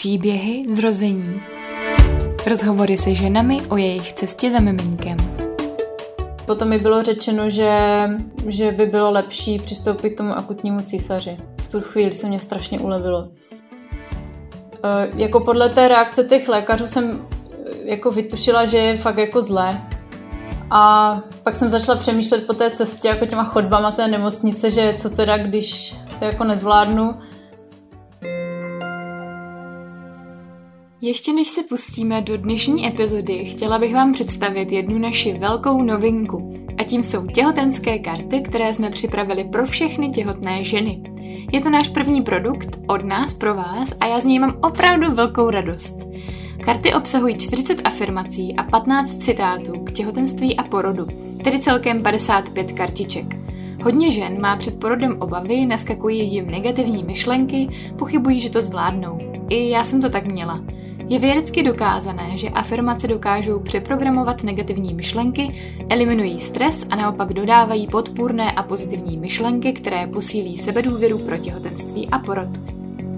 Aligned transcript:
Příběhy 0.00 0.64
zrození. 0.68 1.42
Rozhovory 2.46 2.98
se 2.98 3.14
ženami 3.14 3.60
o 3.68 3.76
jejich 3.76 4.12
cestě 4.12 4.50
za 4.50 4.60
miminkem. 4.60 5.16
Potom 6.46 6.68
mi 6.68 6.78
bylo 6.78 7.02
řečeno, 7.02 7.50
že, 7.50 7.70
že 8.46 8.72
by 8.72 8.86
bylo 8.86 9.10
lepší 9.10 9.58
přistoupit 9.58 10.10
k 10.10 10.16
tomu 10.16 10.32
akutnímu 10.32 10.80
císaři. 10.80 11.38
V 11.62 11.68
tu 11.68 11.80
chvíli 11.80 12.12
se 12.12 12.26
mě 12.26 12.40
strašně 12.40 12.78
ulevilo. 12.78 13.28
E, 14.82 15.08
jako 15.14 15.40
podle 15.40 15.68
té 15.68 15.88
reakce 15.88 16.24
těch 16.24 16.48
lékařů 16.48 16.88
jsem 16.88 17.10
e, 17.10 17.90
jako 17.90 18.10
vytušila, 18.10 18.64
že 18.64 18.78
je 18.78 18.96
fakt 18.96 19.18
jako 19.18 19.42
zlé. 19.42 19.82
A 20.70 21.14
pak 21.42 21.56
jsem 21.56 21.70
začala 21.70 21.98
přemýšlet 21.98 22.46
po 22.46 22.52
té 22.52 22.70
cestě, 22.70 23.08
jako 23.08 23.26
těma 23.26 23.44
chodbama 23.44 23.92
té 23.92 24.08
nemocnice, 24.08 24.70
že 24.70 24.94
co 24.96 25.10
teda, 25.10 25.38
když 25.38 25.96
to 26.18 26.24
jako 26.24 26.44
nezvládnu, 26.44 27.14
Ještě 31.02 31.32
než 31.32 31.48
se 31.48 31.62
pustíme 31.62 32.22
do 32.22 32.36
dnešní 32.36 32.86
epizody, 32.86 33.44
chtěla 33.44 33.78
bych 33.78 33.94
vám 33.94 34.12
představit 34.12 34.72
jednu 34.72 34.98
naši 34.98 35.38
velkou 35.38 35.82
novinku. 35.82 36.54
A 36.78 36.84
tím 36.84 37.02
jsou 37.02 37.26
těhotenské 37.26 37.98
karty, 37.98 38.40
které 38.40 38.74
jsme 38.74 38.90
připravili 38.90 39.44
pro 39.44 39.66
všechny 39.66 40.10
těhotné 40.10 40.64
ženy. 40.64 41.02
Je 41.52 41.60
to 41.60 41.70
náš 41.70 41.88
první 41.88 42.22
produkt 42.22 42.78
od 42.86 43.04
nás 43.04 43.34
pro 43.34 43.54
vás 43.54 43.88
a 44.00 44.06
já 44.06 44.20
z 44.20 44.24
něj 44.24 44.38
mám 44.38 44.58
opravdu 44.62 45.14
velkou 45.14 45.50
radost. 45.50 45.96
Karty 46.64 46.94
obsahují 46.94 47.38
40 47.38 47.80
afirmací 47.84 48.56
a 48.56 48.62
15 48.62 49.18
citátů 49.18 49.72
k 49.72 49.92
těhotenství 49.92 50.56
a 50.56 50.62
porodu, 50.62 51.06
tedy 51.44 51.58
celkem 51.58 52.02
55 52.02 52.72
kartiček. 52.72 53.26
Hodně 53.84 54.10
žen 54.10 54.40
má 54.40 54.56
před 54.56 54.80
porodem 54.80 55.16
obavy, 55.20 55.66
naskakují 55.66 56.34
jim 56.34 56.50
negativní 56.50 57.04
myšlenky, 57.04 57.68
pochybují, 57.98 58.40
že 58.40 58.50
to 58.50 58.62
zvládnou. 58.62 59.18
I 59.48 59.70
já 59.70 59.84
jsem 59.84 60.00
to 60.00 60.10
tak 60.10 60.26
měla. 60.26 60.79
Je 61.10 61.18
vědecky 61.18 61.62
dokázané, 61.62 62.38
že 62.38 62.48
afirmace 62.48 63.08
dokážou 63.08 63.60
přeprogramovat 63.60 64.42
negativní 64.42 64.94
myšlenky, 64.94 65.54
eliminují 65.88 66.38
stres 66.38 66.86
a 66.90 66.96
naopak 66.96 67.32
dodávají 67.32 67.86
podpůrné 67.86 68.52
a 68.52 68.62
pozitivní 68.62 69.16
myšlenky, 69.16 69.72
které 69.72 70.06
posílí 70.06 70.58
sebedůvěru 70.58 71.18
pro 71.18 71.38
těhotenství 71.38 72.08
a 72.10 72.18
porod. 72.18 72.48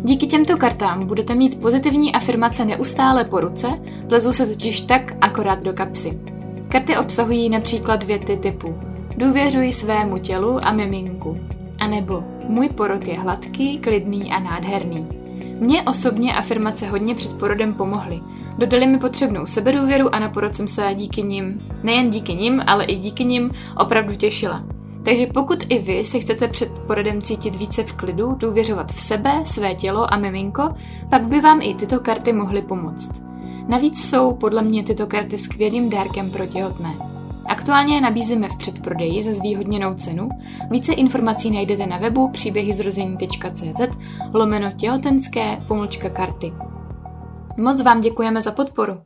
Díky 0.05 0.27
těmto 0.27 0.57
kartám 0.57 1.07
budete 1.07 1.35
mít 1.35 1.61
pozitivní 1.61 2.15
afirmace 2.15 2.65
neustále 2.65 3.25
po 3.25 3.41
ruce, 3.41 3.69
plezou 4.09 4.33
se 4.33 4.47
totiž 4.47 4.81
tak 4.81 5.17
akorát 5.21 5.63
do 5.63 5.73
kapsy. 5.73 6.21
Karty 6.69 6.97
obsahují 6.97 7.49
například 7.49 8.03
věty 8.03 8.37
typu 8.37 8.75
Důvěřuji 9.17 9.73
svému 9.73 10.19
tělu 10.19 10.65
a 10.65 10.73
miminku, 10.73 11.41
anebo 11.79 12.25
Můj 12.49 12.69
porod 12.69 13.09
je 13.09 13.19
hladký, 13.19 13.79
klidný 13.79 14.33
a 14.33 14.39
nádherný. 14.39 15.22
Mně 15.63 15.83
osobně 15.83 16.35
afirmace 16.35 16.87
hodně 16.87 17.15
před 17.15 17.39
porodem 17.39 17.75
pomohly. 17.75 18.21
Dodali 18.59 18.87
mi 18.87 18.99
potřebnou 18.99 19.47
sebedůvěru 19.47 20.15
a 20.15 20.19
na 20.19 20.29
porod 20.29 20.55
jsem 20.55 20.69
se 20.69 20.91
díky 20.95 21.23
nim, 21.23 21.63
nejen 21.83 22.11
díky 22.11 22.35
nim, 22.35 22.63
ale 22.67 22.85
i 22.85 22.97
díky 22.97 23.25
nim 23.25 23.51
opravdu 23.77 24.15
těšila. 24.15 24.65
Takže 25.05 25.27
pokud 25.27 25.65
i 25.69 25.79
vy 25.79 26.05
se 26.05 26.21
chcete 26.21 26.49
před 26.49 26.73
porodem 26.87 27.23
cítit 27.23 27.57
více 27.57 27.85
v 27.85 27.93
klidu, 27.93 28.37
důvěřovat 28.39 28.93
v 28.93 29.01
sebe, 29.01 29.43
své 29.45 29.75
tělo 29.75 30.15
a 30.15 30.17
miminko, 30.17 30.75
pak 31.11 31.23
by 31.23 31.41
vám 31.41 31.63
i 31.63 31.75
tyto 31.75 32.01
karty 32.01 32.33
mohly 32.33 32.63
pomoct. 32.63 33.11
Navíc 33.69 34.09
jsou 34.09 34.33
podle 34.33 34.63
mě 34.63 34.85
tyto 34.85 35.07
karty 35.07 35.39
skvělým 35.39 35.91
dárkem 35.91 36.31
pro 36.31 36.47
těhotné. 36.47 37.12
Aktuálně 37.53 37.95
je 37.95 38.01
nabízíme 38.01 38.49
v 38.49 38.57
předprodeji 38.57 39.23
za 39.23 39.33
zvýhodněnou 39.33 39.95
cenu. 39.95 40.29
Více 40.71 40.93
informací 40.93 41.51
najdete 41.51 41.87
na 41.87 41.99
webu 41.99 42.31
příběhyzrození.cz 42.31 43.81
lomeno 44.35 44.73
těhotenské 44.73 45.65
pomlčka 45.69 46.11
karty. 46.11 46.53
Moc 47.57 47.83
vám 47.83 48.01
děkujeme 48.01 48.43
za 48.43 48.53
podporu. 48.53 49.01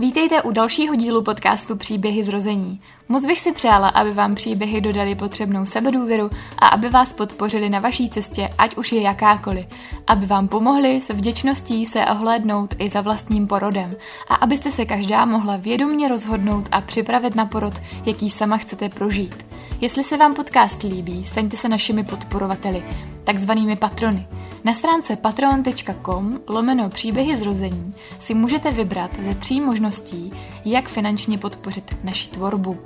Vítejte 0.00 0.42
u 0.42 0.50
dalšího 0.50 0.94
dílu 0.94 1.22
podcastu 1.22 1.76
Příběhy 1.76 2.22
zrození. 2.22 2.80
Moc 3.08 3.26
bych 3.26 3.40
si 3.40 3.52
přála, 3.52 3.88
aby 3.88 4.12
vám 4.12 4.34
příběhy 4.34 4.80
dodali 4.80 5.14
potřebnou 5.14 5.66
sebedůvěru 5.66 6.30
a 6.58 6.68
aby 6.68 6.88
vás 6.88 7.12
podpořili 7.12 7.70
na 7.70 7.80
vaší 7.80 8.10
cestě, 8.10 8.50
ať 8.58 8.76
už 8.76 8.92
je 8.92 9.00
jakákoliv. 9.00 9.66
Aby 10.06 10.26
vám 10.26 10.48
pomohli 10.48 11.00
se 11.00 11.12
vděčností 11.12 11.86
se 11.86 12.06
ohlédnout 12.06 12.74
i 12.78 12.88
za 12.88 13.00
vlastním 13.00 13.46
porodem 13.46 13.96
a 14.28 14.34
abyste 14.34 14.70
se 14.70 14.84
každá 14.84 15.24
mohla 15.24 15.56
vědomně 15.56 16.08
rozhodnout 16.08 16.68
a 16.72 16.80
připravit 16.80 17.34
na 17.34 17.46
porod, 17.46 17.74
jaký 18.06 18.30
sama 18.30 18.56
chcete 18.56 18.88
prožít. 18.88 19.47
Jestli 19.80 20.04
se 20.04 20.16
vám 20.16 20.34
podcast 20.34 20.82
líbí, 20.82 21.24
staňte 21.24 21.56
se 21.56 21.68
našimi 21.68 22.04
podporovateli, 22.04 22.84
takzvanými 23.24 23.76
patrony. 23.76 24.26
Na 24.64 24.74
stránce 24.74 25.16
patreon.com 25.16 26.40
lomeno 26.48 26.88
příběhy 26.90 27.36
zrození 27.36 27.94
si 28.20 28.34
můžete 28.34 28.70
vybrat 28.70 29.10
ze 29.24 29.34
tří 29.34 29.60
možností, 29.60 30.32
jak 30.64 30.88
finančně 30.88 31.38
podpořit 31.38 31.96
naši 32.04 32.28
tvorbu. 32.28 32.78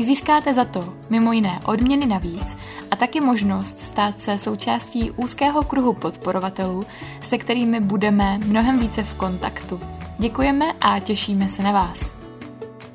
Získáte 0.00 0.54
za 0.54 0.64
to 0.64 0.94
mimo 1.10 1.32
jiné 1.32 1.60
odměny 1.64 2.06
navíc 2.06 2.56
a 2.90 2.96
taky 2.96 3.20
možnost 3.20 3.80
stát 3.80 4.20
se 4.20 4.38
součástí 4.38 5.10
úzkého 5.10 5.62
kruhu 5.62 5.92
podporovatelů, 5.92 6.86
se 7.20 7.38
kterými 7.38 7.80
budeme 7.80 8.38
mnohem 8.38 8.78
více 8.78 9.02
v 9.02 9.14
kontaktu. 9.14 9.80
Děkujeme 10.18 10.72
a 10.80 11.00
těšíme 11.00 11.48
se 11.48 11.62
na 11.62 11.72
vás. 11.72 12.17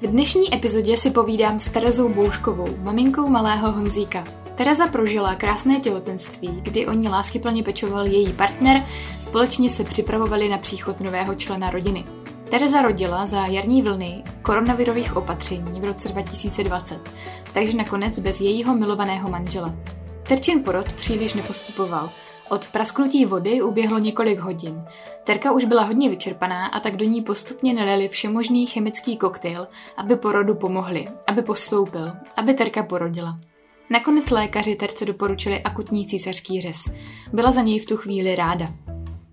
V 0.03 0.07
dnešní 0.07 0.55
epizodě 0.55 0.97
si 0.97 1.11
povídám 1.11 1.59
s 1.59 1.69
Terezou 1.69 2.09
Bouškovou, 2.09 2.77
maminkou 2.77 3.27
malého 3.27 3.71
Honzíka. 3.71 4.23
Tereza 4.55 4.87
prožila 4.87 5.35
krásné 5.35 5.79
těhotenství, 5.79 6.61
kdy 6.61 6.87
o 6.87 6.93
ní 6.93 7.09
láskyplně 7.09 7.63
pečoval 7.63 8.07
její 8.07 8.33
partner, 8.33 8.83
společně 9.19 9.69
se 9.69 9.83
připravovali 9.83 10.49
na 10.49 10.57
příchod 10.57 10.99
nového 10.99 11.35
člena 11.35 11.69
rodiny. 11.69 12.05
Tereza 12.49 12.81
rodila 12.81 13.25
za 13.25 13.45
jarní 13.45 13.81
vlny 13.81 14.23
koronavirových 14.41 15.17
opatření 15.17 15.81
v 15.81 15.85
roce 15.85 16.09
2020, 16.09 16.99
takže 17.53 17.77
nakonec 17.77 18.19
bez 18.19 18.39
jejího 18.39 18.75
milovaného 18.75 19.29
manžela. 19.29 19.73
Terčin 20.23 20.63
porod 20.63 20.93
příliš 20.93 21.33
nepostupoval. 21.33 22.09
Od 22.53 22.67
prasknutí 22.67 23.25
vody 23.25 23.61
uběhlo 23.61 23.99
několik 23.99 24.39
hodin. 24.39 24.85
Terka 25.23 25.51
už 25.51 25.65
byla 25.65 25.83
hodně 25.83 26.09
vyčerpaná 26.09 26.65
a 26.67 26.79
tak 26.79 26.95
do 26.95 27.05
ní 27.05 27.21
postupně 27.21 27.73
nalili 27.73 28.07
všemožný 28.07 28.67
chemický 28.67 29.17
koktejl, 29.17 29.67
aby 29.97 30.15
porodu 30.15 30.55
pomohli, 30.55 31.05
aby 31.27 31.41
postoupil, 31.41 32.11
aby 32.37 32.53
Terka 32.53 32.83
porodila. 32.83 33.39
Nakonec 33.89 34.29
lékaři 34.29 34.75
Terce 34.75 35.05
doporučili 35.05 35.61
akutní 35.61 36.07
císařský 36.07 36.61
řez. 36.61 36.89
Byla 37.33 37.51
za 37.51 37.61
něj 37.61 37.79
v 37.79 37.85
tu 37.85 37.97
chvíli 37.97 38.35
ráda. 38.35 38.73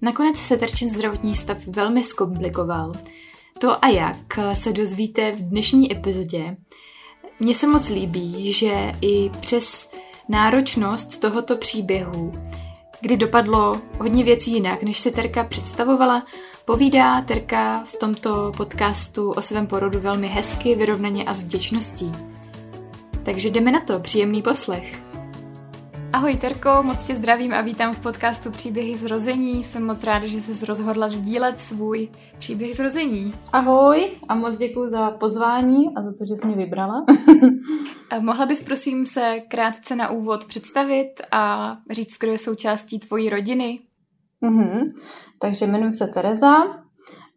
Nakonec 0.02 0.36
se 0.36 0.56
Terčin 0.56 0.90
zdravotní 0.90 1.36
stav 1.36 1.66
velmi 1.66 2.04
zkomplikoval. 2.04 2.92
To 3.58 3.84
a 3.84 3.88
jak 3.88 4.38
se 4.52 4.72
dozvíte 4.72 5.32
v 5.32 5.42
dnešní 5.42 5.92
epizodě. 5.92 6.56
Mně 7.40 7.54
se 7.54 7.66
moc 7.66 7.88
líbí, 7.88 8.52
že 8.52 8.92
i 9.00 9.30
přes 9.40 9.90
náročnost 10.28 11.20
tohoto 11.20 11.56
příběhu, 11.56 12.32
kdy 13.00 13.16
dopadlo 13.16 13.80
hodně 13.98 14.24
věcí 14.24 14.52
jinak, 14.52 14.82
než 14.82 15.00
si 15.00 15.10
Terka 15.10 15.44
představovala, 15.44 16.26
povídá 16.64 17.20
Terka 17.20 17.84
v 17.84 17.96
tomto 17.96 18.52
podcastu 18.56 19.30
o 19.30 19.42
svém 19.42 19.66
porodu 19.66 20.00
velmi 20.00 20.28
hezky, 20.28 20.74
vyrovnaně 20.74 21.24
a 21.24 21.34
s 21.34 21.42
vděčností. 21.42 22.12
Takže 23.22 23.50
jdeme 23.50 23.72
na 23.72 23.80
to, 23.80 24.00
příjemný 24.00 24.42
poslech. 24.42 25.10
Ahoj 26.12 26.36
Terko, 26.36 26.82
moc 26.82 27.06
tě 27.06 27.14
zdravím 27.14 27.54
a 27.54 27.60
vítám 27.60 27.94
v 27.94 27.98
podcastu 27.98 28.50
Příběhy 28.50 28.96
zrození. 28.96 29.64
Jsem 29.64 29.86
moc 29.86 30.04
ráda, 30.04 30.26
že 30.26 30.40
jsi 30.40 30.66
rozhodla 30.66 31.08
sdílet 31.08 31.60
svůj 31.60 32.08
příběh 32.38 32.76
zrození. 32.76 33.34
Ahoj 33.52 34.10
a 34.28 34.34
moc 34.34 34.56
děkuji 34.56 34.88
za 34.88 35.10
pozvání 35.10 35.96
a 35.96 36.02
za 36.02 36.10
to, 36.10 36.26
že 36.28 36.36
jsi 36.36 36.46
mě 36.46 36.56
vybrala. 36.56 37.04
Mohla 38.18 38.46
bys 38.46 38.62
prosím 38.62 39.06
se 39.06 39.40
krátce 39.48 39.96
na 39.96 40.10
úvod 40.10 40.44
představit 40.44 41.12
a 41.32 41.76
říct, 41.90 42.16
kdo 42.20 42.32
je 42.32 42.38
součástí 42.38 42.98
tvojí 42.98 43.30
rodiny? 43.30 43.80
Mm-hmm. 44.42 44.90
Takže 45.40 45.66
jmenuji 45.66 45.92
se 45.92 46.06
Tereza 46.14 46.56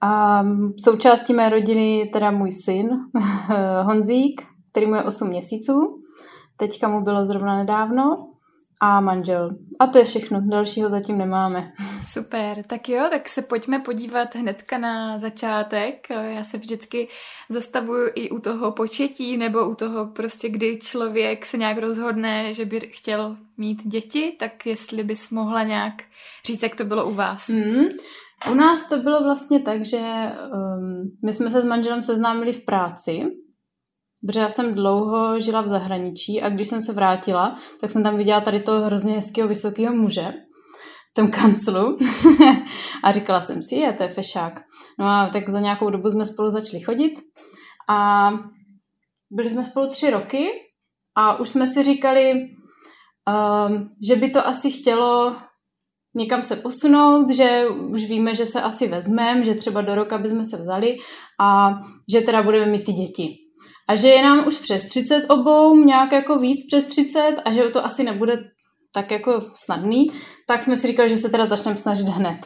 a 0.01 0.44
součástí 0.83 1.33
mé 1.33 1.50
rodiny 1.50 1.97
je 1.97 2.07
teda 2.07 2.31
můj 2.31 2.51
syn 2.51 2.89
Honzík, 3.83 4.42
který 4.71 4.88
mu 4.88 4.95
je 4.95 5.03
8 5.03 5.27
měsíců. 5.27 6.03
Teďka 6.57 6.88
mu 6.88 7.01
bylo 7.01 7.25
zrovna 7.25 7.57
nedávno 7.57 8.32
a 8.81 9.01
manžel. 9.01 9.49
A 9.79 9.87
to 9.87 9.97
je 9.97 10.05
všechno, 10.05 10.41
dalšího 10.41 10.89
zatím 10.89 11.17
nemáme. 11.17 11.71
Super, 12.11 12.63
tak 12.63 12.89
jo, 12.89 13.07
tak 13.09 13.29
se 13.29 13.41
pojďme 13.41 13.79
podívat 13.79 14.35
hnedka 14.35 14.77
na 14.77 15.19
začátek. 15.19 16.07
Já 16.09 16.43
se 16.43 16.57
vždycky 16.57 17.07
zastavuju 17.49 18.11
i 18.15 18.29
u 18.29 18.39
toho 18.39 18.71
početí 18.71 19.37
nebo 19.37 19.69
u 19.69 19.75
toho 19.75 20.05
prostě, 20.05 20.49
kdy 20.49 20.77
člověk 20.77 21.45
se 21.45 21.57
nějak 21.57 21.77
rozhodne, 21.77 22.53
že 22.53 22.65
by 22.65 22.79
chtěl 22.79 23.37
mít 23.57 23.87
děti, 23.87 24.35
tak 24.39 24.65
jestli 24.65 25.03
bys 25.03 25.29
mohla 25.29 25.63
nějak 25.63 25.93
říct, 26.45 26.63
jak 26.63 26.75
to 26.75 26.85
bylo 26.85 27.05
u 27.05 27.13
vás. 27.13 27.47
Mm, 27.47 27.85
u 28.51 28.53
nás 28.53 28.89
to 28.89 28.97
bylo 28.97 29.23
vlastně 29.23 29.59
tak, 29.59 29.85
že 29.85 29.99
um, 29.99 31.11
my 31.25 31.33
jsme 31.33 31.49
se 31.49 31.61
s 31.61 31.65
manželem 31.65 32.03
seznámili 32.03 32.53
v 32.53 32.65
práci, 32.65 33.23
Protože 34.27 34.39
já 34.39 34.49
jsem 34.49 34.75
dlouho 34.75 35.39
žila 35.39 35.61
v 35.61 35.67
zahraničí 35.67 36.41
a 36.41 36.49
když 36.49 36.67
jsem 36.67 36.81
se 36.81 36.93
vrátila, 36.93 37.57
tak 37.81 37.91
jsem 37.91 38.03
tam 38.03 38.17
viděla 38.17 38.41
tady 38.41 38.59
toho 38.59 38.85
hrozně 38.85 39.13
hezkého 39.13 39.47
vysokého 39.47 39.95
muže. 39.95 40.33
v 41.11 41.13
tom 41.15 41.27
kanclu 41.27 41.97
a 43.03 43.11
říkala 43.11 43.41
jsem 43.41 43.63
si, 43.63 43.75
je, 43.75 43.93
to 43.93 44.03
je 44.03 44.09
fešák. 44.09 44.61
No 44.99 45.05
a 45.05 45.29
tak 45.33 45.49
za 45.49 45.59
nějakou 45.59 45.89
dobu 45.89 46.11
jsme 46.11 46.25
spolu 46.25 46.49
začali 46.49 46.83
chodit 46.83 47.13
a 47.89 48.29
byli 49.31 49.49
jsme 49.49 49.63
spolu 49.63 49.87
tři 49.87 50.09
roky 50.09 50.47
a 51.17 51.39
už 51.39 51.49
jsme 51.49 51.67
si 51.67 51.83
říkali, 51.83 52.33
um, 52.33 53.89
že 54.07 54.15
by 54.15 54.29
to 54.29 54.47
asi 54.47 54.71
chtělo 54.71 55.35
někam 56.17 56.43
se 56.43 56.55
posunout, 56.55 57.29
že 57.29 57.65
už 57.89 58.09
víme, 58.09 58.35
že 58.35 58.45
se 58.45 58.61
asi 58.61 58.87
vezmeme, 58.87 59.43
že 59.43 59.53
třeba 59.53 59.81
do 59.81 59.95
roka 59.95 60.17
bychom 60.17 60.43
se 60.43 60.57
vzali 60.57 60.97
a 61.41 61.73
že 62.13 62.21
teda 62.21 62.43
budeme 62.43 62.65
mít 62.65 62.83
ty 62.83 62.93
děti. 62.93 63.43
A 63.89 63.95
že 63.95 64.07
je 64.07 64.24
nám 64.24 64.47
už 64.47 64.57
přes 64.57 64.85
30 64.85 65.25
obou, 65.30 65.75
nějak 65.75 66.12
jako 66.12 66.38
víc 66.38 66.68
přes 66.68 66.85
30 66.85 67.33
a 67.45 67.51
že 67.51 67.63
to 67.63 67.85
asi 67.85 68.03
nebude 68.03 68.39
tak 68.94 69.12
jako 69.12 69.41
snadný, 69.53 70.12
tak 70.47 70.63
jsme 70.63 70.77
si 70.77 70.88
říkali, 70.88 71.09
že 71.09 71.18
se 71.18 71.30
teda 71.30 71.45
začneme 71.45 71.77
snažit 71.77 72.07
hned. 72.07 72.38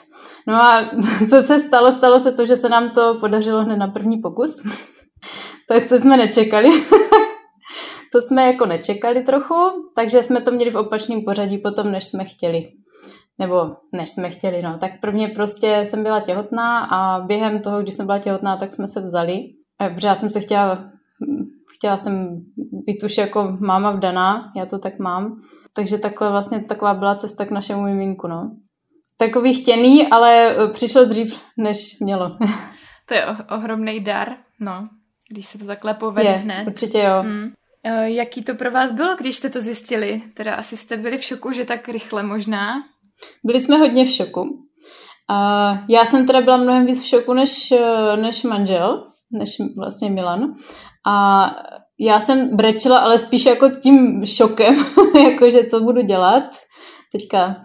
No 0.47 0.55
a 0.55 0.89
co 1.29 1.41
se 1.41 1.59
stalo? 1.59 1.91
Stalo 1.91 2.19
se 2.19 2.31
to, 2.31 2.45
že 2.45 2.55
se 2.55 2.69
nám 2.69 2.89
to 2.89 3.17
podařilo 3.19 3.63
hned 3.63 3.77
na 3.77 3.87
první 3.87 4.17
pokus. 4.17 4.51
to, 5.67 5.87
to 5.89 5.97
jsme 5.97 6.17
nečekali. 6.17 6.69
to 8.11 8.21
jsme 8.21 8.47
jako 8.47 8.65
nečekali 8.65 9.23
trochu, 9.23 9.55
takže 9.95 10.23
jsme 10.23 10.41
to 10.41 10.51
měli 10.51 10.71
v 10.71 10.77
opačném 10.77 11.21
pořadí 11.21 11.57
potom, 11.57 11.91
než 11.91 12.05
jsme 12.05 12.25
chtěli. 12.25 12.71
Nebo 13.39 13.75
než 13.93 14.09
jsme 14.09 14.29
chtěli, 14.29 14.61
no. 14.61 14.77
Tak 14.77 14.91
prvně 15.01 15.27
prostě 15.27 15.85
jsem 15.87 16.03
byla 16.03 16.19
těhotná 16.19 16.79
a 16.91 17.19
během 17.19 17.59
toho, 17.61 17.81
když 17.81 17.93
jsem 17.93 18.05
byla 18.05 18.19
těhotná, 18.19 18.57
tak 18.57 18.73
jsme 18.73 18.87
se 18.87 19.01
vzali. 19.01 19.39
Protože 19.93 20.07
já 20.07 20.15
jsem 20.15 20.29
se 20.29 20.39
chtěla, 20.39 20.89
chtěla 21.77 21.97
jsem 21.97 22.27
být 22.85 23.03
už 23.03 23.17
jako 23.17 23.57
máma 23.59 23.91
vdaná, 23.91 24.51
já 24.55 24.65
to 24.65 24.79
tak 24.79 24.99
mám. 24.99 25.41
Takže 25.75 25.97
takhle 25.97 26.31
vlastně 26.31 26.63
taková 26.63 26.93
byla 26.93 27.15
cesta 27.15 27.45
k 27.45 27.51
našemu 27.51 27.81
miminku, 27.81 28.27
no. 28.27 28.51
Takový 29.19 29.53
chtěný, 29.53 30.07
ale 30.07 30.55
přišel 30.73 31.05
dřív, 31.05 31.43
než 31.57 31.99
mělo. 31.99 32.37
To 33.07 33.13
je 33.13 33.25
ohromný 33.51 33.99
dar, 33.99 34.35
no, 34.59 34.89
když 35.29 35.45
se 35.45 35.57
to 35.57 35.65
takhle 35.65 35.93
povede 35.93 36.29
je, 36.29 36.35
hned. 36.35 36.67
určitě 36.67 36.99
jo. 36.99 37.21
Hmm. 37.21 37.51
Jaký 38.03 38.43
to 38.43 38.55
pro 38.55 38.71
vás 38.71 38.91
bylo, 38.91 39.15
když 39.15 39.35
jste 39.37 39.49
to 39.49 39.61
zjistili? 39.61 40.21
Teda 40.33 40.55
asi 40.55 40.77
jste 40.77 40.97
byli 40.97 41.17
v 41.17 41.23
šoku, 41.23 41.51
že 41.51 41.65
tak 41.65 41.89
rychle 41.89 42.23
možná? 42.23 42.75
Byli 43.45 43.59
jsme 43.59 43.77
hodně 43.77 44.05
v 44.05 44.11
šoku. 44.11 44.63
Já 45.89 46.05
jsem 46.05 46.27
teda 46.27 46.41
byla 46.41 46.57
mnohem 46.57 46.85
víc 46.85 47.03
v 47.03 47.07
šoku 47.07 47.33
než, 47.33 47.73
než 48.15 48.43
manžel, 48.43 49.07
než 49.31 49.49
vlastně 49.77 50.09
Milan. 50.09 50.55
A 51.07 51.45
já 51.99 52.19
jsem 52.19 52.55
brečela, 52.55 52.99
ale 52.99 53.17
spíš 53.17 53.45
jako 53.45 53.69
tím 53.69 54.25
šokem, 54.25 54.75
jako 55.23 55.49
že 55.49 55.63
to 55.63 55.79
budu 55.79 56.01
dělat. 56.01 56.43
Teďka 57.11 57.55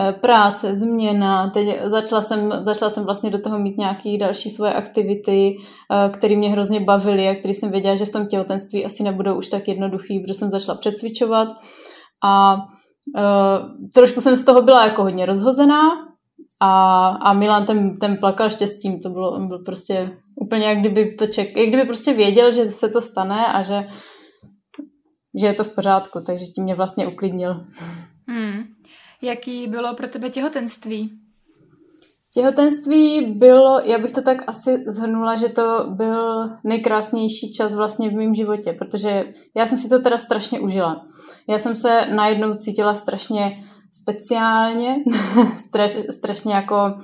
eh, 0.00 0.12
práce, 0.12 0.74
změna, 0.74 1.50
teď 1.50 1.68
začala 1.84 2.22
jsem, 2.22 2.52
začala 2.60 2.90
jsem 2.90 3.04
vlastně 3.04 3.30
do 3.30 3.38
toho 3.38 3.58
mít 3.58 3.78
nějaké 3.78 4.18
další 4.20 4.50
svoje 4.50 4.72
aktivity, 4.72 5.56
eh, 5.56 6.10
které 6.10 6.36
mě 6.36 6.50
hrozně 6.50 6.80
bavily 6.80 7.28
a 7.28 7.34
které 7.34 7.54
jsem 7.54 7.70
věděla, 7.70 7.96
že 7.96 8.04
v 8.04 8.12
tom 8.12 8.26
těhotenství 8.26 8.84
asi 8.84 9.02
nebudou 9.02 9.38
už 9.38 9.48
tak 9.48 9.68
jednoduchý, 9.68 10.20
protože 10.20 10.34
jsem 10.34 10.50
začala 10.50 10.78
přecvičovat 10.78 11.48
a 12.24 12.54
uh, 13.16 13.88
trošku 13.94 14.20
jsem 14.20 14.36
z 14.36 14.44
toho 14.44 14.62
byla 14.62 14.84
jako 14.84 15.02
hodně 15.02 15.26
rozhozená 15.26 15.80
a, 16.64 17.06
a 17.08 17.32
Milan 17.32 17.64
ten, 17.64 17.96
ten 17.96 18.16
plakal 18.16 18.50
štěstím, 18.50 19.00
to 19.00 19.08
bylo, 19.08 19.32
on 19.32 19.48
byl 19.48 19.58
prostě 19.58 20.18
úplně 20.40 20.66
jak 20.66 20.78
kdyby 20.78 21.14
to 21.14 21.26
ček, 21.26 21.56
jak 21.56 21.68
kdyby 21.68 21.84
prostě 21.84 22.12
věděl, 22.12 22.52
že 22.52 22.66
se 22.66 22.88
to 22.88 23.00
stane 23.00 23.46
a 23.46 23.62
že, 23.62 23.88
že 25.40 25.46
je 25.46 25.54
to 25.54 25.64
v 25.64 25.74
pořádku, 25.74 26.20
takže 26.26 26.46
tím 26.46 26.64
mě 26.64 26.74
vlastně 26.74 27.06
uklidnil. 27.06 27.64
Hmm. 28.28 28.62
Jaký 29.22 29.66
bylo 29.66 29.94
pro 29.94 30.08
tebe 30.08 30.30
těhotenství? 30.30 31.18
Těhotenství 32.34 33.26
bylo, 33.26 33.80
já 33.84 33.98
bych 33.98 34.10
to 34.10 34.22
tak 34.22 34.38
asi 34.46 34.84
zhrnula, 34.86 35.36
že 35.36 35.48
to 35.48 35.86
byl 35.88 36.50
nejkrásnější 36.64 37.52
čas 37.52 37.74
vlastně 37.74 38.10
v 38.10 38.14
mém 38.14 38.34
životě, 38.34 38.72
protože 38.72 39.24
já 39.56 39.66
jsem 39.66 39.78
si 39.78 39.88
to 39.88 40.02
teda 40.02 40.18
strašně 40.18 40.60
užila. 40.60 41.06
Já 41.48 41.58
jsem 41.58 41.76
se 41.76 42.06
najednou 42.14 42.54
cítila 42.54 42.94
strašně 42.94 43.64
speciálně, 43.92 44.96
straš, 45.56 45.92
strašně 46.10 46.54
jako, 46.54 46.94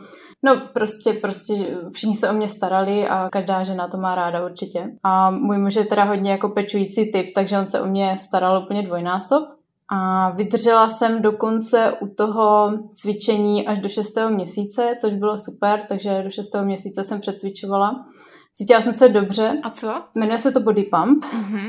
no 0.43 0.61
prostě, 0.75 1.13
prostě 1.13 1.55
všichni 1.93 2.17
se 2.17 2.31
o 2.31 2.33
mě 2.33 2.49
starali 2.49 3.09
a 3.09 3.29
každá 3.33 3.65
žena 3.65 3.89
to 3.89 3.97
má 3.97 4.15
ráda 4.15 4.45
určitě. 4.45 4.91
A 5.05 5.31
můj 5.31 5.59
muž 5.59 5.75
je 5.75 5.85
teda 5.85 6.05
hodně 6.05 6.31
jako 6.31 6.49
pečující 6.49 7.13
typ, 7.13 7.27
takže 7.35 7.59
on 7.59 7.67
se 7.67 7.81
o 7.81 7.87
mě 7.87 8.17
staral 8.21 8.63
úplně 8.63 8.83
dvojnásob. 8.83 9.49
A 9.91 10.31
vydržela 10.31 10.89
jsem 10.89 11.23
dokonce 11.23 11.93
u 12.01 12.07
toho 12.09 12.71
cvičení 12.93 13.67
až 13.67 13.79
do 13.79 13.89
6. 13.89 14.15
měsíce, 14.29 14.97
což 15.01 15.15
bylo 15.15 15.39
super, 15.39 15.81
takže 15.89 16.23
do 16.23 16.31
6. 16.31 16.55
měsíce 16.65 17.05
jsem 17.05 17.21
přecvičovala. 17.21 18.05
Cítila 18.55 18.81
jsem 18.81 18.93
se 18.93 19.09
dobře. 19.09 19.61
A 19.63 19.71
co? 19.71 20.03
Jmenuje 20.15 20.39
se 20.39 20.53
to 20.53 20.61
Body 20.61 20.83
Pump. 20.83 21.25
Mm-hmm. 21.25 21.69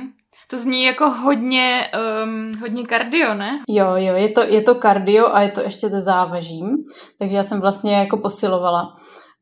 To 0.52 0.60
zní 0.60 0.84
jako 0.84 1.10
hodně, 1.10 1.88
um, 2.24 2.52
hodně 2.62 2.84
kardio, 2.84 3.34
ne? 3.34 3.60
Jo, 3.68 3.88
jo, 3.96 4.16
je 4.16 4.30
to, 4.30 4.42
je 4.42 4.62
to 4.62 4.76
kardio 4.76 5.28
a 5.34 5.42
je 5.42 5.52
to 5.52 5.62
ještě 5.62 5.90
ze 5.90 6.02
závažím, 6.02 6.78
takže 7.20 7.36
já 7.36 7.44
jsem 7.44 7.62
vlastně 7.62 7.96
jako 7.96 8.18
posilovala. 8.18 8.96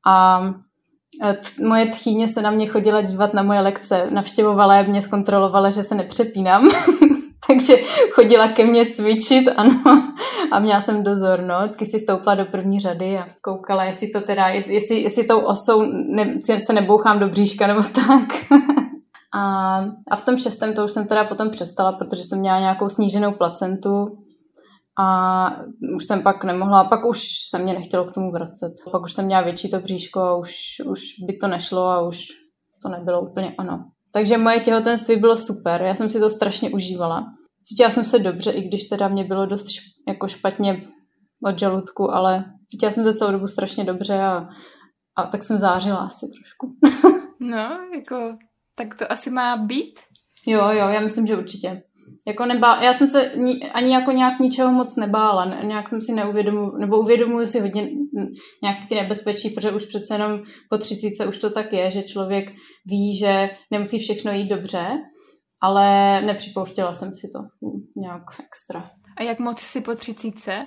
A 0.08 0.42
e, 1.24 1.38
moje 1.68 1.86
tchýně 1.86 2.28
se 2.28 2.42
na 2.42 2.52
mě 2.52 2.68
chodila 2.68 3.02
dívat 3.02 3.34
na 3.34 3.44
moje 3.44 3.60
lekce, 3.60 4.08
navštěvovala 4.10 4.76
je, 4.76 4.84
mě 4.84 5.02
zkontrolovala, 5.02 5.70
že 5.70 5.84
se 5.84 5.96
nepřepínám. 5.96 6.70
takže 7.48 7.74
chodila 8.12 8.48
ke 8.48 8.66
mně 8.66 8.86
cvičit, 8.86 9.50
ano, 9.58 9.82
a 10.52 10.60
měla 10.60 10.82
jsem 10.82 11.04
dozor, 11.04 11.42
no, 11.42 11.56
vždycky 11.60 11.86
si 11.86 12.00
stoupla 12.00 12.36
do 12.36 12.46
první 12.46 12.80
řady 12.80 13.18
a 13.18 13.28
koukala, 13.42 13.84
jestli 13.84 14.08
to 14.10 14.22
teda, 14.22 14.48
jestli, 14.48 15.02
jestli 15.02 15.24
tou 15.24 15.40
osou 15.40 15.82
ne, 16.16 16.36
se 16.60 16.74
nebouchám 16.74 17.20
do 17.20 17.28
bříška 17.28 17.68
nebo 17.68 17.82
tak. 17.82 18.28
A, 19.34 19.78
a 20.12 20.16
v 20.16 20.26
tom 20.26 20.38
šestém 20.38 20.74
to 20.74 20.86
už 20.86 20.92
jsem 20.92 21.08
teda 21.08 21.26
potom 21.26 21.50
přestala, 21.50 21.92
protože 21.92 22.24
jsem 22.24 22.40
měla 22.40 22.60
nějakou 22.60 22.90
sníženou 22.90 23.32
placentu 23.32 24.06
a 25.00 25.50
už 25.96 26.06
jsem 26.06 26.24
pak 26.24 26.44
nemohla, 26.44 26.84
pak 26.84 27.06
už 27.06 27.24
se 27.50 27.60
mě 27.60 27.74
nechtělo 27.74 28.06
k 28.06 28.12
tomu 28.12 28.32
vracet. 28.32 28.74
Pak 28.92 29.04
už 29.04 29.14
jsem 29.14 29.26
měla 29.26 29.42
větší 29.42 29.70
to 29.70 29.80
bříško 29.80 30.20
a 30.20 30.38
už, 30.38 30.52
už 30.86 31.02
by 31.28 31.38
to 31.38 31.48
nešlo 31.48 31.84
a 31.84 32.08
už 32.08 32.26
to 32.82 32.90
nebylo 32.90 33.22
úplně 33.22 33.56
ono. 33.60 33.86
Takže 34.12 34.38
moje 34.38 34.60
těhotenství 34.60 35.16
bylo 35.16 35.38
super, 35.38 35.82
já 35.82 35.96
jsem 35.96 36.10
si 36.10 36.20
to 36.20 36.30
strašně 36.30 36.70
užívala. 36.70 37.26
Cítila 37.64 37.90
jsem 37.90 38.06
se 38.06 38.20
dobře, 38.20 38.52
i 38.52 38.68
když 38.68 38.86
teda 38.86 39.08
mě 39.08 39.24
bylo 39.24 39.46
dost 39.46 39.66
jako 40.08 40.28
špatně 40.28 40.88
od 41.46 41.60
žaludku, 41.60 42.12
ale 42.12 42.46
cítila 42.68 42.92
jsem 42.92 43.04
se 43.04 43.14
celou 43.14 43.32
dobu 43.32 43.48
strašně 43.48 43.84
dobře 43.84 44.22
a, 44.22 44.48
a 45.16 45.24
tak 45.24 45.44
jsem 45.44 45.60
zářila 45.60 45.98
asi 45.98 46.26
trošku. 46.28 46.76
no, 47.40 47.80
jako 47.96 48.38
tak 48.78 48.96
to 48.96 49.12
asi 49.12 49.30
má 49.30 49.58
být? 49.58 50.00
Jo, 50.46 50.62
jo, 50.70 50.88
já 50.88 51.00
myslím, 51.00 51.28
že 51.28 51.38
určitě. 51.38 51.84
Jako 52.28 52.46
nebá, 52.46 52.82
já 52.84 52.94
jsem 52.94 53.08
se 53.08 53.32
ni, 53.36 53.72
ani 53.72 53.94
jako 53.94 54.12
nějak 54.12 54.40
ničeho 54.40 54.72
moc 54.72 54.96
nebála, 54.96 55.46
ne, 55.46 55.62
nějak 55.66 55.90
jsem 55.90 56.02
si 56.02 56.12
neuvědomu, 56.12 56.78
nebo 56.78 57.00
uvědomuji 57.00 57.46
si 57.46 57.60
hodně 57.60 57.90
nějak 58.64 58.78
ty 58.90 58.96
nebezpečí, 58.96 59.50
protože 59.50 59.72
už 59.72 59.86
přece 59.86 60.14
jenom 60.14 60.40
po 60.70 60.78
třicíce 60.78 61.28
už 61.28 61.38
to 61.38 61.50
tak 61.50 61.74
je, 61.74 61.92
že 61.92 62.04
člověk 62.04 62.52
ví, 62.86 63.18
že 63.18 63.50
nemusí 63.72 64.00
všechno 64.00 64.32
jít 64.32 64.48
dobře, 64.48 64.88
ale 65.62 66.22
nepřipouštěla 66.22 66.94
jsem 66.94 67.16
si 67.16 67.28
to 67.34 67.70
nějak 68.02 68.24
extra. 68.46 68.92
A 69.18 69.24
jak 69.24 69.40
moc 69.40 69.60
si 69.60 69.82
po 69.82 69.96
třicíce? 69.96 70.66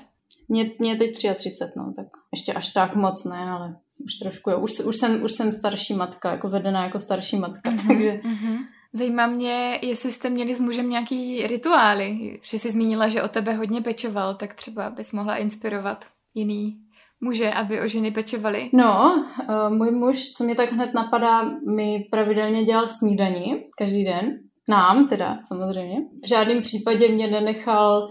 Mě, 0.49 0.71
mě 0.79 0.97
teď 0.97 1.11
33, 1.35 1.51
no, 1.77 1.93
tak 1.97 2.07
ještě 2.33 2.53
až 2.53 2.73
tak 2.73 2.95
moc 2.97 3.25
ne, 3.25 3.51
ale 3.51 3.77
už 4.05 4.15
trošku, 4.15 4.51
jo. 4.51 4.61
Už, 4.61 4.81
už, 4.81 4.97
jsem, 4.97 5.25
už 5.25 5.33
jsem 5.33 5.53
starší 5.53 5.95
matka, 5.95 6.31
jako 6.31 6.49
vedená 6.49 6.85
jako 6.85 6.99
starší 6.99 7.37
matka, 7.37 7.71
mm-hmm, 7.71 7.89
takže... 7.89 8.11
Mm-hmm. 8.11 8.59
Zajímá 8.93 9.27
mě, 9.27 9.79
jestli 9.83 10.13
jste 10.13 10.31
měli 10.31 10.55
s 10.55 10.61
mužem 10.61 10.91
nějaký 10.91 11.47
rituály, 11.47 12.39
že 12.43 12.59
jsi 12.59 12.71
zmínila, 12.71 13.09
že 13.09 13.23
o 13.23 13.29
tebe 13.29 13.53
hodně 13.53 13.81
pečoval, 13.81 14.35
tak 14.35 14.55
třeba 14.55 14.91
bys 14.91 15.13
mohla 15.13 15.37
inspirovat 15.37 16.05
jiný 16.35 16.77
muže, 17.21 17.51
aby 17.51 17.81
o 17.81 17.89
ženy 17.89 18.11
pečovali? 18.11 18.69
No, 18.73 19.25
uh, 19.49 19.77
můj 19.77 19.91
muž, 19.91 20.33
co 20.33 20.45
mě 20.45 20.55
tak 20.55 20.73
hned 20.73 20.95
napadá, 20.95 21.43
mi 21.75 22.05
pravidelně 22.11 22.63
dělal 22.63 22.87
snídani 22.87 23.65
každý 23.79 24.05
den. 24.05 24.39
Nám 24.69 25.09
teda, 25.09 25.39
samozřejmě. 25.49 25.97
V 26.25 26.29
žádném 26.29 26.61
případě 26.61 27.09
mě 27.09 27.27
nenechal 27.27 28.09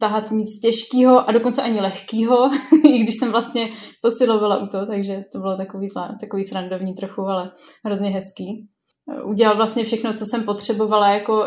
tahat 0.00 0.30
nic 0.30 0.60
těžkého 0.60 1.28
a 1.28 1.32
dokonce 1.32 1.62
ani 1.62 1.80
lehkého, 1.80 2.48
i 2.84 2.98
když 2.98 3.14
jsem 3.14 3.30
vlastně 3.30 3.68
posilovala 4.02 4.62
u 4.62 4.66
toho, 4.66 4.86
takže 4.86 5.24
to 5.32 5.38
bylo 5.38 5.56
takový, 5.56 5.86
takový 6.20 6.44
srandovní 6.44 6.94
trochu, 6.94 7.22
ale 7.22 7.50
hrozně 7.84 8.10
hezký. 8.10 8.68
Udělal 9.24 9.56
vlastně 9.56 9.84
všechno, 9.84 10.12
co 10.12 10.24
jsem 10.24 10.44
potřebovala, 10.44 11.08
jako 11.10 11.44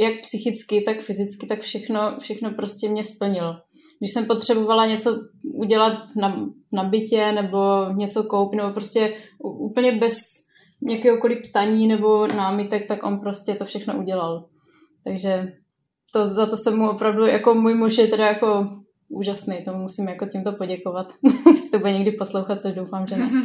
jak 0.00 0.12
psychicky, 0.20 0.82
tak 0.82 1.00
fyzicky, 1.00 1.46
tak 1.46 1.60
všechno, 1.60 2.16
všechno 2.20 2.50
prostě 2.50 2.88
mě 2.88 3.04
splnil. 3.04 3.54
Když 4.00 4.12
jsem 4.12 4.26
potřebovala 4.26 4.86
něco 4.86 5.10
udělat 5.54 5.98
na, 6.16 6.46
na 6.72 6.84
bytě 6.84 7.32
nebo 7.32 7.58
něco 7.92 8.24
koupit, 8.24 8.56
nebo 8.56 8.72
prostě 8.72 9.16
úplně 9.42 9.92
bez 9.92 10.16
nějakéhokoliv 10.82 11.38
ptaní 11.50 11.86
nebo 11.86 12.26
námitek, 12.26 12.88
tak 12.88 13.02
on 13.02 13.20
prostě 13.20 13.54
to 13.54 13.64
všechno 13.64 13.98
udělal. 13.98 14.48
Takže 15.04 15.52
to, 16.12 16.26
za 16.26 16.46
to 16.46 16.56
jsem 16.56 16.78
mu 16.78 16.90
opravdu, 16.90 17.26
jako 17.26 17.54
můj 17.54 17.74
muž 17.74 17.98
je 17.98 18.06
teda 18.06 18.26
jako 18.26 18.68
úžasný, 19.08 19.56
to 19.64 19.72
musím 19.72 20.08
jako 20.08 20.26
tímto 20.26 20.52
poděkovat. 20.52 21.06
Jestli 21.46 21.70
to 21.70 21.78
bude 21.78 21.92
někdy 21.92 22.12
poslouchat, 22.12 22.60
což 22.60 22.74
doufám, 22.74 23.06
že 23.06 23.16
ne. 23.16 23.30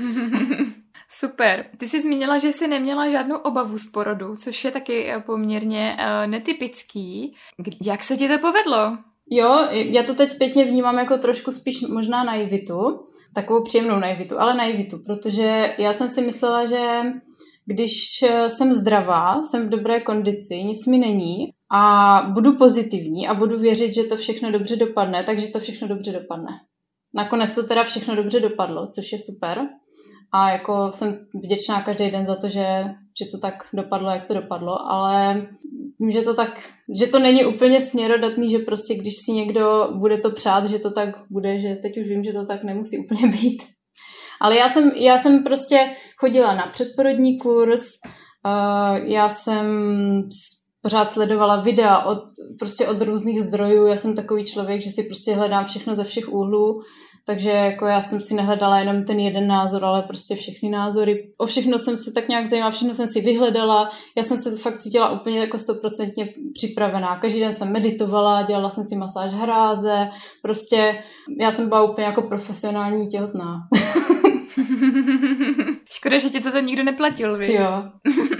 Super. 1.10 1.66
Ty 1.78 1.88
jsi 1.88 2.02
zmínila, 2.02 2.38
že 2.38 2.54
jsi 2.54 2.68
neměla 2.68 3.10
žádnou 3.10 3.38
obavu 3.38 3.78
z 3.78 3.86
porodu, 3.86 4.36
což 4.36 4.64
je 4.64 4.72
taky 4.72 5.12
eh, 5.12 5.20
poměrně 5.20 5.98
uh, 6.00 6.32
netypický. 6.32 7.36
Jak 7.84 8.04
se 8.04 8.18
ti 8.18 8.28
to 8.28 8.40
povedlo? 8.40 8.98
Jo, 9.30 9.68
já 9.72 10.04
to 10.04 10.16
teď 10.16 10.30
zpětně 10.30 10.66
vnímám 10.66 11.00
jako 11.00 11.18
trošku 11.18 11.52
spíš 11.52 11.82
možná 11.82 12.24
naivitu, 12.24 13.06
takovou 13.34 13.64
příjemnou 13.64 14.00
naivitu, 14.00 14.40
ale 14.40 14.54
naivitu, 14.54 15.00
protože 15.06 15.76
já 15.78 15.94
jsem 15.94 16.10
si 16.10 16.22
myslela, 16.22 16.66
že 16.66 17.02
když 17.66 18.24
eh, 18.24 18.50
jsem 18.50 18.74
zdravá, 18.74 19.42
jsem 19.42 19.68
v 19.68 19.70
dobré 19.70 20.02
kondici, 20.02 20.64
nic 20.64 20.88
mi 20.88 20.98
není 20.98 21.54
a 21.72 22.22
budu 22.34 22.58
pozitivní 22.58 23.28
a 23.28 23.34
budu 23.34 23.58
věřit, 23.58 23.94
že 23.94 24.04
to 24.04 24.16
všechno 24.16 24.52
dobře 24.52 24.76
dopadne, 24.76 25.24
takže 25.24 25.48
to 25.48 25.60
všechno 25.60 25.88
dobře 25.88 26.12
dopadne. 26.12 26.52
Nakonec 27.14 27.56
to 27.56 27.64
teda 27.64 27.84
všechno 27.84 28.16
dobře 28.16 28.40
dopadlo, 28.40 28.88
což 28.88 29.12
je 29.12 29.20
super. 29.20 29.68
A 30.34 30.52
jako 30.52 30.92
jsem 30.92 31.28
vděčná 31.44 31.82
každý 31.82 32.12
den 32.12 32.26
za 32.26 32.36
to, 32.36 32.50
že, 32.50 32.66
že 33.20 33.26
to 33.32 33.38
tak 33.38 33.54
dopadlo, 33.74 34.12
jak 34.12 34.26
to 34.26 34.34
dopadlo, 34.34 34.92
ale 34.92 35.48
že 36.10 36.22
to 36.22 36.34
tak, 36.34 36.70
že 37.00 37.08
to 37.08 37.20
není 37.20 37.46
úplně 37.46 37.80
směrodatný, 37.80 38.50
že 38.50 38.60
prostě 38.60 38.96
když 38.96 39.14
si 39.26 39.32
někdo 39.32 39.90
bude 39.96 40.18
to 40.18 40.32
přát, 40.32 40.66
že 40.66 40.80
to 40.80 40.92
tak 40.92 41.10
bude, 41.30 41.60
že 41.60 41.76
teď 41.76 41.98
už 41.98 42.08
vím, 42.08 42.24
že 42.24 42.34
to 42.34 42.46
tak 42.46 42.64
nemusí 42.64 42.98
úplně 42.98 43.28
být. 43.28 43.64
Ale 44.42 44.56
já 44.56 44.70
jsem, 44.70 44.92
já 44.96 45.18
jsem 45.18 45.44
prostě 45.44 45.80
chodila 46.18 46.56
na 46.56 46.68
předporodní 46.72 47.38
kurz, 47.38 47.82
uh, 48.46 49.08
já 49.08 49.30
jsem 49.30 49.66
pořád 50.82 51.12
sledovala 51.12 51.62
videa 51.62 52.00
od, 52.00 52.20
prostě 52.60 52.88
od 52.88 53.02
různých 53.02 53.44
zdrojů. 53.44 53.86
Já 53.86 53.98
jsem 53.98 54.16
takový 54.16 54.44
člověk, 54.44 54.82
že 54.82 54.92
si 54.92 55.04
prostě 55.04 55.34
hledám 55.34 55.66
všechno 55.66 55.96
ze 55.96 56.04
všech 56.04 56.34
úhlů. 56.34 56.82
Takže 57.28 57.50
jako 57.50 57.86
já 57.86 58.02
jsem 58.02 58.22
si 58.22 58.34
nehledala 58.34 58.80
jenom 58.80 59.04
ten 59.04 59.20
jeden 59.20 59.48
názor, 59.48 59.86
ale 59.86 60.04
prostě 60.04 60.36
všechny 60.36 60.70
názory. 60.70 61.34
O 61.38 61.46
všechno 61.46 61.80
jsem 61.80 61.98
se 61.98 62.12
tak 62.12 62.28
nějak 62.28 62.48
zajímala, 62.48 62.72
všechno 62.72 62.94
jsem 62.94 63.08
si 63.08 63.22
vyhledala. 63.22 63.90
Já 64.18 64.24
jsem 64.24 64.38
se 64.38 64.56
fakt 64.56 64.78
cítila 64.78 65.10
úplně 65.10 65.40
jako 65.40 65.58
stoprocentně 65.58 66.30
připravená. 66.54 67.20
Každý 67.20 67.40
den 67.40 67.54
jsem 67.54 67.72
meditovala, 67.72 68.44
dělala 68.44 68.70
jsem 68.70 68.84
si 68.88 68.96
masáž 68.96 69.34
hráze. 69.34 70.10
Prostě 70.42 71.04
já 71.40 71.52
jsem 71.52 71.70
byla 71.70 71.92
úplně 71.92 72.08
jako 72.08 72.22
profesionální 72.22 73.08
těhotná. 73.08 73.56
Škoda, 75.92 76.18
že 76.18 76.30
ti 76.30 76.40
za 76.40 76.52
to 76.52 76.60
nikdo 76.60 76.84
neplatil, 76.84 77.38
víš? 77.38 77.52
Jo, 77.52 77.84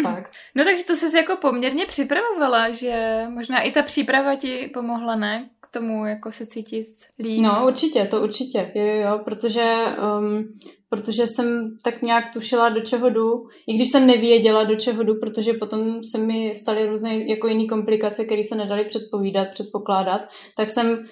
fakt. 0.02 0.32
no 0.56 0.64
takže 0.64 0.84
to 0.84 0.96
jsi 0.96 1.18
jako 1.18 1.36
poměrně 1.36 1.86
připravovala, 1.86 2.70
že 2.70 3.26
možná 3.30 3.62
i 3.62 3.72
ta 3.72 3.84
příprava 3.84 4.36
ti 4.36 4.70
pomohla, 4.74 5.16
ne? 5.16 5.50
K 5.62 5.68
tomu 5.74 6.06
jako 6.06 6.32
se 6.32 6.46
cítit 6.46 6.88
líp. 7.20 7.42
No 7.42 7.68
určitě, 7.68 8.06
to 8.06 8.22
určitě, 8.22 8.72
jo, 8.76 8.86
jo, 8.86 9.02
jo 9.02 9.20
protože, 9.26 9.86
um, 10.20 10.44
protože 10.90 11.28
jsem 11.28 11.78
tak 11.84 12.02
nějak 12.02 12.34
tušila, 12.34 12.70
do 12.70 12.82
čeho 12.82 13.10
jdu, 13.10 13.48
i 13.68 13.76
když 13.76 13.88
jsem 13.88 14.08
nevěděla, 14.08 14.64
do 14.64 14.76
čeho 14.76 15.04
jdu, 15.04 15.16
protože 15.16 15.54
potom 15.54 16.04
se 16.04 16.18
mi 16.18 16.56
staly 16.56 16.86
různé 16.86 17.30
jako 17.30 17.48
jiné 17.48 17.66
komplikace, 17.66 18.26
které 18.26 18.44
se 18.44 18.56
nedaly 18.56 18.86
předpovídat, 18.86 19.50
předpokládat, 19.50 20.22
tak 20.58 20.70
jsem 20.70 20.90
uh, 20.90 21.06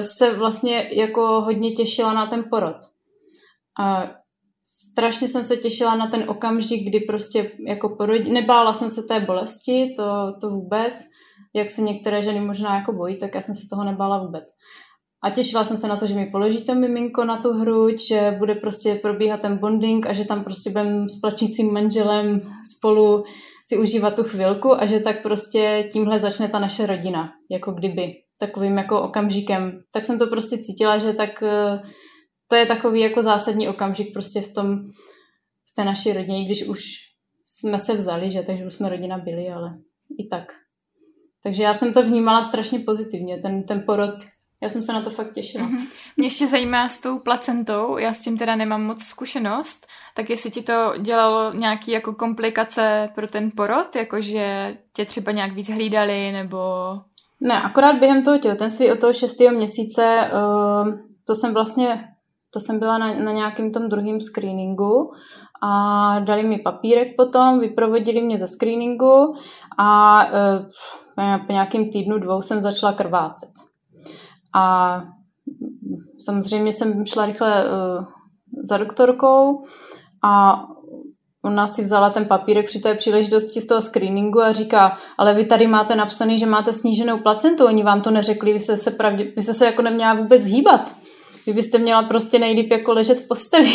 se 0.00 0.34
vlastně 0.34 0.88
jako 0.92 1.40
hodně 1.40 1.70
těšila 1.70 2.12
na 2.12 2.26
ten 2.26 2.44
porod. 2.50 2.76
A 3.80 4.10
strašně 4.62 5.28
jsem 5.28 5.44
se 5.44 5.56
těšila 5.56 5.94
na 5.94 6.06
ten 6.06 6.30
okamžik, 6.30 6.88
kdy 6.88 7.00
prostě 7.00 7.52
jako 7.68 7.96
porodí, 7.96 8.32
nebála 8.32 8.74
jsem 8.74 8.90
se 8.90 9.02
té 9.02 9.20
bolesti, 9.20 9.92
to, 9.96 10.32
to 10.40 10.50
vůbec, 10.50 10.92
jak 11.54 11.70
se 11.70 11.82
některé 11.82 12.22
ženy 12.22 12.40
možná 12.40 12.76
jako 12.76 12.92
bojí, 12.92 13.18
tak 13.18 13.34
já 13.34 13.40
jsem 13.40 13.54
se 13.54 13.62
toho 13.70 13.84
nebála 13.84 14.24
vůbec. 14.26 14.44
A 15.24 15.30
těšila 15.30 15.64
jsem 15.64 15.76
se 15.76 15.88
na 15.88 15.96
to, 15.96 16.06
že 16.06 16.14
mi 16.14 16.26
položí 16.26 16.64
to 16.64 16.74
miminko 16.74 17.24
na 17.24 17.36
tu 17.36 17.52
hruď, 17.52 18.00
že 18.08 18.36
bude 18.38 18.54
prostě 18.54 18.94
probíhat 18.94 19.40
ten 19.40 19.58
bonding 19.58 20.06
a 20.06 20.12
že 20.12 20.24
tam 20.24 20.44
prostě 20.44 20.70
budeme 20.70 21.08
s 21.08 21.20
plačícím 21.20 21.72
manželem 21.72 22.40
spolu 22.76 23.24
si 23.66 23.78
užívat 23.78 24.16
tu 24.16 24.24
chvilku 24.24 24.80
a 24.80 24.86
že 24.86 25.00
tak 25.00 25.22
prostě 25.22 25.88
tímhle 25.92 26.18
začne 26.18 26.48
ta 26.48 26.58
naše 26.58 26.86
rodina, 26.86 27.32
jako 27.50 27.72
kdyby, 27.72 28.12
takovým 28.40 28.78
jako 28.78 29.02
okamžikem. 29.02 29.80
Tak 29.92 30.06
jsem 30.06 30.18
to 30.18 30.26
prostě 30.26 30.58
cítila, 30.58 30.98
že 30.98 31.12
tak 31.12 31.42
eh, 31.42 31.82
to 32.50 32.56
je 32.56 32.66
takový 32.66 33.00
jako 33.00 33.22
zásadní 33.22 33.68
okamžik 33.68 34.12
prostě 34.12 34.40
v 34.40 34.52
tom, 34.52 34.78
v 35.70 35.74
té 35.76 35.84
naší 35.84 36.12
rodině, 36.12 36.44
když 36.44 36.68
už 36.68 36.82
jsme 37.42 37.78
se 37.78 37.94
vzali, 37.94 38.30
že 38.30 38.42
takže 38.42 38.66
už 38.66 38.74
jsme 38.74 38.88
rodina 38.88 39.18
byli, 39.18 39.48
ale 39.48 39.78
i 40.18 40.26
tak. 40.26 40.52
Takže 41.42 41.62
já 41.62 41.74
jsem 41.74 41.92
to 41.92 42.02
vnímala 42.02 42.42
strašně 42.42 42.78
pozitivně, 42.78 43.38
ten, 43.38 43.62
ten 43.62 43.82
porod, 43.86 44.14
já 44.62 44.68
jsem 44.68 44.82
se 44.82 44.92
na 44.92 45.00
to 45.00 45.10
fakt 45.10 45.32
těšila. 45.32 45.68
Mm-hmm. 45.68 45.88
Mě 46.16 46.26
ještě 46.26 46.46
zajímá 46.46 46.88
s 46.88 46.98
tou 46.98 47.18
placentou, 47.18 47.98
já 47.98 48.14
s 48.14 48.18
tím 48.18 48.38
teda 48.38 48.56
nemám 48.56 48.82
moc 48.82 49.02
zkušenost, 49.02 49.86
tak 50.14 50.30
jestli 50.30 50.50
ti 50.50 50.62
to 50.62 50.94
dělalo 51.00 51.52
nějaký 51.52 51.90
jako 51.90 52.14
komplikace 52.14 53.08
pro 53.14 53.28
ten 53.28 53.50
porod, 53.56 53.96
jakože 53.96 54.76
tě 54.92 55.04
třeba 55.04 55.32
nějak 55.32 55.52
víc 55.52 55.68
hlídali, 55.68 56.32
nebo... 56.32 56.58
Ne, 57.40 57.62
akorát 57.62 57.98
během 57.98 58.22
toho 58.22 58.38
těhotenství 58.38 58.90
od 58.90 59.00
toho 59.00 59.12
šestého 59.12 59.56
měsíce, 59.56 60.30
uh, 60.32 60.94
to 61.26 61.34
jsem 61.34 61.54
vlastně 61.54 62.09
to 62.50 62.60
jsem 62.60 62.78
byla 62.78 62.98
na, 62.98 63.12
na 63.12 63.32
nějakém 63.32 63.72
tom 63.72 63.88
druhém 63.88 64.20
screeningu 64.20 65.12
a 65.62 66.18
dali 66.18 66.44
mi 66.44 66.58
papírek 66.58 67.08
potom, 67.16 67.60
vyprovodili 67.60 68.22
mě 68.22 68.38
ze 68.38 68.46
screeningu 68.46 69.34
a 69.78 70.22
e, 70.24 71.38
po 71.46 71.52
nějakém 71.52 71.90
týdnu, 71.90 72.18
dvou 72.18 72.42
jsem 72.42 72.60
začala 72.60 72.92
krvácet. 72.92 73.50
A 74.54 75.02
samozřejmě 76.18 76.72
jsem 76.72 77.06
šla 77.06 77.26
rychle 77.26 77.64
e, 77.64 77.68
za 78.68 78.78
doktorkou 78.78 79.64
a 80.22 80.62
ona 81.42 81.66
si 81.66 81.82
vzala 81.82 82.10
ten 82.10 82.24
papírek 82.24 82.66
při 82.66 82.78
té 82.78 82.94
příležitosti 82.94 83.60
z 83.60 83.66
toho 83.66 83.82
screeningu 83.82 84.40
a 84.40 84.52
říká, 84.52 84.98
ale 85.18 85.34
vy 85.34 85.44
tady 85.44 85.66
máte 85.66 85.96
napsaný, 85.96 86.38
že 86.38 86.46
máte 86.46 86.72
sníženou 86.72 87.18
placentu, 87.18 87.66
oni 87.66 87.82
vám 87.82 88.00
to 88.00 88.10
neřekli, 88.10 88.52
vy 88.52 88.60
jste 88.60 88.76
se, 88.76 88.90
pravdě, 88.90 89.32
vy 89.36 89.42
jste 89.42 89.54
se 89.54 89.66
jako 89.66 89.82
neměla 89.82 90.14
vůbec 90.14 90.44
hýbat. 90.44 90.92
Vy 91.46 91.52
byste 91.52 91.78
měla 91.78 92.02
prostě 92.02 92.38
nejlíp 92.38 92.70
jako 92.70 92.92
ležet 92.92 93.18
v 93.18 93.28
posteli. 93.28 93.70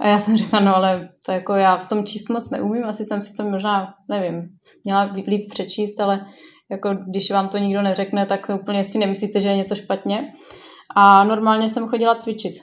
A 0.00 0.08
já 0.08 0.18
jsem 0.18 0.36
řekla, 0.36 0.60
no 0.60 0.76
ale 0.76 1.08
to 1.26 1.32
jako 1.32 1.54
já 1.54 1.76
v 1.76 1.88
tom 1.88 2.04
číst 2.04 2.28
moc 2.28 2.50
neumím, 2.50 2.84
asi 2.84 3.04
jsem 3.04 3.22
si 3.22 3.36
to 3.36 3.42
možná, 3.42 3.94
nevím, 4.08 4.48
měla 4.84 5.10
líp 5.26 5.50
přečíst, 5.50 6.00
ale 6.00 6.26
jako 6.70 6.94
když 7.08 7.30
vám 7.30 7.48
to 7.48 7.58
nikdo 7.58 7.82
neřekne, 7.82 8.26
tak 8.26 8.50
úplně 8.54 8.84
si 8.84 8.98
nemyslíte, 8.98 9.40
že 9.40 9.48
je 9.48 9.56
něco 9.56 9.74
špatně. 9.74 10.32
A 10.96 11.24
normálně 11.24 11.68
jsem 11.68 11.88
chodila 11.88 12.14
cvičit. 12.14 12.54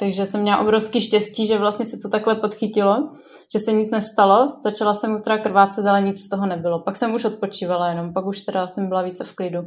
Takže 0.00 0.26
jsem 0.26 0.40
měla 0.40 0.58
obrovský 0.58 1.00
štěstí, 1.00 1.46
že 1.46 1.58
vlastně 1.58 1.86
se 1.86 1.98
to 2.02 2.08
takhle 2.08 2.34
podchytilo, 2.34 3.10
že 3.52 3.58
se 3.58 3.72
nic 3.72 3.90
nestalo. 3.90 4.56
Začala 4.62 4.94
jsem 4.94 5.14
utra 5.14 5.38
krvácet, 5.38 5.86
ale 5.86 6.02
nic 6.02 6.20
z 6.20 6.28
toho 6.28 6.46
nebylo. 6.46 6.80
Pak 6.80 6.96
jsem 6.96 7.14
už 7.14 7.24
odpočívala 7.24 7.88
jenom, 7.88 8.12
pak 8.12 8.26
už 8.26 8.40
teda 8.40 8.68
jsem 8.68 8.88
byla 8.88 9.02
více 9.02 9.24
v 9.24 9.32
klidu. 9.32 9.60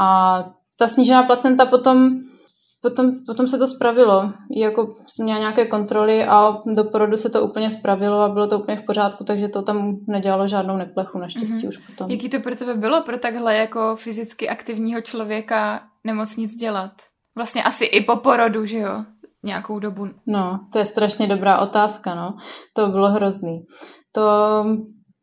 A 0.00 0.44
ta 0.78 0.88
snížená 0.88 1.22
placenta 1.22 1.66
potom 1.66 2.10
Potom, 2.82 3.12
potom 3.26 3.48
se 3.48 3.58
to 3.58 3.66
spravilo. 3.66 4.32
Jako 4.56 4.94
jsem 5.06 5.24
měla 5.24 5.38
nějaké 5.40 5.66
kontroly 5.66 6.24
a 6.24 6.56
do 6.74 6.84
porodu 6.84 7.16
se 7.16 7.30
to 7.30 7.42
úplně 7.42 7.70
spravilo 7.70 8.20
a 8.20 8.28
bylo 8.28 8.46
to 8.46 8.58
úplně 8.58 8.76
v 8.76 8.86
pořádku, 8.86 9.24
takže 9.24 9.48
to 9.48 9.62
tam 9.62 9.96
nedělalo 10.08 10.46
žádnou 10.46 10.76
neplechu, 10.76 11.18
naštěstí 11.18 11.56
mm-hmm. 11.56 11.68
už 11.68 11.76
potom. 11.76 12.10
Jaký 12.10 12.28
to 12.28 12.40
pro 12.40 12.56
tebe 12.56 12.74
bylo, 12.74 13.02
pro 13.02 13.18
takhle 13.18 13.56
jako 13.56 13.96
fyzicky 13.96 14.48
aktivního 14.48 15.00
člověka 15.00 15.80
nemoc 16.04 16.36
nic 16.36 16.54
dělat? 16.54 16.92
Vlastně 17.36 17.62
asi 17.62 17.84
i 17.84 18.04
po 18.04 18.16
porodu, 18.16 18.64
že 18.64 18.78
jo? 18.78 19.04
Nějakou 19.42 19.78
dobu. 19.78 20.08
No, 20.26 20.60
to 20.72 20.78
je 20.78 20.84
strašně 20.84 21.26
dobrá 21.26 21.58
otázka, 21.58 22.14
no. 22.14 22.34
To 22.76 22.88
bylo 22.88 23.08
hrozný. 23.08 23.60
To 24.12 24.22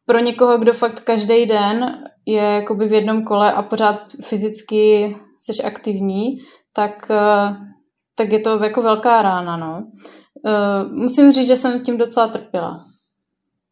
pro 0.05 0.19
někoho, 0.19 0.57
kdo 0.57 0.73
fakt 0.73 0.99
každý 0.99 1.45
den 1.45 2.03
je 2.25 2.43
jakoby 2.43 2.87
v 2.87 2.93
jednom 2.93 3.23
kole 3.23 3.53
a 3.53 3.61
pořád 3.61 4.01
fyzicky 4.23 5.15
jsi 5.37 5.63
aktivní, 5.63 6.37
tak, 6.77 7.11
eh, 7.11 7.55
tak 8.17 8.31
je 8.31 8.39
to 8.39 8.63
jako 8.63 8.81
velká 8.81 9.21
rána, 9.21 9.57
no. 9.57 9.83
Eh, 10.45 10.83
musím 10.91 11.31
říct, 11.31 11.47
že 11.47 11.57
jsem 11.57 11.83
tím 11.83 11.97
docela 11.97 12.27
trpěla. 12.27 12.85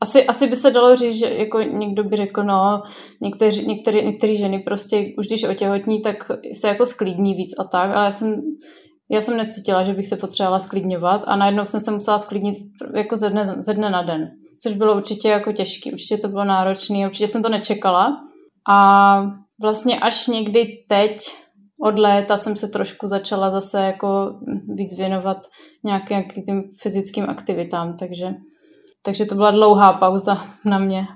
Asi, 0.01 0.25
asi 0.25 0.47
by 0.47 0.55
se 0.55 0.71
dalo 0.71 0.95
říct, 0.95 1.15
že 1.15 1.29
jako 1.29 1.61
někdo 1.61 2.03
by 2.03 2.15
řekl, 2.15 2.43
no, 2.43 2.83
někteří, 3.21 3.67
některé, 3.67 4.01
některé 4.01 4.35
ženy 4.35 4.59
prostě 4.59 5.13
už 5.17 5.25
když 5.27 5.43
otěhotní, 5.43 6.01
tak 6.01 6.31
se 6.53 6.67
jako 6.67 6.85
sklidní 6.85 7.33
víc 7.33 7.59
a 7.59 7.63
tak, 7.63 7.91
ale 7.95 8.05
já 8.05 8.11
jsem, 8.11 8.41
já 9.09 9.21
jsem 9.21 9.37
necítila, 9.37 9.83
že 9.83 9.93
bych 9.93 10.05
se 10.05 10.17
potřebovala 10.17 10.59
sklidňovat 10.59 11.23
a 11.27 11.35
najednou 11.35 11.65
jsem 11.65 11.79
se 11.79 11.91
musela 11.91 12.17
sklidnit 12.17 12.55
jako 12.95 13.17
ze 13.17 13.29
dne, 13.29 13.45
ze 13.45 13.73
dne 13.73 13.89
na 13.89 14.01
den, 14.01 14.31
což 14.61 14.73
bylo 14.73 14.95
určitě 14.95 15.29
jako 15.29 15.51
těžké, 15.51 15.91
určitě 15.91 16.17
to 16.17 16.27
bylo 16.27 16.43
náročné, 16.43 17.07
určitě 17.07 17.27
jsem 17.27 17.43
to 17.43 17.49
nečekala 17.49 18.17
a 18.69 19.21
vlastně 19.61 19.99
až 19.99 20.27
někdy 20.27 20.67
teď, 20.89 21.17
od 21.85 21.99
léta 21.99 22.37
jsem 22.37 22.55
se 22.55 22.67
trošku 22.67 23.07
začala 23.07 23.51
zase 23.51 23.85
jako 23.85 24.39
víc 24.67 24.97
věnovat 24.97 25.37
nějakým 25.83 26.63
fyzickým 26.81 27.29
aktivitám, 27.29 27.97
takže, 27.97 28.33
takže 29.01 29.25
to 29.25 29.35
byla 29.35 29.51
dlouhá 29.51 29.93
pauza 29.93 30.37
na 30.65 30.79
mě. 30.79 31.07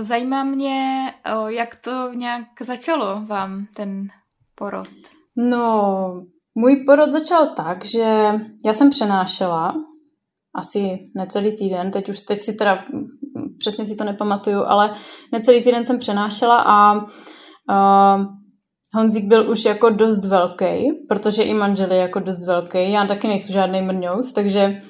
Zajímá 0.00 0.44
mě, 0.44 1.12
jak 1.46 1.76
to 1.76 2.12
nějak 2.14 2.46
začalo 2.60 3.22
vám, 3.26 3.66
ten 3.76 4.08
porod? 4.54 4.88
No, 5.36 6.22
můj 6.54 6.84
porod 6.86 7.10
začal 7.10 7.46
tak, 7.46 7.84
že 7.84 8.32
já 8.64 8.74
jsem 8.74 8.90
přenášela 8.90 9.74
asi 10.54 10.98
necelý 11.14 11.56
týden, 11.56 11.90
teď 11.90 12.08
už 12.08 12.22
teď 12.22 12.38
si 12.38 12.54
teda 12.54 12.84
přesně 13.58 13.86
si 13.86 13.96
to 13.96 14.04
nepamatuju, 14.04 14.64
ale 14.64 14.94
necelý 15.32 15.62
týden 15.62 15.86
jsem 15.86 15.98
přenášela 15.98 16.56
a 16.66 16.94
uh, 16.94 18.35
Honzík 18.96 19.24
byl 19.24 19.50
už 19.50 19.64
jako 19.64 19.90
dost 19.90 20.24
velký, 20.24 20.92
protože 21.08 21.42
i 21.42 21.54
manžel 21.54 21.92
je 21.92 21.98
jako 21.98 22.20
dost 22.20 22.46
velký. 22.46 22.92
Já 22.92 23.06
taky 23.06 23.28
nejsem 23.28 23.52
žádný 23.52 23.82
mrňous, 23.82 24.32
takže, 24.32 24.82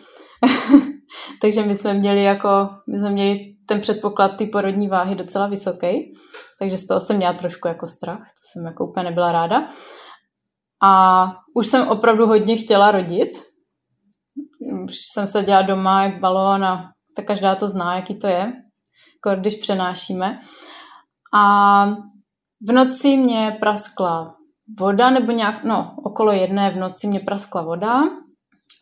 takže 1.41 1.63
my 1.63 1.75
jsme 1.75 1.95
měli 1.95 2.23
jako, 2.23 2.69
my 2.93 2.99
jsme 2.99 3.11
měli 3.11 3.55
ten 3.69 3.81
předpoklad 3.81 4.37
ty 4.37 4.47
porodní 4.47 4.89
váhy 4.89 5.15
docela 5.15 5.47
vysoký, 5.47 6.15
takže 6.59 6.77
z 6.77 6.87
toho 6.87 7.01
jsem 7.01 7.17
měla 7.17 7.33
trošku 7.33 7.69
jako 7.69 7.87
strach, 7.87 8.19
to 8.19 8.41
jsem 8.53 8.67
jako 8.67 8.87
úplně 8.87 9.05
nebyla 9.05 9.33
ráda. 9.33 9.69
A 10.83 11.33
už 11.55 11.67
jsem 11.67 11.89
opravdu 11.89 12.27
hodně 12.27 12.57
chtěla 12.57 12.91
rodit. 12.91 13.31
Už 14.85 14.97
jsem 14.97 15.27
se 15.27 15.43
dělala 15.43 15.67
doma 15.67 16.03
jak 16.03 16.21
balón 16.21 16.65
a 16.65 16.93
tak 17.17 17.27
každá 17.27 17.55
to 17.55 17.69
zná, 17.69 17.97
jaký 17.97 18.19
to 18.19 18.27
je, 18.27 18.53
jako 19.15 19.41
když 19.41 19.55
přenášíme. 19.55 20.39
A 21.35 21.87
v 22.61 22.73
noci 22.73 23.17
mě 23.17 23.57
praskla 23.61 24.35
voda, 24.81 25.11
nebo 25.11 25.33
nějak, 25.33 25.65
no, 25.65 25.95
okolo 26.05 26.33
jedné 26.33 26.71
v 26.71 26.77
noci 26.77 27.07
mě 27.07 27.21
praskla 27.21 27.63
voda. 27.63 28.01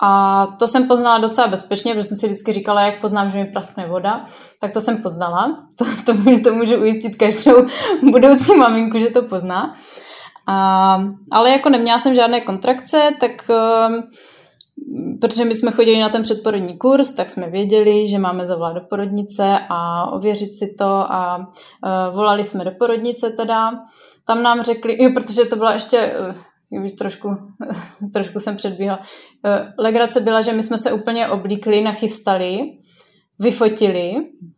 A 0.02 0.47
to 0.59 0.69
jsem 0.69 0.88
poznala 0.88 1.19
docela 1.19 1.47
bezpečně, 1.47 1.95
protože 1.95 2.04
jsem 2.04 2.16
si 2.16 2.26
vždycky 2.26 2.52
říkala, 2.52 2.83
jak 2.83 3.00
poznám, 3.00 3.31
že 3.31 3.38
mi 3.38 3.45
praskne 3.45 3.87
voda, 3.87 4.26
tak 4.61 4.73
to 4.73 4.81
jsem 4.81 5.02
poznala. 5.02 5.66
To, 5.78 5.85
to, 6.07 6.40
to 6.45 6.54
můžu 6.54 6.76
ujistit 6.76 7.16
každou 7.16 7.66
budoucí 8.11 8.57
maminku, 8.57 8.99
že 8.99 9.11
to 9.11 9.23
pozná. 9.23 9.75
A, 10.47 10.99
ale 11.31 11.50
jako 11.50 11.69
neměla 11.69 11.99
jsem 11.99 12.14
žádné 12.14 12.40
kontrakce, 12.40 13.11
tak 13.21 13.31
uh, 13.49 14.00
protože 15.21 15.45
my 15.45 15.54
jsme 15.54 15.71
chodili 15.71 16.00
na 16.00 16.09
ten 16.09 16.23
předporodní 16.23 16.78
kurz, 16.78 17.12
tak 17.12 17.31
jsme 17.31 17.50
věděli, 17.50 18.09
že 18.09 18.19
máme 18.19 18.47
zavolat 18.47 18.75
do 18.75 18.81
porodnice 18.81 19.59
a 19.69 20.11
ověřit 20.12 20.54
si 20.54 20.75
to 20.78 20.85
a 20.85 21.37
uh, 21.37 22.16
volali 22.16 22.45
jsme 22.45 22.64
do 22.64 22.71
porodnice 22.71 23.31
teda. 23.31 23.71
Tam 24.26 24.43
nám 24.43 24.62
řekli, 24.62 25.02
jo, 25.02 25.11
protože 25.14 25.45
to 25.45 25.57
byla 25.57 25.73
ještě, 25.73 26.14
uh, 26.81 26.87
trošku, 26.99 27.28
trošku 28.12 28.40
jsem 28.40 28.57
předbíhala, 28.57 28.99
uh, 28.99 29.04
legrace 29.78 30.21
byla, 30.21 30.40
že 30.40 30.52
my 30.52 30.62
jsme 30.62 30.78
se 30.78 30.93
úplně 30.93 31.28
oblíkli, 31.28 31.81
nachystali, 31.81 32.59
vyfotili, 33.38 34.14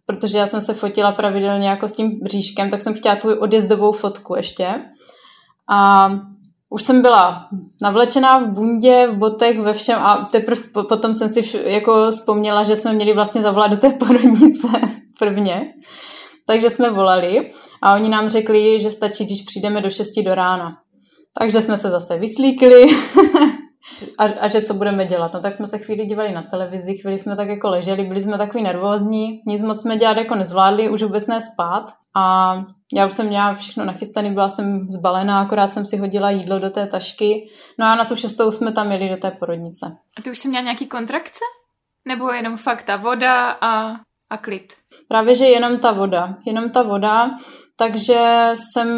protože 0.07 0.39
já 0.39 0.47
jsem 0.47 0.61
se 0.61 0.75
fotila 0.75 1.13
pravidelně 1.13 1.69
jako 1.69 1.89
s 1.89 1.93
tím 1.93 2.21
bříškem, 2.23 2.71
tak 2.71 2.81
jsem 2.81 2.95
chtěla 2.95 3.17
tu 3.17 3.41
odjezdovou 3.41 3.93
fotku 3.93 4.37
ještě. 4.37 4.75
A 5.69 6.11
už 6.77 6.83
jsem 6.83 7.03
byla 7.03 7.49
navlečená 7.83 8.39
v 8.39 8.49
bundě, 8.49 9.07
v 9.07 9.15
botech, 9.15 9.59
ve 9.61 9.73
všem 9.73 9.99
a 9.99 10.29
teprve 10.33 10.63
potom 10.89 11.15
jsem 11.15 11.29
si 11.29 11.59
jako 11.65 12.11
vzpomněla, 12.11 12.63
že 12.63 12.77
jsme 12.77 12.93
měli 12.93 13.15
vlastně 13.15 13.43
zavolat 13.43 13.71
do 13.71 13.77
té 13.77 13.91
porodnice 13.91 14.69
prvně. 15.19 15.75
Takže 16.47 16.71
jsme 16.71 16.91
volali 16.91 17.51
a 17.83 17.95
oni 17.95 18.09
nám 18.09 18.29
řekli, 18.29 18.81
že 18.81 18.91
stačí, 18.91 19.25
když 19.25 19.43
přijdeme 19.43 19.81
do 19.81 19.91
6 19.91 20.07
do 20.25 20.35
rána. 20.35 20.79
Takže 21.39 21.63
jsme 21.63 21.79
se 21.79 21.91
zase 21.91 22.19
vyslíkli 22.19 22.87
a, 24.19 24.25
a 24.25 24.49
že 24.49 24.63
co 24.63 24.75
budeme 24.75 25.07
dělat. 25.07 25.35
No 25.35 25.41
tak 25.41 25.55
jsme 25.55 25.67
se 25.67 25.79
chvíli 25.79 26.07
dívali 26.07 26.33
na 26.33 26.43
televizi, 26.43 26.95
chvíli 26.95 27.19
jsme 27.19 27.37
tak 27.37 27.49
jako 27.49 27.69
leželi, 27.69 28.05
byli 28.05 28.21
jsme 28.21 28.39
takový 28.39 28.65
nervózní, 28.65 29.41
nic 29.47 29.63
moc 29.63 29.83
jsme 29.83 29.97
dělat 29.97 30.17
jako 30.17 30.35
nezvládli, 30.35 30.91
už 30.91 31.03
vůbec 31.03 31.27
ne 31.27 31.41
spát. 31.41 31.85
A 32.17 32.55
já 32.95 33.07
už 33.07 33.13
jsem 33.13 33.27
měla 33.27 33.55
všechno 33.55 33.85
nachystané, 33.85 34.31
byla 34.31 34.49
jsem 34.49 34.91
zbalená, 34.91 35.41
akorát 35.41 35.73
jsem 35.73 35.87
si 35.87 35.97
hodila 35.97 36.31
jídlo 36.31 36.59
do 36.59 36.71
té 36.71 36.87
tašky. 36.87 37.51
No 37.79 37.87
a 37.87 37.95
na 37.95 38.05
tu 38.05 38.17
šestou 38.17 38.51
jsme 38.51 38.73
tam 38.73 38.93
jeli 38.93 39.09
do 39.09 39.17
té 39.17 39.31
porodnice. 39.31 39.97
A 40.17 40.23
ty 40.23 40.31
už 40.31 40.39
jsi 40.39 40.49
měla 40.49 40.65
nějaký 40.65 40.87
kontrakce? 40.87 41.45
Nebo 42.09 42.33
jenom 42.33 42.57
fakt 42.57 42.83
ta 42.83 42.97
voda 42.97 43.51
a, 43.61 44.01
a 44.31 44.37
klid? 44.37 44.75
Právě, 45.09 45.35
že 45.35 45.45
jenom 45.45 45.79
ta 45.79 45.93
voda. 45.93 46.37
Jenom 46.47 46.71
ta 46.71 46.83
voda. 46.83 47.31
Takže 47.77 48.51
jsem 48.55 48.89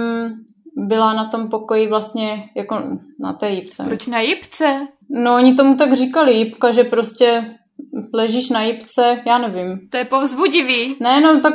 byla 0.76 1.12
na 1.12 1.24
tom 1.24 1.48
pokoji 1.48 1.88
vlastně 1.88 2.50
jako 2.56 2.82
na 3.20 3.32
té 3.32 3.50
jipce. 3.50 3.84
Proč 3.84 4.06
na 4.06 4.20
jipce? 4.20 4.86
No, 5.10 5.34
oni 5.34 5.54
tomu 5.54 5.76
tak 5.76 5.92
říkali, 5.92 6.34
jipka, 6.34 6.70
že 6.70 6.84
prostě 6.84 7.58
ležíš 8.14 8.50
na 8.50 8.62
jipce, 8.62 9.22
já 9.26 9.38
nevím. 9.38 9.88
To 9.90 9.96
je 9.96 10.04
povzbudivý. 10.04 10.96
Ne, 11.00 11.20
no 11.20 11.40
tak 11.40 11.54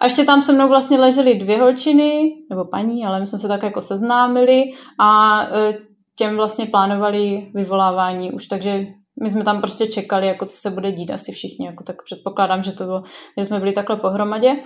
a 0.00 0.04
ještě 0.04 0.24
tam 0.24 0.42
se 0.42 0.52
mnou 0.52 0.68
vlastně 0.68 0.98
ležely 0.98 1.34
dvě 1.34 1.60
holčiny, 1.60 2.34
nebo 2.50 2.64
paní, 2.64 3.04
ale 3.04 3.20
my 3.20 3.26
jsme 3.26 3.38
se 3.38 3.48
tak 3.48 3.62
jako 3.62 3.80
seznámili 3.80 4.62
a 5.00 5.40
e, 5.42 5.78
těm 6.16 6.36
vlastně 6.36 6.66
plánovali 6.66 7.50
vyvolávání 7.54 8.32
už, 8.32 8.46
takže 8.46 8.86
my 9.22 9.30
jsme 9.30 9.44
tam 9.44 9.60
prostě 9.60 9.86
čekali, 9.86 10.26
jako 10.26 10.46
co 10.46 10.52
se 10.56 10.70
bude 10.70 10.92
dít 10.92 11.10
asi 11.10 11.32
všichni, 11.32 11.66
jako 11.66 11.84
tak 11.84 11.96
předpokládám, 12.04 12.62
že 12.62 12.72
to 12.72 12.84
bylo, 12.84 13.02
že 13.38 13.44
jsme 13.44 13.58
byli 13.58 13.72
takhle 13.72 13.96
pohromadě. 13.96 14.56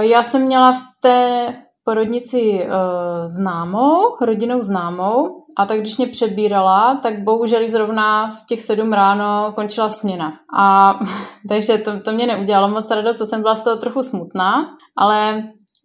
Já 0.00 0.22
jsem 0.22 0.46
měla 0.46 0.72
v 0.72 0.82
té 1.00 1.46
porodnici 1.84 2.64
uh, 2.64 2.70
známou, 3.28 4.16
rodinou 4.20 4.60
známou 4.60 5.39
a 5.60 5.66
tak 5.66 5.80
když 5.80 5.96
mě 5.96 6.06
přebírala, 6.06 7.00
tak 7.02 7.22
bohužel 7.22 7.66
zrovna 7.66 8.30
v 8.30 8.46
těch 8.48 8.60
sedm 8.60 8.92
ráno 8.92 9.52
končila 9.54 9.88
směna. 9.88 10.32
A 10.58 10.98
takže 11.48 11.78
to, 11.78 12.00
to 12.00 12.12
mě 12.12 12.26
neudělalo 12.26 12.68
moc 12.68 12.90
radost, 12.90 13.18
to 13.18 13.26
jsem 13.26 13.42
byla 13.42 13.54
z 13.54 13.64
toho 13.64 13.76
trochu 13.76 14.02
smutná, 14.02 14.76
ale 14.96 15.42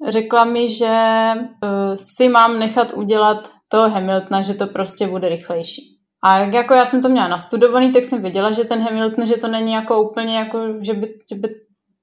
řekla 0.07 0.43
mi, 0.45 0.69
že 0.69 0.95
uh, 1.35 1.95
si 1.95 2.29
mám 2.29 2.59
nechat 2.59 2.93
udělat 2.93 3.38
toho 3.71 3.89
Hamiltona, 3.89 4.41
že 4.41 4.53
to 4.53 4.67
prostě 4.67 5.07
bude 5.07 5.29
rychlejší. 5.29 5.81
A 6.23 6.39
jak 6.39 6.53
jako 6.53 6.73
já 6.73 6.85
jsem 6.85 7.01
to 7.01 7.09
měla 7.09 7.27
nastudovaný, 7.27 7.91
tak 7.91 8.03
jsem 8.03 8.21
věděla, 8.21 8.51
že 8.51 8.63
ten 8.63 8.81
Hamilton, 8.81 9.25
že 9.25 9.38
to 9.38 9.47
není 9.47 9.73
jako 9.73 10.09
úplně 10.09 10.38
jako, 10.38 10.59
že 10.81 10.93
by, 10.93 11.13
že 11.29 11.35
by 11.35 11.49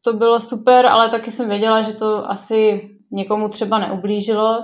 to 0.04 0.12
bylo 0.12 0.40
super, 0.40 0.86
ale 0.86 1.08
taky 1.08 1.30
jsem 1.30 1.48
věděla, 1.48 1.82
že 1.82 1.92
to 1.92 2.30
asi 2.30 2.90
někomu 3.12 3.48
třeba 3.48 3.78
neublížilo, 3.78 4.58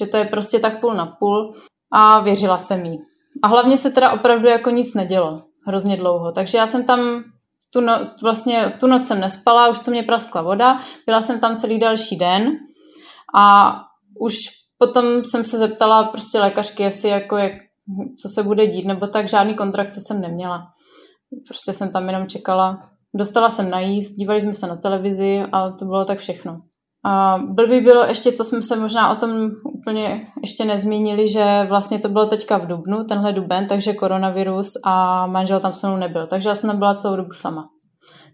že 0.00 0.06
to 0.06 0.16
je 0.16 0.24
prostě 0.24 0.58
tak 0.58 0.80
půl 0.80 0.94
na 0.94 1.06
půl 1.06 1.54
a 1.96 2.20
věřila 2.20 2.58
jsem 2.58 2.84
jí. 2.84 2.98
A 3.42 3.48
hlavně 3.48 3.78
se 3.78 3.90
teda 3.90 4.12
opravdu 4.12 4.48
jako 4.48 4.70
nic 4.70 4.94
nedělo 4.94 5.42
hrozně 5.66 5.96
dlouho. 5.96 6.32
Takže 6.32 6.58
já 6.58 6.66
jsem 6.66 6.86
tam 6.86 7.24
tu, 7.72 7.80
no, 7.80 8.10
vlastně, 8.22 8.72
tu 8.80 8.86
noc 8.86 9.06
jsem 9.06 9.20
nespala, 9.20 9.68
už 9.68 9.78
co 9.78 9.90
mě 9.90 10.02
praskla 10.02 10.42
voda, 10.42 10.80
byla 11.06 11.22
jsem 11.22 11.40
tam 11.40 11.56
celý 11.56 11.78
další 11.78 12.16
den 12.16 12.50
a 13.36 13.74
už 14.20 14.36
potom 14.78 15.24
jsem 15.24 15.44
se 15.44 15.58
zeptala 15.58 16.04
prostě 16.04 16.38
lékařky, 16.38 16.82
jestli 16.82 17.08
jako 17.08 17.36
jak, 17.36 17.52
co 18.22 18.28
se 18.28 18.42
bude 18.42 18.66
dít, 18.66 18.86
nebo 18.86 19.06
tak 19.06 19.28
žádný 19.28 19.54
kontrakce 19.54 20.00
jsem 20.00 20.20
neměla. 20.20 20.66
Prostě 21.48 21.72
jsem 21.72 21.92
tam 21.92 22.06
jenom 22.06 22.26
čekala. 22.26 22.80
Dostala 23.14 23.50
jsem 23.50 23.70
najíst, 23.70 24.16
dívali 24.16 24.40
jsme 24.40 24.54
se 24.54 24.66
na 24.66 24.76
televizi 24.76 25.42
a 25.52 25.70
to 25.70 25.84
bylo 25.84 26.04
tak 26.04 26.18
všechno. 26.18 26.60
A 27.04 27.38
blbý 27.48 27.80
bylo 27.80 28.04
ještě, 28.04 28.32
to 28.32 28.44
jsme 28.44 28.62
se 28.62 28.76
možná 28.76 29.12
o 29.12 29.16
tom 29.16 29.50
úplně 29.78 30.20
ještě 30.42 30.64
nezmínili, 30.64 31.28
že 31.28 31.66
vlastně 31.68 31.98
to 31.98 32.08
bylo 32.08 32.26
teďka 32.26 32.58
v 32.58 32.66
Dubnu, 32.66 33.04
tenhle 33.04 33.32
duben, 33.32 33.66
takže 33.66 33.92
koronavirus 33.92 34.72
a 34.84 35.26
manžel 35.26 35.60
tam 35.60 35.72
se 35.72 35.86
mnou 35.86 35.96
nebyl. 35.96 36.26
Takže 36.26 36.48
já 36.48 36.54
jsem 36.54 36.78
byla 36.78 36.94
celou 36.94 37.16
dobu 37.16 37.32
sama. 37.32 37.68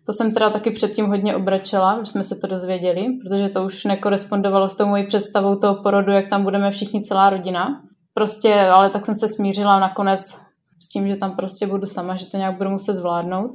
To 0.07 0.13
jsem 0.13 0.35
teda 0.35 0.51
taky 0.51 0.71
předtím 0.71 1.07
hodně 1.07 1.37
obračela, 1.37 1.97
když 1.97 2.09
jsme 2.09 2.25
se 2.25 2.35
to 2.41 2.47
dozvěděli, 2.47 3.07
protože 3.23 3.49
to 3.49 3.65
už 3.65 3.85
nekorespondovalo 3.85 4.69
s 4.69 4.77
tou 4.77 4.87
mojí 4.87 5.07
představou 5.07 5.57
toho 5.57 5.83
porodu, 5.83 6.13
jak 6.13 6.29
tam 6.29 6.43
budeme 6.43 6.71
všichni 6.71 7.03
celá 7.03 7.31
rodina. 7.31 7.83
Prostě, 8.15 8.55
ale 8.55 8.91
tak 8.91 9.07
jsem 9.07 9.15
se 9.15 9.29
smířila 9.29 9.81
nakonec 9.81 10.21
s 10.83 10.89
tím, 10.93 11.09
že 11.09 11.17
tam 11.17 11.37
prostě 11.37 11.67
budu 11.67 11.87
sama, 11.87 12.17
že 12.17 12.27
to 12.27 12.37
nějak 12.37 12.59
budu 12.59 12.71
muset 12.71 12.95
zvládnout. 12.95 13.51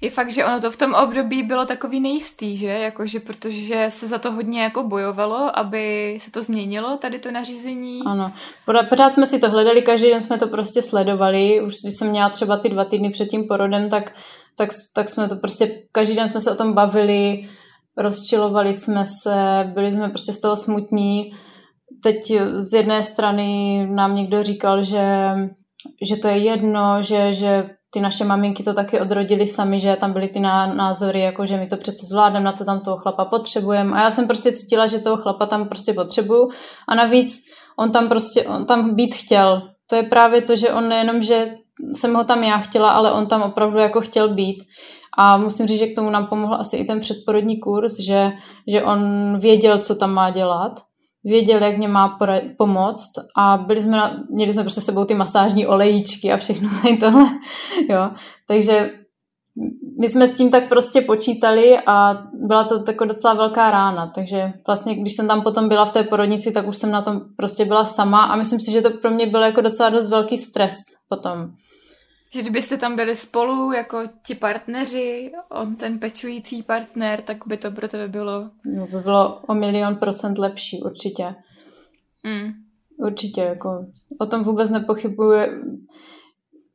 Je 0.00 0.10
fakt, 0.10 0.32
že 0.32 0.44
ono 0.44 0.60
to 0.60 0.70
v 0.70 0.76
tom 0.76 0.94
období 0.94 1.42
bylo 1.42 1.66
takový 1.66 2.00
nejistý, 2.00 2.56
že? 2.56 2.66
Jakože 2.66 3.20
protože 3.20 3.86
se 3.88 4.06
za 4.08 4.18
to 4.18 4.32
hodně 4.32 4.62
jako 4.62 4.82
bojovalo, 4.82 5.58
aby 5.58 6.18
se 6.20 6.30
to 6.30 6.42
změnilo, 6.42 6.96
tady 6.96 7.18
to 7.18 7.30
nařízení. 7.30 8.00
Ano, 8.06 8.32
pořád 8.88 9.12
jsme 9.12 9.26
si 9.26 9.40
to 9.40 9.50
hledali, 9.50 9.82
každý 9.82 10.08
den 10.08 10.20
jsme 10.20 10.38
to 10.38 10.48
prostě 10.48 10.82
sledovali. 10.82 11.62
Už 11.62 11.74
když 11.82 11.94
jsem 11.94 12.10
měla 12.10 12.28
třeba 12.28 12.56
ty 12.56 12.68
dva 12.68 12.84
týdny 12.84 13.10
před 13.10 13.26
tím 13.26 13.44
porodem, 13.48 13.90
tak, 13.90 14.14
tak, 14.56 14.68
tak 14.94 15.08
jsme 15.08 15.28
to 15.28 15.36
prostě, 15.36 15.82
každý 15.92 16.16
den 16.16 16.28
jsme 16.28 16.40
se 16.40 16.52
o 16.52 16.56
tom 16.56 16.72
bavili, 16.72 17.48
rozčilovali 17.96 18.74
jsme 18.74 19.04
se, 19.06 19.70
byli 19.74 19.92
jsme 19.92 20.08
prostě 20.08 20.32
z 20.32 20.40
toho 20.40 20.56
smutní. 20.56 21.34
Teď 22.02 22.32
z 22.58 22.72
jedné 22.72 23.02
strany 23.02 23.86
nám 23.90 24.14
někdo 24.14 24.42
říkal, 24.42 24.82
že, 24.84 25.04
že 26.08 26.16
to 26.16 26.28
je 26.28 26.38
jedno, 26.38 27.02
že, 27.02 27.32
že 27.32 27.70
ty 27.90 28.00
naše 28.00 28.24
maminky 28.24 28.62
to 28.62 28.74
taky 28.74 29.00
odrodili 29.00 29.46
sami, 29.46 29.80
že 29.80 29.96
tam 29.96 30.12
byly 30.12 30.28
ty 30.28 30.40
názory, 30.40 31.20
jako 31.20 31.46
že 31.46 31.56
my 31.56 31.66
to 31.66 31.76
přece 31.76 32.06
zvládneme, 32.06 32.44
na 32.44 32.52
co 32.52 32.64
tam 32.64 32.80
toho 32.80 32.96
chlapa 32.96 33.24
potřebujeme. 33.24 33.96
A 33.96 34.02
já 34.02 34.10
jsem 34.10 34.26
prostě 34.26 34.52
cítila, 34.52 34.86
že 34.86 34.98
toho 34.98 35.16
chlapa 35.16 35.46
tam 35.46 35.68
prostě 35.68 35.92
potřebuju. 35.92 36.48
A 36.88 36.94
navíc 36.94 37.44
on 37.78 37.90
tam 37.90 38.08
prostě, 38.08 38.44
on 38.44 38.66
tam 38.66 38.94
být 38.94 39.14
chtěl. 39.14 39.62
To 39.90 39.96
je 39.96 40.02
právě 40.02 40.42
to, 40.42 40.56
že 40.56 40.72
on 40.72 40.88
nejenom, 40.88 41.22
že 41.22 41.54
jsem 41.92 42.14
ho 42.14 42.24
tam 42.24 42.44
já 42.44 42.58
chtěla, 42.58 42.90
ale 42.90 43.12
on 43.12 43.26
tam 43.26 43.42
opravdu 43.42 43.78
jako 43.78 44.00
chtěl 44.00 44.34
být. 44.34 44.56
A 45.18 45.36
musím 45.36 45.66
říct, 45.66 45.78
že 45.78 45.86
k 45.86 45.96
tomu 45.96 46.10
nám 46.10 46.26
pomohl 46.26 46.54
asi 46.54 46.76
i 46.76 46.84
ten 46.84 47.00
předporodní 47.00 47.60
kurz, 47.60 48.00
že, 48.00 48.30
že 48.66 48.82
on 48.82 49.00
věděl, 49.38 49.78
co 49.78 49.94
tam 49.94 50.10
má 50.10 50.30
dělat 50.30 50.72
věděl, 51.28 51.62
jak 51.62 51.76
mě 51.76 51.88
má 51.88 52.18
pomoct 52.56 53.12
a 53.36 53.56
byli 53.56 53.80
jsme 53.80 53.96
na, 53.96 54.24
měli 54.30 54.52
jsme 54.52 54.62
prostě 54.62 54.80
sebou 54.80 55.04
ty 55.04 55.14
masážní 55.14 55.66
olejíčky 55.66 56.32
a 56.32 56.36
všechno 56.36 56.68
tohle, 57.00 57.26
jo. 57.88 58.10
Takže 58.46 58.90
my 60.00 60.08
jsme 60.08 60.28
s 60.28 60.36
tím 60.36 60.50
tak 60.50 60.68
prostě 60.68 61.00
počítali 61.00 61.78
a 61.86 62.22
byla 62.32 62.64
to 62.64 62.82
tako 62.82 63.04
docela 63.04 63.34
velká 63.34 63.70
rána, 63.70 64.12
takže 64.14 64.52
vlastně 64.66 64.94
když 64.94 65.12
jsem 65.12 65.28
tam 65.28 65.42
potom 65.42 65.68
byla 65.68 65.84
v 65.84 65.92
té 65.92 66.02
porodnici, 66.02 66.52
tak 66.52 66.68
už 66.68 66.76
jsem 66.76 66.90
na 66.90 67.02
tom 67.02 67.20
prostě 67.36 67.64
byla 67.64 67.84
sama 67.84 68.22
a 68.22 68.36
myslím 68.36 68.60
si, 68.60 68.72
že 68.72 68.82
to 68.82 68.90
pro 68.90 69.10
mě 69.10 69.26
byl 69.26 69.42
jako 69.42 69.60
docela 69.60 69.88
dost 69.88 70.10
velký 70.10 70.36
stres 70.36 70.76
potom. 71.08 71.50
Že 72.30 72.42
kdybyste 72.42 72.76
tam 72.76 72.96
byli 72.96 73.16
spolu 73.16 73.72
jako 73.72 73.98
ti 74.26 74.34
partneři, 74.34 75.32
on 75.48 75.76
ten 75.76 75.98
pečující 75.98 76.62
partner, 76.62 77.22
tak 77.22 77.36
by 77.46 77.56
to 77.56 77.70
pro 77.70 77.88
tebe 77.88 78.08
bylo... 78.08 78.50
No, 78.64 78.86
by 78.86 79.00
bylo 79.00 79.40
o 79.46 79.54
milion 79.54 79.96
procent 79.96 80.38
lepší, 80.38 80.82
určitě. 80.82 81.34
Mm. 82.24 82.52
Určitě, 83.06 83.40
jako 83.40 83.86
o 84.18 84.26
tom 84.26 84.42
vůbec 84.42 84.70
nepochybuje. 84.70 85.62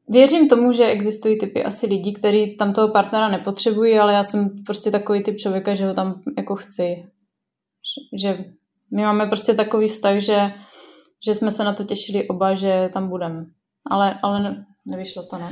Věřím 0.10 0.50
tomu, 0.50 0.72
že 0.72 0.86
existují 0.86 1.38
typy 1.40 1.64
asi 1.64 1.88
lidí, 1.88 2.14
kteří 2.14 2.56
tam 2.58 2.74
toho 2.74 2.88
partnera 2.88 3.28
nepotřebují, 3.28 4.00
ale 4.00 4.14
já 4.14 4.24
jsem 4.24 4.64
prostě 4.66 4.92
takový 4.92 5.24
typ 5.24 5.38
člověka, 5.38 5.74
že 5.74 5.88
ho 5.88 5.94
tam 5.94 6.22
jako 6.38 6.56
chci. 6.56 7.06
Že 8.22 8.46
my 8.92 9.02
máme 9.02 9.26
prostě 9.26 9.54
takový 9.54 9.88
vztah, 9.88 10.18
že, 10.18 10.54
že 11.26 11.36
jsme 11.36 11.52
se 11.52 11.64
na 11.64 11.74
to 11.74 11.84
těšili 11.84 12.28
oba, 12.28 12.54
že 12.54 12.90
tam 12.94 13.10
budeme. 13.10 13.46
Ale, 13.92 14.20
ale 14.24 14.66
nevyšlo 14.88 15.24
to, 15.24 15.38
no. 15.38 15.50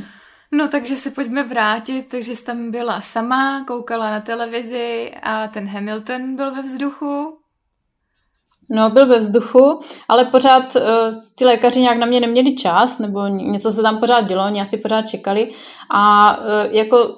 No 0.51 0.67
takže 0.67 0.95
se 0.95 1.11
pojďme 1.11 1.43
vrátit, 1.43 2.07
takže 2.07 2.35
jsi 2.35 2.43
tam 2.43 2.71
byla 2.71 3.01
sama, 3.01 3.65
koukala 3.67 4.11
na 4.11 4.19
televizi 4.19 5.11
a 5.23 5.47
ten 5.47 5.67
Hamilton 5.67 6.35
byl 6.35 6.55
ve 6.55 6.61
vzduchu. 6.61 7.37
No, 8.69 8.89
byl 8.89 9.07
ve 9.07 9.17
vzduchu, 9.17 9.79
ale 10.09 10.25
pořád 10.25 10.75
uh, 10.75 10.81
ty 11.37 11.45
lékaři 11.45 11.81
nějak 11.81 11.97
na 11.97 12.05
mě 12.05 12.19
neměli 12.19 12.55
čas, 12.55 12.99
nebo 12.99 13.27
něco 13.27 13.71
se 13.71 13.81
tam 13.81 13.99
pořád 13.99 14.21
dělo, 14.21 14.45
oni 14.45 14.61
asi 14.61 14.77
pořád 14.77 15.01
čekali. 15.01 15.51
A 15.93 16.37
uh, 16.37 16.45
jako 16.71 17.15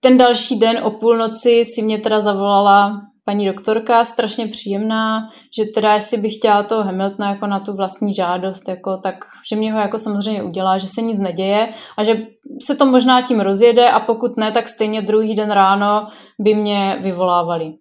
ten 0.00 0.16
další 0.16 0.58
den 0.58 0.78
o 0.84 0.90
půlnoci 0.90 1.64
si 1.64 1.82
mě 1.82 1.98
teda 1.98 2.20
zavolala 2.20 3.00
paní 3.24 3.46
doktorka, 3.46 4.04
strašně 4.04 4.46
příjemná, 4.46 5.20
že 5.58 5.64
teda 5.74 5.94
jestli 5.94 6.18
bych 6.18 6.36
chtěla 6.36 6.62
toho 6.62 6.82
Hamiltona 6.82 7.30
jako 7.30 7.46
na 7.46 7.60
tu 7.60 7.72
vlastní 7.72 8.14
žádost, 8.14 8.68
jako, 8.68 8.96
tak 8.96 9.14
že 9.50 9.56
mě 9.56 9.72
ho 9.72 9.78
jako 9.78 9.98
samozřejmě 9.98 10.42
udělá, 10.42 10.78
že 10.78 10.86
se 10.88 11.02
nic 11.02 11.18
neděje 11.18 11.68
a 11.98 12.04
že 12.04 12.26
se 12.62 12.76
to 12.76 12.86
možná 12.86 13.22
tím 13.22 13.40
rozjede 13.40 13.90
a 13.90 14.00
pokud 14.00 14.36
ne, 14.36 14.52
tak 14.52 14.68
stejně 14.68 15.02
druhý 15.02 15.34
den 15.34 15.50
ráno 15.50 16.08
by 16.40 16.54
mě 16.54 16.98
vyvolávali. 17.02 17.72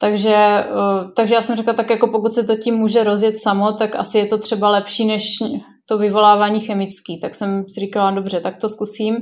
Takže, 0.00 0.34
eh, 0.34 0.64
takže 1.16 1.34
já 1.34 1.40
jsem 1.40 1.56
řekla, 1.56 1.72
tak 1.72 1.90
jako 1.90 2.08
pokud 2.08 2.32
se 2.32 2.44
to 2.44 2.56
tím 2.56 2.74
může 2.74 3.04
rozjet 3.04 3.38
samo, 3.38 3.72
tak 3.72 3.96
asi 3.96 4.18
je 4.18 4.26
to 4.26 4.38
třeba 4.38 4.70
lepší 4.70 5.06
než 5.06 5.22
to 5.88 5.98
vyvolávání 5.98 6.60
chemický. 6.60 7.20
Tak 7.20 7.34
jsem 7.34 7.64
si 7.68 7.80
říkala, 7.80 8.10
dobře, 8.10 8.40
tak 8.40 8.56
to 8.60 8.68
zkusím. 8.68 9.16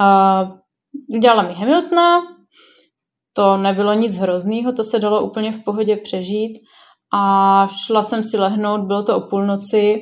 A 0.00 0.40
udělala 1.14 1.42
mi 1.42 1.54
Hamiltona, 1.54 2.20
to 3.38 3.56
nebylo 3.56 3.92
nic 3.92 4.16
hroznýho, 4.16 4.72
to 4.72 4.84
se 4.84 4.98
dalo 4.98 5.22
úplně 5.22 5.52
v 5.52 5.64
pohodě 5.64 5.96
přežít. 5.96 6.52
A 7.14 7.66
šla 7.86 8.02
jsem 8.02 8.24
si 8.24 8.38
lehnout, 8.38 8.80
bylo 8.80 9.02
to 9.02 9.16
o 9.16 9.20
půlnoci, 9.20 10.00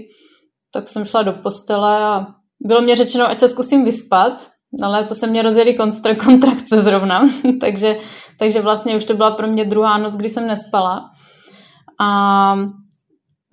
tak 0.74 0.88
jsem 0.88 1.04
šla 1.04 1.22
do 1.22 1.32
postele 1.32 2.04
a 2.04 2.26
bylo 2.66 2.80
mě 2.80 2.96
řečeno, 2.96 3.28
ať 3.28 3.40
se 3.40 3.48
zkusím 3.48 3.84
vyspat, 3.84 4.48
ale 4.82 5.04
to 5.04 5.14
se 5.14 5.26
mě 5.26 5.42
rozjeli 5.42 5.74
kontrakce 6.24 6.80
zrovna, 6.80 7.28
takže, 7.60 7.98
takže 8.38 8.60
vlastně 8.60 8.96
už 8.96 9.04
to 9.04 9.14
byla 9.14 9.30
pro 9.30 9.46
mě 9.46 9.64
druhá 9.64 9.98
noc, 9.98 10.16
kdy 10.16 10.28
jsem 10.28 10.46
nespala. 10.46 11.04
A 12.00 12.56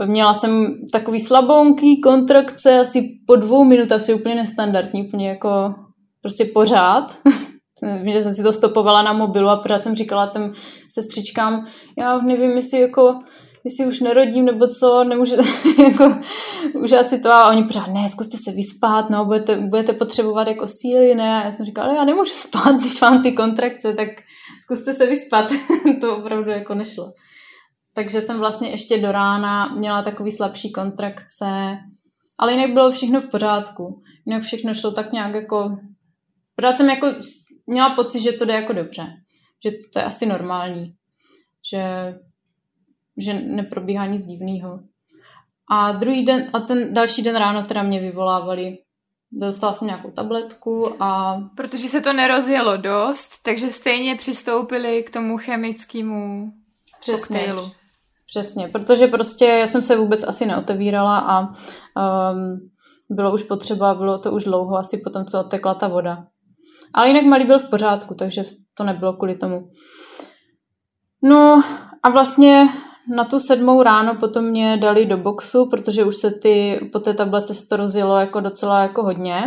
měla 0.05 0.33
jsem 0.33 0.73
takový 0.91 1.19
slabounký 1.19 2.01
kontrakce, 2.01 2.79
asi 2.79 3.09
po 3.27 3.35
dvou 3.35 3.63
minutách, 3.63 3.95
asi 3.95 4.13
úplně 4.13 4.35
nestandardní, 4.35 5.07
úplně 5.07 5.29
jako 5.29 5.75
prostě 6.21 6.45
pořád. 6.45 7.05
Vím, 7.81 8.13
že 8.13 8.19
jsem 8.19 8.33
si 8.33 8.43
to 8.43 8.53
stopovala 8.53 9.01
na 9.01 9.13
mobilu 9.13 9.49
a 9.49 9.57
pořád 9.57 9.81
jsem 9.81 9.95
říkala 9.95 10.27
těm 10.27 10.53
sestřičkám, 10.89 11.67
já 11.99 12.17
nevím, 12.17 12.51
jestli 12.51 12.79
jako 12.79 13.19
jestli 13.65 13.85
už 13.85 13.99
nerodím 13.99 14.45
nebo 14.45 14.67
co, 14.67 15.03
nemůže, 15.03 15.35
jako, 15.83 16.17
už 16.83 16.91
asi 16.91 17.19
to 17.19 17.31
a 17.31 17.49
oni 17.49 17.63
pořád, 17.63 17.87
ne, 17.87 18.09
zkuste 18.09 18.37
se 18.37 18.51
vyspat, 18.51 19.09
no, 19.09 19.25
budete, 19.25 19.57
budete 19.57 19.93
potřebovat 19.93 20.47
jako 20.47 20.67
síly, 20.67 21.15
ne, 21.15 21.41
a 21.41 21.45
já 21.45 21.51
jsem 21.51 21.65
říkala, 21.65 21.87
ale 21.87 21.97
já 21.97 22.03
nemůžu 22.03 22.33
spát, 22.33 22.75
když 22.79 23.01
mám 23.01 23.23
ty 23.23 23.31
kontrakce, 23.31 23.93
tak 23.93 24.07
zkuste 24.63 24.93
se 24.93 25.05
vyspat, 25.05 25.45
to 26.01 26.17
opravdu 26.17 26.51
jako 26.51 26.73
nešlo. 26.73 27.05
Takže 27.95 28.21
jsem 28.21 28.39
vlastně 28.39 28.69
ještě 28.69 28.97
do 28.97 29.11
rána 29.11 29.75
měla 29.75 30.01
takový 30.01 30.31
slabší 30.31 30.71
kontrakce, 30.71 31.77
ale 32.39 32.51
jinak 32.51 32.73
bylo 32.73 32.91
všechno 32.91 33.19
v 33.19 33.29
pořádku. 33.29 34.01
Jinak 34.25 34.43
všechno 34.43 34.73
šlo 34.73 34.91
tak 34.91 35.11
nějak 35.11 35.35
jako... 35.35 35.77
Pořád 36.55 36.77
jsem 36.77 36.89
jako 36.89 37.07
měla 37.67 37.95
pocit, 37.95 38.19
že 38.19 38.31
to 38.31 38.45
jde 38.45 38.53
jako 38.53 38.73
dobře. 38.73 39.13
Že 39.63 39.71
to 39.93 39.99
je 39.99 40.05
asi 40.05 40.25
normální. 40.25 40.95
Že 41.71 42.13
že 43.17 43.33
neprobíhá 43.33 44.05
nic 44.05 44.25
divného. 44.25 44.79
A 45.69 45.91
druhý 45.91 46.25
den, 46.25 46.49
a 46.53 46.59
ten 46.59 46.93
další 46.93 47.23
den 47.23 47.35
ráno 47.35 47.63
teda 47.63 47.83
mě 47.83 47.99
vyvolávali. 47.99 48.77
Dostala 49.31 49.73
jsem 49.73 49.87
nějakou 49.87 50.11
tabletku 50.11 51.03
a... 51.03 51.37
Protože 51.57 51.87
se 51.87 52.01
to 52.01 52.13
nerozjelo 52.13 52.77
dost, 52.77 53.29
takže 53.43 53.71
stejně 53.71 54.15
přistoupili 54.15 55.03
k 55.03 55.09
tomu 55.09 55.37
chemickému 55.37 56.51
Přesně. 56.99 57.39
Koktejlu. 57.39 57.71
Přesně, 58.25 58.67
protože 58.67 59.07
prostě 59.07 59.45
já 59.45 59.67
jsem 59.67 59.83
se 59.83 59.97
vůbec 59.97 60.23
asi 60.23 60.45
neotevírala 60.45 61.19
a 61.19 61.39
um, 61.41 62.69
bylo 63.09 63.33
už 63.33 63.43
potřeba, 63.43 63.93
bylo 63.93 64.19
to 64.19 64.31
už 64.31 64.43
dlouho, 64.43 64.77
asi 64.77 64.97
potom, 64.97 65.25
co 65.25 65.39
odtekla 65.39 65.73
ta 65.73 65.87
voda. 65.87 66.27
Ale 66.95 67.07
jinak 67.07 67.23
malý 67.23 67.45
byl 67.45 67.59
v 67.59 67.69
pořádku, 67.69 68.13
takže 68.13 68.43
to 68.73 68.83
nebylo 68.83 69.13
kvůli 69.13 69.35
tomu. 69.35 69.69
No 71.23 71.61
a 72.03 72.09
vlastně 72.09 72.67
na 73.15 73.23
tu 73.23 73.39
sedmou 73.39 73.83
ráno 73.83 74.15
potom 74.15 74.45
mě 74.45 74.77
dali 74.77 75.05
do 75.05 75.17
boxu, 75.17 75.69
protože 75.69 76.03
už 76.03 76.15
se 76.15 76.31
ty, 76.31 76.79
po 76.91 76.99
té 76.99 77.13
tablece 77.13 77.53
se 77.53 77.69
to 77.69 77.75
rozjelo 77.75 78.17
jako 78.17 78.39
docela 78.39 78.81
jako 78.81 79.03
hodně. 79.03 79.43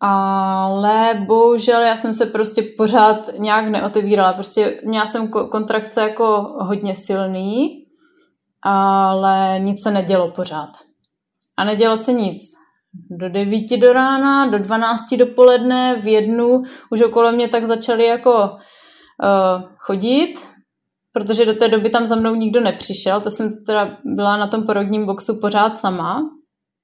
Ale 0.00 1.24
bohužel 1.26 1.82
já 1.82 1.96
jsem 1.96 2.14
se 2.14 2.26
prostě 2.26 2.62
pořád 2.76 3.38
nějak 3.38 3.68
neotevírala. 3.68 4.32
Prostě 4.32 4.80
měla 4.84 5.06
jsem 5.06 5.28
kontrakce 5.28 6.00
jako 6.00 6.56
hodně 6.60 6.94
silný, 6.94 7.86
ale 8.62 9.60
nic 9.60 9.82
se 9.82 9.90
nedělo 9.90 10.30
pořád. 10.30 10.70
A 11.56 11.64
nedělo 11.64 11.96
se 11.96 12.12
nic. 12.12 12.65
Do 13.10 13.28
devíti 13.28 13.76
do 13.76 13.92
rána, 13.92 14.46
do 14.46 14.58
dvanácti 14.58 15.16
dopoledne, 15.16 16.00
v 16.00 16.06
jednu 16.06 16.62
už 16.90 17.02
okolo 17.02 17.32
mě 17.32 17.48
tak 17.48 17.64
začali 17.64 18.04
jako 18.04 18.30
uh, 18.32 19.62
chodit, 19.78 20.32
protože 21.12 21.46
do 21.46 21.54
té 21.54 21.68
doby 21.68 21.90
tam 21.90 22.06
za 22.06 22.16
mnou 22.16 22.34
nikdo 22.34 22.60
nepřišel, 22.60 23.20
to 23.20 23.30
jsem 23.30 23.64
teda 23.66 23.96
byla 24.04 24.36
na 24.36 24.46
tom 24.46 24.62
porodním 24.62 25.06
boxu 25.06 25.40
pořád 25.40 25.76
sama. 25.76 26.22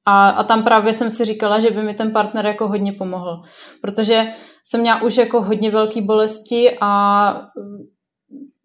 A, 0.06 0.28
a 0.28 0.42
tam 0.44 0.64
právě 0.64 0.94
jsem 0.94 1.10
si 1.10 1.24
říkala, 1.24 1.58
že 1.58 1.70
by 1.70 1.82
mi 1.82 1.94
ten 1.94 2.12
partner 2.12 2.46
jako 2.46 2.68
hodně 2.68 2.92
pomohl, 2.92 3.42
protože 3.82 4.32
jsem 4.64 4.80
měla 4.80 5.02
už 5.02 5.16
jako 5.16 5.42
hodně 5.42 5.70
velké 5.70 6.02
bolesti 6.02 6.78
a 6.80 7.48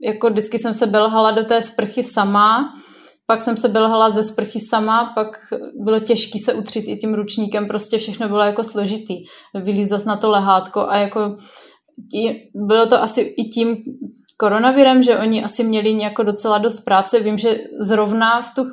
jako 0.01 0.29
vždycky 0.29 0.59
jsem 0.59 0.73
se 0.73 0.87
belhala 0.87 1.31
do 1.31 1.45
té 1.45 1.61
sprchy 1.61 2.03
sama, 2.03 2.73
pak 3.27 3.41
jsem 3.41 3.57
se 3.57 3.67
belhala 3.67 4.09
ze 4.09 4.23
sprchy 4.23 4.59
sama, 4.59 5.11
pak 5.15 5.27
bylo 5.75 5.99
těžké 5.99 6.39
se 6.39 6.53
utřít 6.53 6.85
i 6.87 6.97
tím 6.97 7.13
ručníkem, 7.13 7.67
prostě 7.67 7.97
všechno 7.97 8.27
bylo 8.27 8.41
jako 8.41 8.63
složitý. 8.63 9.15
Vylíz 9.63 10.05
na 10.05 10.15
to 10.15 10.29
lehátko 10.29 10.79
a 10.89 10.97
jako 10.97 11.37
bylo 12.55 12.85
to 12.85 13.01
asi 13.01 13.21
i 13.21 13.43
tím, 13.43 13.77
koronavirem, 14.37 15.01
že 15.01 15.17
oni 15.17 15.43
asi 15.43 15.63
měli 15.63 15.93
nějak 15.93 16.13
docela 16.23 16.57
dost 16.57 16.79
práce. 16.85 17.19
Vím, 17.19 17.37
že 17.37 17.57
zrovna 17.79 18.41
v 18.41 18.55
tu 18.55 18.63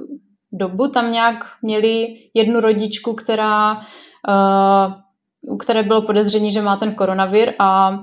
dobu 0.52 0.88
tam 0.88 1.12
nějak 1.12 1.36
měli 1.62 2.06
jednu 2.34 2.60
rodičku, 2.60 3.14
která, 3.14 3.74
uh, 3.76 5.54
u 5.54 5.56
které 5.56 5.82
bylo 5.82 6.02
podezření, 6.02 6.52
že 6.52 6.62
má 6.62 6.76
ten 6.76 6.94
koronavir 6.94 7.54
a 7.58 7.98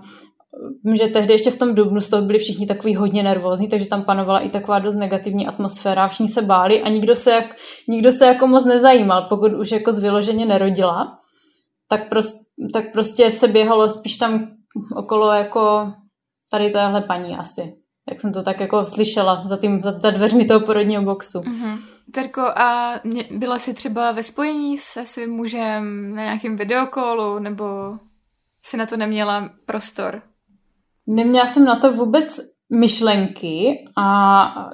Vím, 0.84 0.95
že 0.97 1.08
tehdy 1.08 1.34
ještě 1.34 1.52
v 1.52 1.60
tom 1.60 1.76
dubnu 1.76 2.00
z 2.00 2.10
toho 2.10 2.21
byli 2.21 2.39
všichni 2.39 2.65
takový 2.65 2.95
hodně 2.95 3.24
nervózní, 3.24 3.67
takže 3.67 3.89
tam 3.89 4.04
panovala 4.04 4.39
i 4.39 4.50
taková 4.50 4.80
dost 4.80 4.95
negativní 4.95 5.47
atmosféra, 5.47 6.08
všichni 6.08 6.28
se 6.28 6.41
báli 6.41 6.82
a 6.82 6.89
nikdo 6.89 7.15
se, 7.15 7.32
jak, 7.32 7.45
nikdo 7.88 8.12
se 8.12 8.26
jako 8.26 8.47
moc 8.47 8.65
nezajímal, 8.65 9.21
pokud 9.30 9.54
už 9.54 9.71
jako 9.71 9.91
z 9.91 10.00
vyloženě 10.00 10.45
nerodila, 10.45 11.19
tak, 11.88 12.10
prost, 12.10 12.38
tak 12.74 12.91
prostě 12.91 13.32
se 13.32 13.47
běhalo 13.47 13.89
spíš 13.89 14.17
tam 14.17 14.47
okolo 14.95 15.32
jako 15.32 15.93
tady 16.52 16.69
tahle 16.69 17.02
paní 17.02 17.38
asi. 17.38 17.62
Jak 18.10 18.19
jsem 18.19 18.34
to 18.34 18.43
tak 18.43 18.60
jako 18.60 18.86
slyšela 18.86 19.45
za, 19.45 19.58
tím, 19.58 19.82
za, 19.84 20.00
za 20.00 20.10
dveřmi 20.12 20.45
toho 20.45 20.60
porodního 20.60 21.04
boxu. 21.04 21.39
Mm-hmm. 21.39 21.78
Terko, 22.13 22.41
a 22.41 23.00
byla 23.32 23.60
jsi 23.60 23.74
třeba 23.74 24.12
ve 24.12 24.24
spojení 24.24 24.78
se 24.78 25.06
svým 25.06 25.30
mužem 25.30 26.15
na 26.15 26.24
nějakém 26.24 26.58
videokolu, 26.58 27.39
nebo 27.39 27.65
si 28.65 28.78
na 28.78 28.86
to 28.86 28.97
neměla 28.97 29.50
prostor? 29.65 30.21
Neměla 31.15 31.45
jsem 31.45 31.65
na 31.65 31.76
to 31.76 31.91
vůbec 31.91 32.39
myšlenky 32.74 33.86
a 33.97 34.69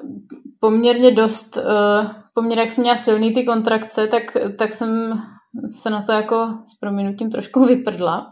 poměrně 0.60 1.12
dost, 1.12 1.58
uh, 1.58 2.12
poměrně 2.34 2.62
jak 2.62 2.69
jsem 2.69 2.82
měla 2.82 2.97
silný 2.97 3.34
ty 3.34 3.43
kontrakce, 3.43 4.08
tak, 4.08 4.23
tak 4.58 4.73
jsem 4.73 5.21
se 5.71 5.89
na 5.89 6.02
to 6.02 6.12
jako 6.12 6.47
s 6.65 6.80
prominutím 6.80 7.32
trošku 7.32 7.65
vyprdla 7.65 8.32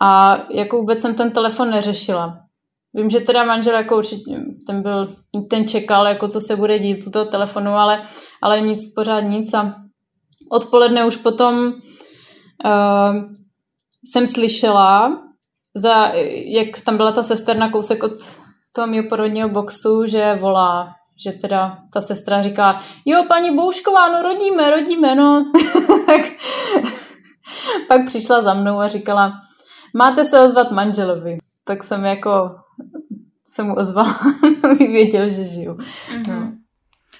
a 0.00 0.38
jako 0.50 0.76
vůbec 0.76 1.00
jsem 1.00 1.14
ten 1.14 1.30
telefon 1.30 1.70
neřešila. 1.70 2.38
Vím, 2.94 3.10
že 3.10 3.20
teda 3.20 3.44
manžel 3.44 3.74
jako 3.74 3.96
určitě, 3.96 4.36
ten 4.66 4.82
byl, 4.82 5.16
ten 5.50 5.68
čekal, 5.68 6.06
jako 6.06 6.28
co 6.28 6.40
se 6.40 6.56
bude 6.56 6.78
dít 6.78 7.06
u 7.06 7.10
toho 7.10 7.24
telefonu, 7.24 7.70
ale, 7.70 8.02
ale 8.42 8.60
nic, 8.60 8.94
pořád 8.94 9.20
nic 9.20 9.54
a 9.54 9.74
odpoledne 10.52 11.06
už 11.06 11.16
potom 11.16 11.56
uh, 11.56 11.72
jsem 14.12 14.26
slyšela, 14.26 15.22
za, 15.76 16.12
jak 16.46 16.80
tam 16.84 16.96
byla 16.96 17.12
ta 17.12 17.22
sester 17.22 17.56
na 17.56 17.70
kousek 17.70 18.02
od 18.02 18.12
toho 18.72 18.86
mého 18.86 19.08
porodního 19.08 19.48
boxu, 19.48 20.06
že 20.06 20.34
volá, 20.34 20.94
že 21.24 21.32
teda 21.32 21.78
ta 21.92 22.00
sestra 22.00 22.42
říká, 22.42 22.78
jo, 23.04 23.24
paní 23.28 23.54
Boušková, 23.54 24.08
no 24.08 24.22
rodíme, 24.22 24.70
rodíme, 24.70 25.14
no. 25.14 25.44
Pak 27.88 28.06
přišla 28.06 28.42
za 28.42 28.54
mnou 28.54 28.78
a 28.78 28.88
říkala, 28.88 29.32
máte 29.94 30.24
se 30.24 30.40
ozvat 30.40 30.70
manželovi. 30.70 31.38
Tak 31.64 31.82
jsem 31.82 32.04
jako 32.04 32.50
se 33.54 33.62
mu 33.62 33.74
ozvala, 33.74 34.18
věděl, 34.78 35.28
že 35.28 35.44
žiju. 35.44 35.72
Mm-hmm. 35.72 36.28
No. 36.28 36.52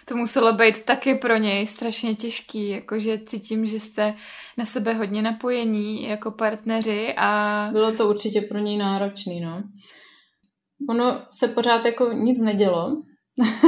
To 0.08 0.16
muselo 0.16 0.52
být 0.52 0.84
taky 0.84 1.14
pro 1.14 1.36
něj 1.36 1.66
strašně 1.66 2.14
těžký, 2.14 2.68
jakože 2.68 3.18
cítím, 3.26 3.66
že 3.66 3.80
jste 3.80 4.14
na 4.58 4.64
sebe 4.64 4.92
hodně 4.92 5.22
napojení 5.22 6.02
jako 6.08 6.30
partneři 6.30 7.14
a... 7.16 7.68
Bylo 7.72 7.92
to 7.92 8.08
určitě 8.08 8.40
pro 8.40 8.58
něj 8.58 8.76
náročný, 8.76 9.40
no. 9.40 9.62
Ono 10.88 11.22
se 11.28 11.48
pořád 11.48 11.86
jako 11.86 12.12
nic 12.12 12.42
nedělo. 12.42 13.02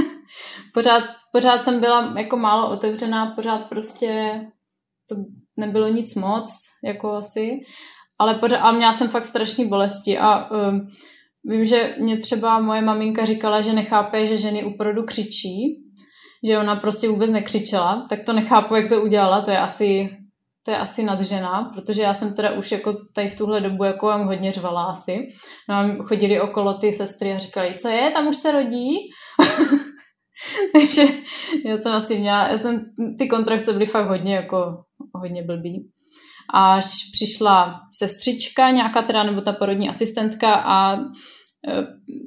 pořád, 0.74 1.04
pořád 1.32 1.64
jsem 1.64 1.80
byla 1.80 2.14
jako 2.18 2.36
málo 2.36 2.70
otevřená, 2.70 3.26
pořád 3.26 3.58
prostě 3.58 4.40
to 5.08 5.16
nebylo 5.56 5.88
nic 5.88 6.14
moc, 6.14 6.50
jako 6.84 7.10
asi. 7.10 7.50
Ale 8.18 8.34
pořád, 8.34 8.58
a 8.58 8.72
měla 8.72 8.92
jsem 8.92 9.08
fakt 9.08 9.24
strašné 9.24 9.66
bolesti 9.66 10.18
a 10.18 10.50
um, 10.50 10.88
vím, 11.44 11.64
že 11.64 11.96
mě 11.98 12.18
třeba 12.18 12.60
moje 12.60 12.82
maminka 12.82 13.24
říkala, 13.24 13.60
že 13.60 13.72
nechápe, 13.72 14.26
že 14.26 14.36
ženy 14.36 14.64
u 14.64 14.76
porodu 14.76 15.02
křičí, 15.02 15.87
že 16.44 16.58
ona 16.58 16.76
prostě 16.76 17.08
vůbec 17.08 17.30
nekřičela, 17.30 18.06
tak 18.08 18.22
to 18.26 18.32
nechápu, 18.32 18.74
jak 18.74 18.88
to 18.88 19.02
udělala, 19.02 19.40
to 19.40 19.50
je 19.50 19.58
asi, 19.58 20.10
to 20.64 20.70
je 20.70 20.76
asi 20.76 21.02
nadžena, 21.02 21.70
protože 21.74 22.02
já 22.02 22.14
jsem 22.14 22.34
teda 22.34 22.52
už 22.52 22.72
jako 22.72 22.94
tady 23.14 23.28
v 23.28 23.38
tuhle 23.38 23.60
dobu 23.60 23.84
jako 23.84 24.18
hodně 24.24 24.52
řvala 24.52 24.84
asi. 24.84 25.28
No 25.68 25.74
a 25.74 26.04
chodili 26.04 26.40
okolo 26.40 26.74
ty 26.74 26.92
sestry 26.92 27.32
a 27.32 27.38
říkali, 27.38 27.74
co 27.74 27.88
je, 27.88 28.10
tam 28.10 28.28
už 28.28 28.36
se 28.36 28.52
rodí? 28.52 28.96
Takže 30.72 31.02
já 31.64 31.76
jsem 31.76 31.92
asi 31.92 32.18
měla, 32.18 32.48
já 32.48 32.58
jsem, 32.58 32.84
ty 33.18 33.28
kontrakce 33.28 33.72
byly 33.72 33.86
fakt 33.86 34.08
hodně 34.08 34.34
jako, 34.34 34.84
hodně 35.14 35.42
blbý. 35.42 35.90
Až 36.54 36.84
přišla 37.12 37.80
sestřička 37.98 38.70
nějaká 38.70 39.02
teda, 39.02 39.22
nebo 39.22 39.40
ta 39.40 39.52
porodní 39.52 39.88
asistentka 39.88 40.54
a 40.54 40.96
e, 40.96 41.04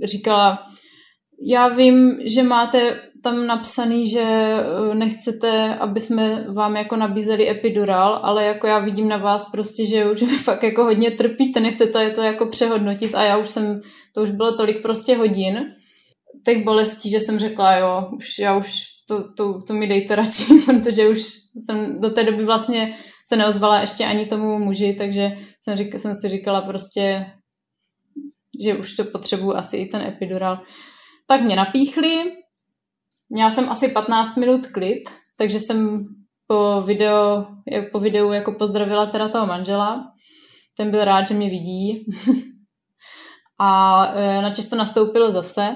říkala, 0.08 0.68
já 1.48 1.68
vím, 1.68 2.18
že 2.26 2.44
máte 2.44 3.00
tam 3.24 3.48
napsaný, 3.48 4.10
že 4.10 4.22
eh, 4.22 4.96
nechcete, 4.96 5.76
aby 5.76 6.00
jsme 6.00 6.46
vám 6.56 6.76
jako 6.76 6.96
nabízeli 6.96 7.50
epidural, 7.50 8.20
ale 8.24 8.46
jako 8.46 8.68
já 8.68 8.80
vidím 8.80 9.08
na 9.08 9.18
vás 9.18 9.52
prostě, 9.52 9.86
že 9.86 10.12
už 10.12 10.22
vy 10.32 10.38
fakt 10.38 10.64
jako 10.64 10.84
hodně 10.84 11.12
trpíte, 11.12 11.60
nechcete 11.60 12.10
to 12.10 12.22
jako 12.22 12.46
přehodnotit 12.46 13.16
a 13.16 13.24
já 13.24 13.38
už 13.38 13.50
jsem, 13.50 13.82
to 14.16 14.22
už 14.22 14.32
bylo 14.32 14.56
tolik 14.56 14.82
prostě 14.82 15.18
hodin 15.18 15.76
těch 16.46 16.64
bolestí, 16.64 17.10
že 17.10 17.20
jsem 17.20 17.40
řekla, 17.40 17.76
jo, 17.76 18.10
už, 18.16 18.40
já 18.40 18.58
už 18.58 18.84
to, 19.08 19.34
to, 19.34 19.62
to 19.62 19.74
mi 19.74 19.88
dejte 19.88 20.16
radši, 20.16 20.54
protože 20.66 21.10
už 21.10 21.22
jsem 21.66 22.00
do 22.00 22.10
té 22.10 22.24
doby 22.24 22.44
vlastně 22.44 22.94
se 23.26 23.36
neozvala 23.36 23.82
ještě 23.82 24.06
ani 24.06 24.26
tomu 24.26 24.60
muži, 24.60 24.94
takže 24.98 25.32
jsem, 25.60 25.78
řík, 25.78 26.00
jsem 26.00 26.16
si 26.16 26.30
říkala 26.30 26.62
prostě, 26.62 27.26
že 28.64 28.76
už 28.76 28.96
to 28.96 29.04
potřebuji 29.04 29.56
asi 29.56 29.78
i 29.78 29.86
ten 29.86 30.02
epidural. 30.02 30.62
Tak 31.28 31.42
mě 31.42 31.56
napíchli, 31.56 32.41
Měla 33.34 33.50
jsem 33.50 33.70
asi 33.70 33.88
15 33.88 34.38
minut 34.38 34.68
klid, 34.68 35.04
takže 35.38 35.60
jsem 35.60 36.08
po, 36.48 36.82
video, 36.82 37.46
po 37.92 38.00
videu 38.00 38.32
jako 38.32 38.52
pozdravila 38.52 39.06
teda 39.06 39.30
toho 39.30 39.48
manžela. 39.48 40.12
Ten 40.78 40.92
byl 40.92 41.04
rád, 41.04 41.28
že 41.28 41.34
mě 41.34 41.50
vidí. 41.50 42.06
a 43.60 44.06
e, 44.16 44.42
na 44.42 44.52
to 44.70 44.76
nastoupilo 44.76 45.32
zase. 45.32 45.76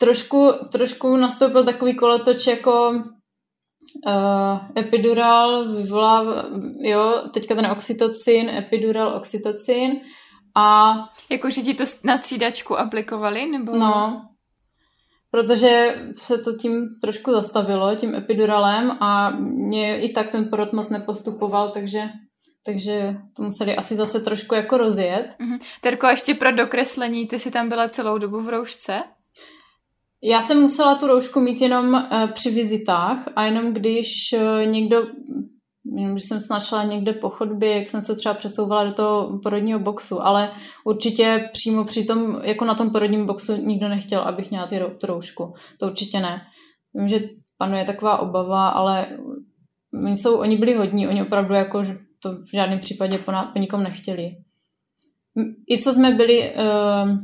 Trošku, 0.00 0.52
trošku 0.72 1.16
nastoupil 1.16 1.64
takový 1.64 1.96
kolotoč 1.96 2.46
jako 2.46 2.90
uh, 4.06 4.58
epidural 4.78 5.68
vyvolá, 5.68 6.44
jo, 6.78 7.22
teďka 7.34 7.54
ten 7.54 7.66
oxytocin, 7.66 8.50
epidural, 8.50 9.16
oxytocin 9.16 10.00
a... 10.54 10.94
Jakože 11.30 11.62
ti 11.62 11.74
to 11.74 11.84
na 12.04 12.18
střídačku 12.18 12.78
aplikovali, 12.78 13.46
nebo? 13.46 13.76
No, 13.76 14.22
protože 15.34 15.94
se 16.12 16.38
to 16.38 16.52
tím 16.52 16.88
trošku 17.00 17.32
zastavilo, 17.32 17.94
tím 17.94 18.14
epiduralem 18.14 18.90
a 18.90 19.30
mě 19.40 20.00
i 20.00 20.08
tak 20.08 20.28
ten 20.28 20.48
porod 20.48 20.72
moc 20.72 20.90
nepostupoval, 20.90 21.70
takže 21.70 22.00
takže 22.66 23.16
to 23.36 23.42
museli 23.42 23.76
asi 23.76 23.96
zase 23.96 24.20
trošku 24.20 24.54
jako 24.54 24.76
rozjet. 24.76 25.26
Mm-hmm. 25.40 25.58
Terko, 25.80 26.06
ještě 26.06 26.34
pro 26.34 26.52
dokreslení, 26.52 27.26
ty 27.26 27.38
jsi 27.38 27.50
tam 27.50 27.68
byla 27.68 27.88
celou 27.88 28.18
dobu 28.18 28.40
v 28.40 28.48
roušce? 28.48 29.02
Já 30.22 30.40
jsem 30.40 30.60
musela 30.60 30.94
tu 30.94 31.06
roušku 31.06 31.40
mít 31.40 31.60
jenom 31.60 31.94
uh, 31.94 32.30
při 32.32 32.50
vizitách 32.50 33.28
a 33.36 33.44
jenom 33.44 33.72
když 33.72 34.34
uh, 34.36 34.66
někdo 34.66 35.02
jenom 35.84 36.12
když 36.12 36.24
jsem 36.24 36.40
snašla 36.40 36.84
někde 36.84 37.12
po 37.12 37.30
chodbě, 37.30 37.76
jak 37.76 37.86
jsem 37.86 38.02
se 38.02 38.16
třeba 38.16 38.34
přesouvala 38.34 38.84
do 38.84 38.92
toho 38.92 39.38
porodního 39.42 39.78
boxu, 39.78 40.22
ale 40.22 40.50
určitě 40.84 41.48
přímo 41.52 41.84
při 41.84 42.04
tom, 42.04 42.40
jako 42.42 42.64
na 42.64 42.74
tom 42.74 42.90
porodním 42.90 43.26
boxu 43.26 43.56
nikdo 43.56 43.88
nechtěl, 43.88 44.22
abych 44.22 44.50
měla 44.50 44.66
ty 44.66 44.80
roušku. 45.02 45.54
To 45.80 45.86
určitě 45.86 46.20
ne. 46.20 46.42
Vím, 46.94 47.08
že 47.08 47.20
panuje 47.58 47.84
taková 47.84 48.18
obava, 48.18 48.68
ale 48.68 49.06
oni, 50.04 50.16
jsou, 50.16 50.36
oni 50.36 50.56
byli 50.56 50.74
hodní, 50.74 51.08
oni 51.08 51.22
opravdu 51.22 51.54
jako 51.54 51.82
to 52.22 52.32
v 52.32 52.50
žádném 52.54 52.78
případě 52.78 53.18
po, 53.18 53.32
na, 53.32 53.42
po 53.42 53.58
nikom 53.58 53.82
nechtěli. 53.82 54.36
I 55.70 55.78
co 55.78 55.92
jsme 55.92 56.10
byli 56.10 56.54
uh, 56.54 57.18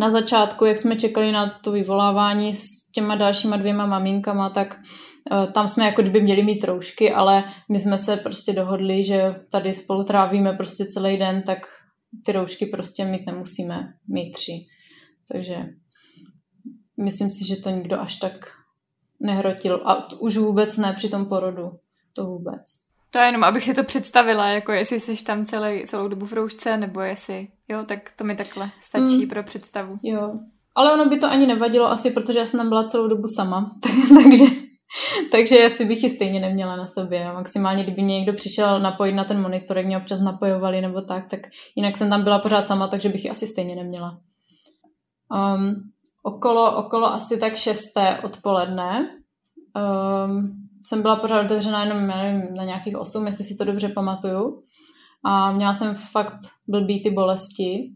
na 0.00 0.10
začátku, 0.10 0.64
jak 0.64 0.78
jsme 0.78 0.96
čekali 0.96 1.32
na 1.32 1.46
to 1.46 1.72
vyvolávání 1.72 2.54
s 2.54 2.90
těma 2.94 3.14
dalšíma 3.14 3.56
dvěma 3.56 3.86
maminkama, 3.86 4.50
tak 4.50 4.76
tam 5.52 5.68
jsme 5.68 5.84
jako 5.84 6.02
kdyby 6.02 6.20
měli 6.20 6.42
mít 6.42 6.64
roušky, 6.64 7.12
ale 7.12 7.44
my 7.68 7.78
jsme 7.78 7.98
se 7.98 8.16
prostě 8.16 8.52
dohodli, 8.52 9.04
že 9.04 9.34
tady 9.52 9.74
spolu 9.74 10.04
trávíme 10.04 10.52
prostě 10.52 10.84
celý 10.84 11.16
den, 11.16 11.42
tak 11.42 11.58
ty 12.24 12.32
roušky 12.32 12.66
prostě 12.66 13.04
mít 13.04 13.26
nemusíme 13.26 13.92
mít 14.08 14.30
tři. 14.30 14.52
Takže 15.32 15.56
myslím 16.96 17.30
si, 17.30 17.46
že 17.46 17.56
to 17.56 17.70
nikdo 17.70 18.00
až 18.00 18.16
tak 18.16 18.32
nehrotil. 19.20 19.82
A 19.84 20.08
už 20.20 20.36
vůbec 20.36 20.76
ne 20.76 20.92
při 20.92 21.08
tom 21.08 21.26
porodu. 21.26 21.70
To 22.12 22.24
vůbec. 22.24 22.62
To 23.10 23.18
je 23.18 23.24
jenom, 23.24 23.44
abych 23.44 23.64
si 23.64 23.74
to 23.74 23.84
představila, 23.84 24.48
jako 24.48 24.72
jestli 24.72 25.00
jsi 25.00 25.24
tam 25.24 25.46
celý, 25.46 25.84
celou 25.86 26.08
dobu 26.08 26.26
v 26.26 26.32
roušce, 26.32 26.76
nebo 26.76 27.00
jestli, 27.00 27.48
jo, 27.68 27.84
tak 27.84 28.12
to 28.16 28.24
mi 28.24 28.36
takhle 28.36 28.70
stačí 28.80 29.22
mm. 29.22 29.28
pro 29.28 29.42
představu. 29.42 29.98
Jo, 30.02 30.32
ale 30.74 30.94
ono 30.94 31.08
by 31.08 31.18
to 31.18 31.30
ani 31.30 31.46
nevadilo 31.46 31.86
asi, 31.90 32.10
protože 32.10 32.38
já 32.38 32.46
jsem 32.46 32.58
tam 32.58 32.68
byla 32.68 32.84
celou 32.84 33.08
dobu 33.08 33.28
sama, 33.36 33.76
takže 34.22 34.44
Takže 35.32 35.64
asi 35.64 35.84
bych 35.84 36.02
ji 36.02 36.10
stejně 36.10 36.40
neměla 36.40 36.76
na 36.76 36.86
sobě. 36.86 37.32
Maximálně, 37.32 37.82
kdyby 37.82 38.02
mě 38.02 38.18
někdo 38.18 38.32
přišel 38.32 38.80
napojit 38.80 39.14
na 39.14 39.24
ten 39.24 39.40
monitor, 39.40 39.76
jak 39.76 39.86
mě 39.86 39.98
občas 39.98 40.20
napojovali 40.20 40.80
nebo 40.80 41.02
tak, 41.02 41.26
tak 41.26 41.40
jinak 41.76 41.96
jsem 41.96 42.10
tam 42.10 42.24
byla 42.24 42.38
pořád 42.38 42.66
sama, 42.66 42.88
takže 42.88 43.08
bych 43.08 43.24
ji 43.24 43.30
asi 43.30 43.46
stejně 43.46 43.76
neměla. 43.76 44.20
Um, 45.34 45.74
okolo, 46.22 46.76
okolo 46.76 47.06
asi 47.06 47.38
tak 47.38 47.56
šesté 47.56 48.20
odpoledne 48.24 49.08
um, 49.76 50.52
jsem 50.82 51.02
byla 51.02 51.16
pořád 51.16 51.44
otevřená 51.44 51.84
jenom 51.84 52.06
nevím, 52.06 52.54
na 52.56 52.64
nějakých 52.64 52.96
osm, 52.96 53.26
jestli 53.26 53.44
si 53.44 53.56
to 53.56 53.64
dobře 53.64 53.88
pamatuju. 53.88 54.62
A 55.24 55.52
měla 55.52 55.74
jsem 55.74 55.94
fakt 55.94 56.38
blbý 56.68 57.02
ty 57.02 57.10
bolesti. 57.10 57.92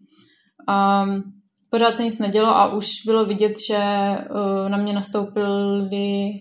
Um, 0.68 1.22
pořád 1.70 1.96
se 1.96 2.05
nic 2.05 2.18
nedělo 2.18 2.48
a 2.48 2.74
už 2.74 2.87
bylo 3.07 3.24
vidět, 3.24 3.52
že 3.68 3.78
uh, 4.31 4.68
na 4.68 4.76
mě 4.78 4.92
nastoupily 4.92 6.40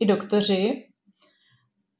i 0.00 0.06
doktoři. 0.06 0.84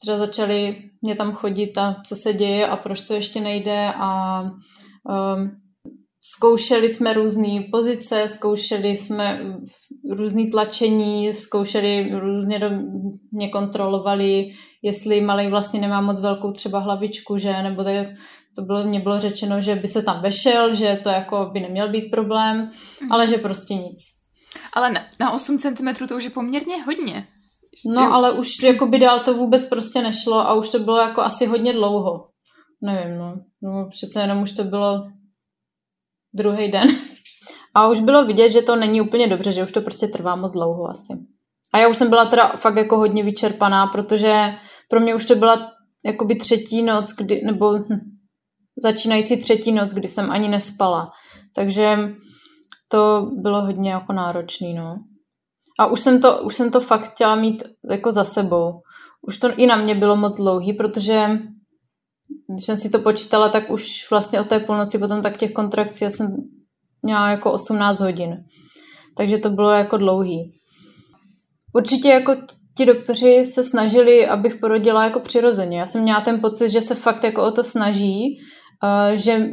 Teda 0.05 0.19
začali 0.19 0.83
mě 1.03 1.15
tam 1.15 1.33
chodit 1.33 1.79
a 1.79 1.97
co 2.07 2.17
se 2.17 2.33
děje 2.33 2.67
a 2.67 2.77
proč 2.77 3.03
to 3.03 3.15
ještě 3.15 3.41
nejde 3.41 3.93
a 3.97 4.41
um, 4.43 5.51
zkoušeli 6.25 6.89
jsme 6.89 7.13
různé 7.13 7.61
pozice, 7.71 8.29
zkoušeli 8.29 8.97
jsme 8.97 9.41
různé 10.11 10.47
tlačení, 10.51 11.33
zkoušeli 11.33 12.11
různě 12.19 12.59
do, 12.59 12.71
mě 13.33 13.49
kontrolovali, 13.49 14.51
jestli 14.83 15.21
malý 15.21 15.49
vlastně 15.49 15.81
nemá 15.81 16.01
moc 16.01 16.21
velkou 16.21 16.53
třeba 16.53 16.79
hlavičku, 16.79 17.39
že, 17.39 17.63
nebo 17.63 17.85
to, 17.85 17.91
to 18.57 18.63
bylo, 18.63 18.85
mě 18.85 19.01
bylo 19.01 19.21
řečeno, 19.21 19.61
že 19.61 19.75
by 19.75 19.89
se 19.89 20.03
tam 20.03 20.23
vešel, 20.23 20.75
že 20.75 21.01
to 21.03 21.09
jako 21.09 21.51
by 21.53 21.61
neměl 21.61 21.89
být 21.89 22.11
problém, 22.11 22.59
mm. 23.03 23.13
ale 23.13 23.29
že 23.29 23.39
prostě 23.39 23.75
nic. 23.75 24.01
Ale 24.73 24.93
na, 24.93 25.01
na 25.21 25.33
8 25.33 25.59
cm 25.59 26.07
to 26.09 26.17
už 26.17 26.25
je 26.25 26.31
poměrně 26.31 26.83
hodně. 26.83 27.27
No, 27.87 28.03
jo. 28.03 28.13
ale 28.13 28.33
už 28.33 28.63
jako 28.63 28.87
by 28.87 28.99
dál 28.99 29.21
to 29.21 29.35
vůbec 29.35 29.65
prostě 29.65 30.03
nešlo 30.03 30.35
a 30.35 30.55
už 30.55 30.69
to 30.69 30.79
bylo 30.79 30.99
jako 30.99 31.21
asi 31.21 31.47
hodně 31.47 31.73
dlouho. 31.73 32.29
Nevím, 32.83 33.19
no. 33.19 33.35
no 33.63 33.89
přece 33.91 34.21
jenom 34.21 34.43
už 34.43 34.53
to 34.53 34.65
bylo 34.65 35.05
druhý 36.35 36.71
den. 36.71 36.89
A 37.75 37.89
už 37.89 38.01
bylo 38.01 38.25
vidět, 38.25 38.51
že 38.51 38.63
to 38.63 38.77
není 38.77 39.01
úplně 39.01 39.29
dobře, 39.29 39.53
že 39.53 39.65
už 39.65 39.73
to 39.73 39.81
prostě 39.81 40.07
trvá 40.07 40.37
moc 40.37 40.53
dlouho 40.53 40.91
asi. 40.91 41.13
A 41.75 41.79
já 41.79 41.89
už 41.89 41.97
jsem 41.97 42.09
byla 42.09 42.25
teda 42.25 42.49
fakt 42.57 42.77
jako 42.77 42.99
hodně 42.99 43.23
vyčerpaná, 43.23 43.87
protože 43.87 44.55
pro 44.91 45.01
mě 45.01 45.15
už 45.15 45.25
to 45.25 45.35
byla 45.35 45.73
jakoby 46.05 46.37
třetí 46.37 46.83
noc, 46.83 47.13
kdy, 47.13 47.43
nebo 47.45 47.79
hm, 47.79 48.01
začínající 48.83 49.41
třetí 49.41 49.73
noc, 49.73 49.93
kdy 49.93 50.09
jsem 50.09 50.31
ani 50.31 50.49
nespala. 50.49 51.11
Takže 51.55 51.99
to 52.89 53.31
bylo 53.35 53.61
hodně 53.61 53.91
jako 53.91 54.13
náročný, 54.13 54.75
no. 54.75 54.97
A 55.79 55.87
už 55.87 56.01
jsem 56.01 56.21
to, 56.21 56.43
už 56.43 56.55
jsem 56.55 56.71
to 56.71 56.81
fakt 56.81 57.11
chtěla 57.11 57.35
mít 57.37 57.63
jako 57.91 58.13
za 58.13 58.25
sebou. 58.25 58.81
Už 59.23 59.39
to 59.39 59.55
i 59.57 59.67
na 59.67 59.77
mě 59.77 59.95
bylo 59.95 60.17
moc 60.17 60.37
dlouhý, 60.37 60.73
protože 60.73 61.29
když 62.53 62.65
jsem 62.65 62.77
si 62.77 62.91
to 62.91 62.99
počítala, 62.99 63.49
tak 63.49 63.71
už 63.71 64.11
vlastně 64.11 64.41
od 64.41 64.49
té 64.49 64.61
půlnoci 64.61 64.99
potom 64.99 65.23
tak 65.23 65.37
těch 65.37 65.53
kontrakcí 65.53 66.05
já 66.05 66.11
jsem 66.11 66.37
měla 67.03 67.31
jako 67.31 67.53
18 67.53 68.01
hodin. 68.01 68.37
Takže 69.17 69.39
to 69.39 69.51
bylo 69.51 69.71
jako 69.71 69.97
dlouhý. 69.97 70.53
Určitě 71.75 72.09
jako 72.09 72.37
ti 72.77 72.87
doktoři 72.87 73.47
se 73.47 73.63
snažili, 73.63 74.27
abych 74.27 74.57
porodila 74.57 75.05
jako 75.05 75.21
přirozeně. 75.21 75.79
Já 75.79 75.87
jsem 75.87 76.03
měla 76.03 76.21
ten 76.21 76.41
pocit, 76.41 76.69
že 76.69 76.81
se 76.81 76.95
fakt 76.95 77.25
jako 77.25 77.43
o 77.43 77.51
to 77.51 77.65
snaží, 77.65 78.39
uh, 78.85 79.17
že, 79.17 79.51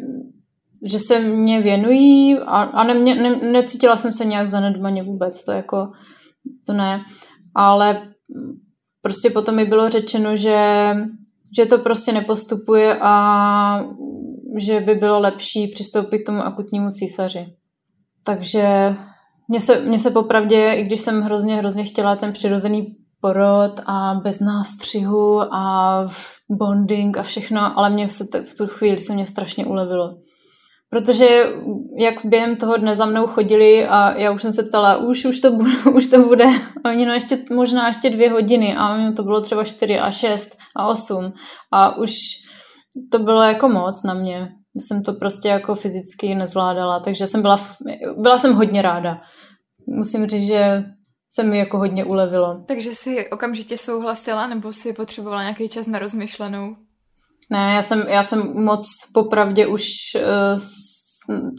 že 0.86 1.00
se 1.00 1.20
mě 1.20 1.62
věnují 1.62 2.38
a, 2.40 2.62
a 2.62 2.84
ne, 2.84 2.94
ne, 2.94 3.36
necítila 3.36 3.98
jsem 3.98 4.14
se 4.14 4.26
nějak 4.26 4.48
zanedbaně 4.48 5.04
vůbec, 5.04 5.44
to 5.44 5.52
jako, 5.52 5.92
to 6.66 6.74
ne. 6.74 7.02
Ale 7.56 8.02
prostě 9.02 9.30
potom 9.30 9.56
mi 9.56 9.66
bylo 9.66 9.90
řečeno, 9.90 10.36
že, 10.36 10.92
že 11.58 11.66
to 11.66 11.78
prostě 11.78 12.12
nepostupuje 12.12 13.00
a 13.02 13.86
že 14.60 14.80
by 14.80 14.96
bylo 14.96 15.20
lepší 15.20 15.68
přistoupit 15.68 16.20
k 16.20 16.26
tomu 16.26 16.42
akutnímu 16.42 16.92
císaři. 16.92 17.46
Takže 18.24 18.96
mně 19.48 19.62
se, 19.62 19.80
mně 19.80 20.00
se 20.00 20.12
popravdě, 20.12 20.74
i 20.74 20.84
když 20.84 21.00
jsem 21.00 21.22
hrozně, 21.22 21.56
hrozně 21.56 21.84
chtěla 21.84 22.16
ten 22.16 22.32
přirozený 22.32 22.96
porod 23.22 23.80
a 23.86 24.20
bez 24.24 24.40
nástřihu 24.40 25.54
a 25.54 26.08
bonding 26.50 27.18
a 27.18 27.24
všechno, 27.24 27.80
ale 27.80 27.90
mě 27.90 28.10
se 28.10 28.26
te, 28.32 28.42
v 28.42 28.56
tu 28.58 28.68
chvíli 28.68 28.98
se 28.98 29.14
mě 29.14 29.28
strašně 29.28 29.66
ulevilo. 29.66 30.18
Protože 30.96 31.46
jak 31.98 32.26
během 32.26 32.56
toho 32.56 32.78
dne 32.78 32.96
za 32.96 33.06
mnou 33.06 33.28
chodili 33.28 33.88
a 33.88 34.18
já 34.18 34.32
už 34.32 34.42
jsem 34.42 34.54
se 34.54 34.64
ptala, 34.64 34.98
už, 34.98 35.26
už, 35.26 35.40
to, 35.40 35.52
bude, 35.52 35.70
už 35.96 36.08
to 36.08 36.20
bude, 36.20 36.46
oni 36.86 37.06
no 37.06 37.14
ještě, 37.14 37.38
možná 37.54 37.88
ještě 37.88 38.10
dvě 38.10 38.30
hodiny 38.30 38.76
a 38.76 39.12
to 39.12 39.24
bylo 39.24 39.42
třeba 39.42 39.64
čtyři 39.64 40.00
a 40.00 40.12
šest 40.12 40.58
a 40.78 40.88
osm 40.88 41.34
a 41.74 41.98
už 41.98 42.12
to 43.12 43.20
bylo 43.20 43.42
jako 43.42 43.70
moc 43.70 44.04
na 44.04 44.14
mě. 44.14 44.50
Jsem 44.78 45.04
to 45.04 45.14
prostě 45.14 45.50
jako 45.50 45.76
fyzicky 45.76 46.36
nezvládala, 46.36 47.00
takže 47.00 47.28
jsem 47.28 47.42
byla, 47.42 47.58
byla 48.18 48.38
jsem 48.38 48.54
hodně 48.54 48.82
ráda. 48.82 49.22
Musím 49.88 50.28
říct, 50.28 50.48
že 50.48 50.84
se 51.32 51.44
mi 51.44 51.58
jako 51.58 51.78
hodně 51.78 52.06
ulevilo. 52.06 52.64
Takže 52.68 52.96
jsi 52.96 53.30
okamžitě 53.30 53.78
souhlasila, 53.78 54.48
nebo 54.48 54.74
si 54.74 54.94
potřebovala 54.94 55.42
nějaký 55.42 55.70
čas 55.70 55.86
na 55.86 56.00
rozmyšlenou? 56.00 56.76
Ne, 57.52 57.74
já 57.76 57.82
jsem, 57.82 58.00
já 58.08 58.24
jsem 58.24 58.64
moc 58.64 58.86
popravdě 59.14 59.68
už 59.68 59.86
uh, 60.16 60.60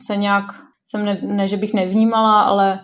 se 0.07 0.17
nějak, 0.17 0.45
jsem 0.85 1.05
ne, 1.05 1.21
ne, 1.23 1.49
že 1.49 1.57
bych 1.57 1.75
nevnímala, 1.75 2.43
ale 2.43 2.81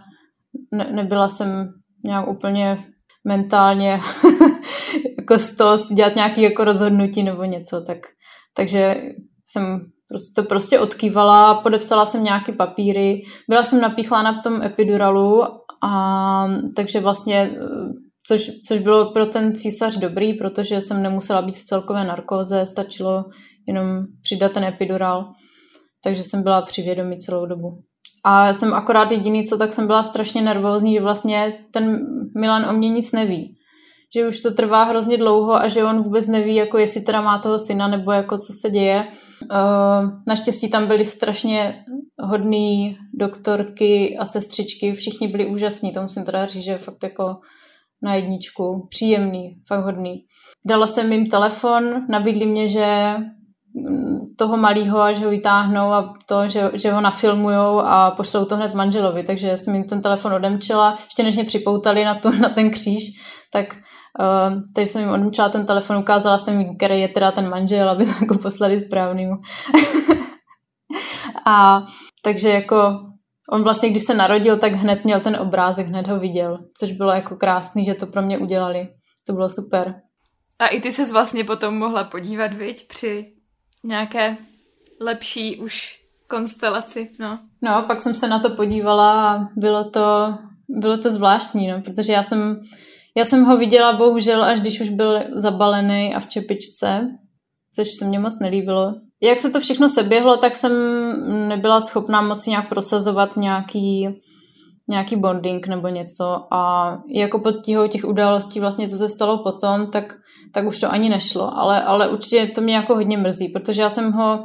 ne, 0.73 0.93
nebyla 0.93 1.29
jsem 1.29 1.69
nějak 2.05 2.29
úplně 2.29 2.77
mentálně 3.25 3.99
jako 5.19 5.39
z 5.39 5.57
toho 5.57 5.77
dělat 5.95 6.15
nějaké 6.15 6.41
jako 6.41 6.65
rozhodnutí 6.65 7.23
nebo 7.23 7.45
něco, 7.45 7.83
tak 7.87 7.99
takže 8.57 9.03
jsem 9.45 9.81
to 10.37 10.43
prostě 10.43 10.81
odkývala, 10.81 11.55
podepsala 11.55 12.07
jsem 12.07 12.25
nějaké 12.25 12.53
papíry, 12.53 13.23
byla 13.49 13.63
jsem 13.63 13.81
napíchla 13.81 14.23
na 14.23 14.41
tom 14.41 14.63
epiduralu 14.63 15.43
a 15.85 16.47
takže 16.77 17.01
vlastně, 17.01 17.51
což, 18.33 18.51
což 18.67 18.79
bylo 18.79 19.13
pro 19.13 19.27
ten 19.27 19.55
císař 19.55 19.97
dobrý, 19.97 20.35
protože 20.35 20.81
jsem 20.81 21.03
nemusela 21.03 21.43
být 21.43 21.57
v 21.57 21.65
celkové 21.65 22.05
narkóze, 22.05 22.67
stačilo 22.67 23.25
jenom 23.69 23.87
přidat 24.23 24.53
ten 24.53 24.65
epidural, 24.65 25.33
takže 26.05 26.23
jsem 26.23 26.43
byla 26.43 26.63
při 26.63 26.83
vědomí 26.83 27.19
celou 27.19 27.47
dobu. 27.47 27.79
A 28.25 28.55
jsem 28.55 28.75
akorát 28.75 29.13
jediný, 29.13 29.45
co 29.45 29.59
tak 29.59 29.73
jsem 29.73 29.87
byla 29.87 30.03
strašně 30.03 30.43
nervózní, 30.43 30.95
že 30.95 31.01
vlastně 31.01 31.53
ten 31.73 31.99
Milan 32.39 32.71
o 32.71 32.73
mě 32.73 32.89
nic 32.89 33.13
neví 33.13 33.57
že 34.15 34.29
už 34.29 34.41
to 34.41 34.55
trvá 34.55 34.85
hrozně 34.85 35.17
dlouho 35.17 35.55
a 35.55 35.69
že 35.69 35.85
on 35.85 36.03
vůbec 36.03 36.29
neví, 36.29 36.55
jako 36.55 36.79
jestli 36.79 37.01
teda 37.01 37.21
má 37.21 37.39
toho 37.39 37.59
syna 37.59 37.89
nebo 37.89 38.13
jako 38.13 38.39
co 38.39 38.53
se 38.53 38.71
děje. 38.71 39.05
Uh, 39.43 40.11
naštěstí 40.29 40.71
tam 40.71 40.87
byly 40.87 41.05
strašně 41.05 41.85
hodný 42.21 42.99
doktorky 43.15 44.17
a 44.19 44.25
sestřičky, 44.25 44.93
všichni 44.93 45.29
byli 45.29 45.47
úžasní, 45.47 45.93
to 45.93 46.03
musím 46.03 46.25
teda 46.25 46.47
říct, 46.47 46.65
že 46.65 46.79
fakt 46.79 47.03
jako 47.03 47.37
na 48.03 48.15
jedničku, 48.15 48.87
příjemný, 48.91 49.57
fakt 49.69 49.85
hodný. 49.85 50.25
Dala 50.67 50.87
jsem 50.87 51.13
jim 51.13 51.27
telefon, 51.27 52.07
nabídli 52.09 52.47
mě, 52.47 52.69
že 52.69 53.15
mm, 53.75 54.19
toho 54.39 54.57
malého 54.57 55.15
že 55.15 55.25
ho 55.25 55.31
vytáhnou 55.31 55.93
a 55.93 56.15
to, 56.27 56.49
že, 56.49 56.71
že 56.75 56.93
ho 56.93 57.01
nafilmujou 57.01 57.81
a 57.81 58.11
pošlou 58.11 58.45
to 58.45 58.57
hned 58.57 58.75
manželovi, 58.75 59.23
takže 59.23 59.57
jsem 59.57 59.75
jim 59.75 59.85
ten 59.85 60.01
telefon 60.01 60.33
odemčila, 60.33 60.99
ještě 61.05 61.23
než 61.23 61.35
mě 61.35 61.45
připoutali 61.45 62.05
na, 62.05 62.15
tu, 62.15 62.31
na 62.31 62.49
ten 62.49 62.71
kříž, 62.71 63.05
tak 63.53 63.67
Uh, 64.21 64.63
takže 64.75 64.93
jsem 64.93 65.03
jim 65.03 65.11
odmčala 65.11 65.49
ten 65.49 65.67
telefon, 65.67 65.97
ukázala 65.97 66.39
jsem 66.39 66.61
jim, 66.61 66.77
který 66.77 67.01
je 67.01 67.09
teda 67.09 67.31
ten 67.33 67.49
manžel, 67.49 67.91
aby 67.91 68.05
to 68.05 68.11
jako 68.21 68.39
poslali 68.39 68.79
správnýmu. 68.79 69.35
a 71.47 71.87
takže 72.25 72.49
jako 72.49 73.12
on 73.53 73.63
vlastně, 73.63 73.91
když 73.91 74.03
se 74.03 74.15
narodil, 74.15 74.57
tak 74.57 74.73
hned 74.73 75.05
měl 75.05 75.21
ten 75.21 75.37
obrázek, 75.37 75.87
hned 75.87 76.09
ho 76.09 76.21
viděl, 76.21 76.59
což 76.79 76.93
bylo 76.93 77.11
jako 77.11 77.37
krásný, 77.37 77.85
že 77.85 77.95
to 77.95 78.07
pro 78.07 78.23
mě 78.23 78.39
udělali. 78.39 78.89
To 79.27 79.33
bylo 79.33 79.49
super. 79.49 79.95
A 80.59 80.67
i 80.67 80.81
ty 80.81 80.93
se 80.93 81.13
vlastně 81.13 81.45
potom 81.45 81.79
mohla 81.79 82.05
podívat, 82.05 82.53
viď, 82.53 82.89
při 82.89 83.33
nějaké 83.85 84.37
lepší 85.01 85.61
už 85.61 85.99
konstelaci, 86.29 87.11
no. 87.19 87.39
No, 87.63 87.85
pak 87.87 88.01
jsem 88.01 88.15
se 88.15 88.29
na 88.29 88.39
to 88.39 88.51
podívala 88.51 89.35
a 89.35 89.49
bylo 89.57 89.85
to, 89.85 90.35
bylo 90.69 90.99
to 90.99 91.11
zvláštní, 91.11 91.69
no, 91.69 91.83
protože 91.83 92.13
já 92.13 92.23
jsem 92.23 92.63
já 93.17 93.25
jsem 93.25 93.45
ho 93.45 93.57
viděla 93.57 93.93
bohužel, 93.93 94.45
až 94.45 94.61
když 94.61 94.81
už 94.81 94.89
byl 94.89 95.23
zabalený 95.33 96.15
a 96.15 96.21
v 96.21 96.29
čepičce, 96.29 97.09
což 97.75 97.91
se 97.91 98.05
mně 98.05 98.19
moc 98.19 98.39
nelíbilo. 98.41 98.95
Jak 99.23 99.39
se 99.39 99.51
to 99.51 99.61
všechno 99.61 99.89
seběhlo, 99.89 100.37
tak 100.37 100.55
jsem 100.55 100.73
nebyla 101.49 101.81
schopná 101.81 102.23
moc 102.23 102.47
nějak 102.47 102.69
prosazovat 102.69 103.37
nějaký, 103.37 104.09
nějaký 104.89 105.17
bonding 105.17 105.67
nebo 105.67 105.89
něco 105.89 106.55
a 106.55 106.93
jako 107.15 107.39
pod 107.39 107.53
tíhou 107.65 107.87
těch 107.87 108.05
událostí 108.05 108.61
vlastně, 108.61 108.89
co 108.89 108.97
se 108.97 109.09
stalo 109.09 109.43
potom, 109.43 109.91
tak, 109.91 110.15
tak 110.55 110.67
už 110.67 110.81
to 110.81 110.93
ani 110.93 111.09
nešlo, 111.09 111.59
ale, 111.59 111.83
ale 111.83 112.11
určitě 112.11 112.47
to 112.47 112.61
mě 112.61 112.75
jako 112.75 112.95
hodně 112.95 113.19
mrzí, 113.19 113.49
protože 113.49 113.83
já 113.83 113.91
jsem 113.91 114.13
ho 114.13 114.45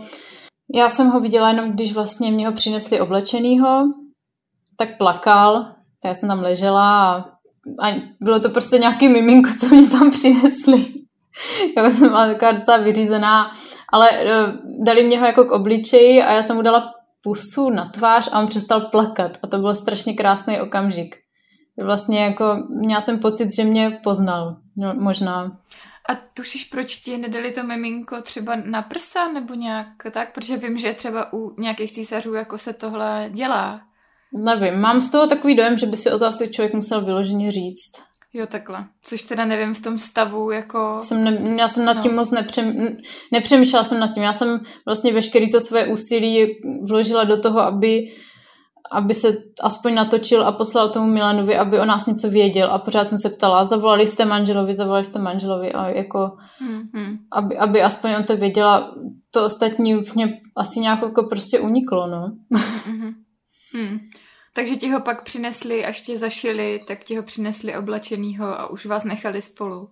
já 0.76 0.90
jsem 0.90 1.08
ho 1.08 1.20
viděla 1.20 1.50
jenom, 1.50 1.72
když 1.72 1.94
vlastně 1.94 2.32
mě 2.32 2.48
ho 2.48 2.54
přinesli 2.54 3.02
oblečenýho, 3.02 3.84
tak 4.78 4.98
plakal, 4.98 5.64
tak 6.02 6.10
já 6.10 6.14
jsem 6.14 6.30
tam 6.30 6.40
ležela 6.40 7.16
a 7.16 7.26
a 7.84 7.96
bylo 8.22 8.40
to 8.40 8.50
prostě 8.50 8.78
nějaký 8.78 9.08
miminko, 9.08 9.50
co 9.60 9.76
mě 9.76 9.90
tam 9.90 10.12
přinesli. 10.12 10.86
já 11.78 11.90
jsem 11.90 12.10
byla 12.10 12.28
taková 12.28 12.52
docela 12.52 12.78
vyřízená, 12.78 13.52
ale 13.94 14.10
uh, 14.10 14.84
dali 14.86 15.04
mě 15.04 15.20
ho 15.20 15.26
jako 15.26 15.46
k 15.46 15.52
obličeji 15.52 16.22
a 16.22 16.34
já 16.34 16.44
jsem 16.44 16.56
mu 16.56 16.62
dala 16.62 16.94
pusu 17.22 17.70
na 17.70 17.86
tvář 17.86 18.30
a 18.32 18.40
on 18.40 18.48
přestal 18.48 18.82
plakat 18.82 19.38
a 19.44 19.48
to 19.48 19.58
byl 19.58 19.76
strašně 19.76 20.14
krásný 20.14 20.62
okamžik. 20.62 21.16
Vlastně 21.84 22.24
jako 22.24 22.56
měla 22.70 23.02
jsem 23.02 23.20
pocit, 23.20 23.56
že 23.56 23.64
mě 23.64 24.00
poznal, 24.04 24.58
no, 24.78 24.94
možná. 24.94 25.60
A 26.10 26.16
tušíš, 26.34 26.64
proč 26.64 26.96
ti 26.96 27.18
nedali 27.18 27.52
to 27.52 27.64
miminko 27.64 28.22
třeba 28.22 28.56
na 28.56 28.82
prsa 28.82 29.28
nebo 29.28 29.54
nějak 29.54 29.88
tak? 30.12 30.34
Protože 30.34 30.58
vím, 30.58 30.78
že 30.78 30.94
třeba 30.94 31.34
u 31.34 31.62
nějakých 31.62 31.92
císařů 31.92 32.34
jako 32.34 32.58
se 32.58 32.74
tohle 32.74 33.30
dělá. 33.34 33.82
Nevím, 34.34 34.80
mám 34.80 35.02
z 35.02 35.12
toho 35.12 35.28
takový 35.28 35.56
dojem, 35.56 35.78
že 35.78 35.86
by 35.86 35.98
si 35.98 36.12
o 36.12 36.20
to 36.20 36.26
asi 36.26 36.50
člověk 36.50 36.74
musel 36.74 37.02
vyloženě 37.02 37.52
říct. 37.52 38.04
Jo, 38.38 38.46
takhle. 38.48 38.86
Což 39.04 39.22
teda 39.22 39.46
nevím 39.46 39.74
v 39.74 39.80
tom 39.80 40.00
stavu, 40.00 40.52
jako... 40.52 41.00
Jsem 41.02 41.24
ne, 41.24 41.56
já 41.60 41.68
jsem 41.68 41.86
nad 41.86 42.02
tím 42.02 42.12
no. 42.12 42.16
moc 42.16 42.32
nepřem, 42.32 42.98
nepřemýšlela 43.32 43.84
jsem 43.84 44.00
nad 44.00 44.14
tím. 44.14 44.24
Já 44.24 44.34
jsem 44.34 44.60
vlastně 44.86 45.14
veškeré 45.14 45.48
to 45.52 45.60
své 45.60 45.88
úsilí 45.88 46.48
vložila 46.90 47.24
do 47.24 47.40
toho, 47.40 47.60
aby, 47.60 48.08
aby 48.92 49.14
se 49.14 49.38
aspoň 49.62 49.94
natočil 49.94 50.48
a 50.48 50.52
poslal 50.52 50.90
tomu 50.90 51.08
Milanovi, 51.08 51.58
aby 51.58 51.80
o 51.80 51.86
nás 51.86 52.06
něco 52.06 52.30
věděl. 52.30 52.72
A 52.72 52.80
pořád 52.80 53.08
jsem 53.08 53.18
se 53.18 53.30
ptala, 53.30 53.66
zavolali 53.66 54.08
jste 54.08 54.26
manželovi, 54.26 54.74
zavolali 54.74 55.06
jste 55.06 55.20
manželovi 55.20 55.74
a 55.74 55.90
jako, 55.90 56.32
mm-hmm. 56.62 57.18
aby, 57.32 57.58
aby 57.58 57.82
aspoň 57.82 58.12
on 58.16 58.24
to 58.24 58.38
věděla. 58.38 58.96
To 59.34 59.46
ostatní 59.46 59.94
mě 60.16 60.42
asi 60.56 60.80
nějak 60.80 61.02
jako 61.02 61.24
prostě 61.24 61.60
uniklo, 61.60 62.08
no. 62.08 62.32
Mm-hmm. 62.54 63.14
Hmm. 63.74 64.00
Takže 64.58 64.76
ti 64.76 64.90
ho 64.90 65.00
pak 65.00 65.24
přinesli, 65.24 65.86
až 65.86 66.02
tě 66.02 66.18
zašili, 66.18 66.82
tak 66.88 67.04
ti 67.04 67.16
ho 67.16 67.24
přinesli 67.24 67.76
oblečenýho 67.76 68.46
a 68.46 68.70
už 68.70 68.86
vás 68.86 69.04
nechali 69.04 69.42
spolu. 69.42 69.90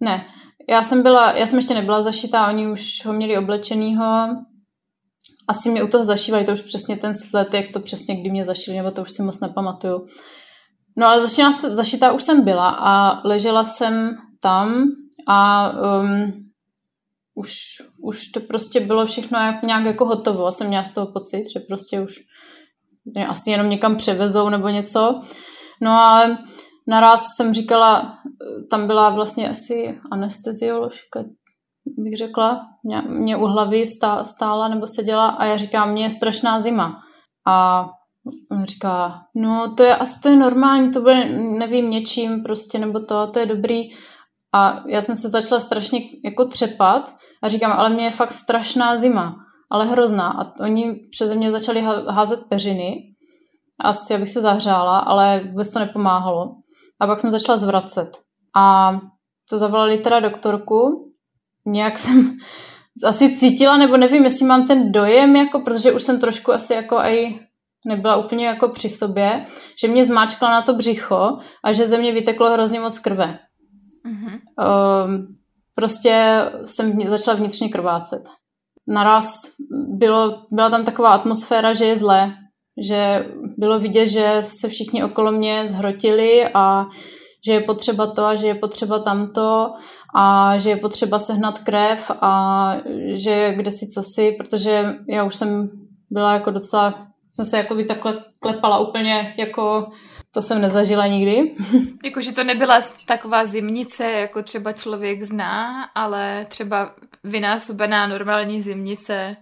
Ne, 0.00 0.26
já 0.70 0.82
jsem 0.82 1.02
byla, 1.02 1.32
já 1.32 1.46
jsem 1.46 1.58
ještě 1.58 1.74
nebyla 1.74 2.02
zašitá, 2.02 2.48
oni 2.48 2.68
už 2.68 3.04
ho 3.04 3.12
měli 3.12 3.38
oblečenýho. 3.38 4.28
Asi 5.48 5.70
mě 5.70 5.82
u 5.82 5.88
toho 5.88 6.04
zašívali, 6.04 6.44
to 6.44 6.52
už 6.52 6.62
přesně 6.62 6.96
ten 6.96 7.14
sled, 7.14 7.54
jak 7.54 7.72
to 7.72 7.80
přesně 7.80 8.20
kdy 8.20 8.30
mě 8.30 8.44
zašili, 8.44 8.76
nebo 8.76 8.90
to 8.90 9.02
už 9.02 9.10
si 9.10 9.22
moc 9.22 9.40
nepamatuju. 9.40 10.06
No 10.96 11.06
ale 11.06 11.20
zašitá, 11.20 11.52
zašitá 11.52 12.12
už 12.12 12.22
jsem 12.22 12.44
byla 12.44 12.68
a 12.68 13.20
ležela 13.28 13.64
jsem 13.64 14.16
tam 14.40 14.84
a 15.28 15.70
um, 16.00 16.32
už, 17.34 17.52
už 18.02 18.26
to 18.26 18.40
prostě 18.40 18.80
bylo 18.80 19.06
všechno 19.06 19.38
jak, 19.38 19.62
nějak 19.62 19.84
jako 19.84 20.04
hotovo. 20.04 20.52
Jsem 20.52 20.66
měla 20.66 20.84
z 20.84 20.94
toho 20.94 21.06
pocit, 21.06 21.42
že 21.52 21.60
prostě 21.60 22.00
už 22.00 22.20
asi 23.28 23.50
jenom 23.50 23.70
někam 23.70 23.96
převezou 23.96 24.48
nebo 24.48 24.68
něco. 24.68 25.22
No 25.82 25.90
ale 25.90 26.38
naraz 26.88 27.26
jsem 27.36 27.54
říkala, 27.54 28.18
tam 28.70 28.86
byla 28.86 29.10
vlastně 29.10 29.50
asi 29.50 30.00
anestezioložka, 30.10 31.24
bych 31.96 32.16
řekla, 32.16 32.60
mě, 33.08 33.36
u 33.36 33.44
hlavy 33.44 33.84
stála 34.22 34.68
nebo 34.68 34.86
seděla 34.86 35.28
a 35.28 35.44
já 35.44 35.56
říkám, 35.56 35.92
mě 35.92 36.02
je 36.02 36.10
strašná 36.10 36.60
zima. 36.60 37.00
A 37.46 37.86
on 38.50 38.64
říká, 38.64 39.20
no 39.34 39.74
to 39.74 39.82
je 39.82 39.96
asi 39.96 40.20
to 40.20 40.28
je 40.28 40.36
normální, 40.36 40.90
to 40.90 41.00
bude, 41.00 41.24
nevím, 41.58 41.90
něčím 41.90 42.42
prostě, 42.42 42.78
nebo 42.78 43.00
to, 43.00 43.26
to 43.26 43.38
je 43.38 43.46
dobrý. 43.46 43.82
A 44.52 44.82
já 44.86 45.02
jsem 45.02 45.16
se 45.16 45.28
začala 45.28 45.60
strašně 45.60 46.00
jako 46.24 46.44
třepat 46.44 47.14
a 47.42 47.48
říkám, 47.48 47.72
ale 47.72 47.90
mě 47.90 48.04
je 48.04 48.10
fakt 48.10 48.32
strašná 48.32 48.96
zima, 48.96 49.36
ale 49.70 49.86
hrozná. 49.86 50.28
A 50.28 50.60
oni 50.60 50.94
přeze 51.10 51.34
mě 51.34 51.50
začali 51.50 51.80
házet 52.08 52.40
peřiny. 52.48 52.94
Asi 53.80 54.14
abych 54.14 54.30
se 54.30 54.40
zahřála, 54.40 54.98
ale 54.98 55.44
vůbec 55.50 55.70
to 55.72 55.78
nepomáhalo. 55.78 56.54
A 57.00 57.06
pak 57.06 57.20
jsem 57.20 57.30
začala 57.30 57.58
zvracet. 57.58 58.08
A 58.56 58.92
to 59.50 59.58
zavolali 59.58 59.98
teda 59.98 60.20
doktorku. 60.20 61.12
Nějak 61.66 61.98
jsem 61.98 62.36
asi 63.04 63.36
cítila, 63.36 63.76
nebo 63.76 63.96
nevím, 63.96 64.24
jestli 64.24 64.46
mám 64.46 64.66
ten 64.66 64.92
dojem, 64.92 65.36
jako, 65.36 65.60
protože 65.60 65.92
už 65.92 66.02
jsem 66.02 66.20
trošku 66.20 66.52
asi 66.52 66.74
jako 66.74 66.98
aj 66.98 67.38
nebyla 67.86 68.16
úplně 68.16 68.46
jako 68.46 68.68
při 68.68 68.88
sobě, 68.88 69.44
že 69.80 69.88
mě 69.88 70.04
zmáčkla 70.04 70.50
na 70.50 70.62
to 70.62 70.74
břicho 70.74 71.38
a 71.64 71.72
že 71.72 71.86
ze 71.86 71.98
mě 71.98 72.12
vyteklo 72.12 72.50
hrozně 72.50 72.80
moc 72.80 72.98
krve. 72.98 73.38
Mm-hmm. 74.06 74.40
Um, 75.04 75.26
prostě 75.74 76.42
jsem 76.64 77.00
začala 77.08 77.36
vnitřně 77.36 77.68
krvácet. 77.68 78.22
Naraz 78.88 79.32
bylo, 79.70 80.42
byla 80.50 80.70
tam 80.70 80.84
taková 80.84 81.10
atmosféra, 81.10 81.72
že 81.72 81.84
je 81.84 81.96
zlé, 81.96 82.34
že 82.88 83.26
bylo 83.58 83.78
vidět, 83.78 84.06
že 84.06 84.36
se 84.40 84.68
všichni 84.68 85.04
okolo 85.04 85.32
mě 85.32 85.66
zhrotili 85.66 86.44
a 86.54 86.86
že 87.46 87.52
je 87.52 87.60
potřeba 87.60 88.06
to 88.06 88.24
a 88.24 88.34
že 88.34 88.46
je 88.46 88.54
potřeba 88.54 88.98
tamto 88.98 89.72
a 90.14 90.58
že 90.58 90.70
je 90.70 90.76
potřeba 90.76 91.18
sehnat 91.18 91.58
krev 91.58 92.10
a 92.20 92.74
že 93.10 93.54
kde 93.56 93.70
si 93.70 93.86
co 93.86 94.02
si, 94.02 94.32
protože 94.32 94.94
já 95.08 95.24
už 95.24 95.36
jsem 95.36 95.70
byla 96.10 96.32
jako 96.32 96.50
docela, 96.50 97.06
jsem 97.30 97.44
se 97.44 97.56
jako 97.56 97.74
by 97.74 97.84
takhle 97.84 98.24
klepala 98.40 98.78
úplně 98.78 99.34
jako 99.38 99.86
to 100.34 100.42
jsem 100.42 100.60
nezažila 100.62 101.06
nikdy. 101.06 101.54
Jakože 102.04 102.32
to 102.32 102.44
nebyla 102.44 102.80
taková 103.06 103.46
zimnice, 103.46 104.04
jako 104.04 104.42
třeba 104.42 104.72
člověk 104.72 105.22
zná, 105.22 105.84
ale 105.94 106.46
třeba 106.48 106.94
vynásobená 107.28 108.06
normální 108.06 108.62
zimnice 108.62 109.36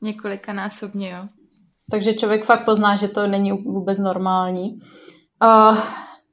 několikanásobně, 0.00 1.10
jo. 1.10 1.28
Takže 1.90 2.12
člověk 2.12 2.44
fakt 2.44 2.64
pozná, 2.64 2.96
že 2.96 3.08
to 3.08 3.26
není 3.26 3.52
vůbec 3.52 3.98
normální. 3.98 4.72
Uh, 5.42 5.78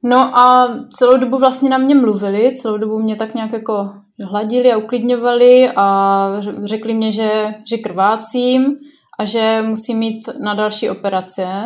no 0.04 0.36
a 0.36 0.68
celou 0.88 1.16
dobu 1.16 1.38
vlastně 1.38 1.70
na 1.70 1.78
mě 1.78 1.94
mluvili, 1.94 2.52
celou 2.56 2.78
dobu 2.78 2.98
mě 2.98 3.16
tak 3.16 3.34
nějak 3.34 3.52
jako 3.52 3.92
hladili 4.24 4.72
a 4.72 4.76
uklidňovali 4.76 5.70
a 5.76 6.26
řekli 6.62 6.94
mě, 6.94 7.12
že, 7.12 7.54
že 7.70 7.78
krvácím 7.78 8.76
a 9.18 9.24
že 9.24 9.62
musím 9.66 9.98
mít 9.98 10.28
na 10.40 10.54
další 10.54 10.90
operace, 10.90 11.64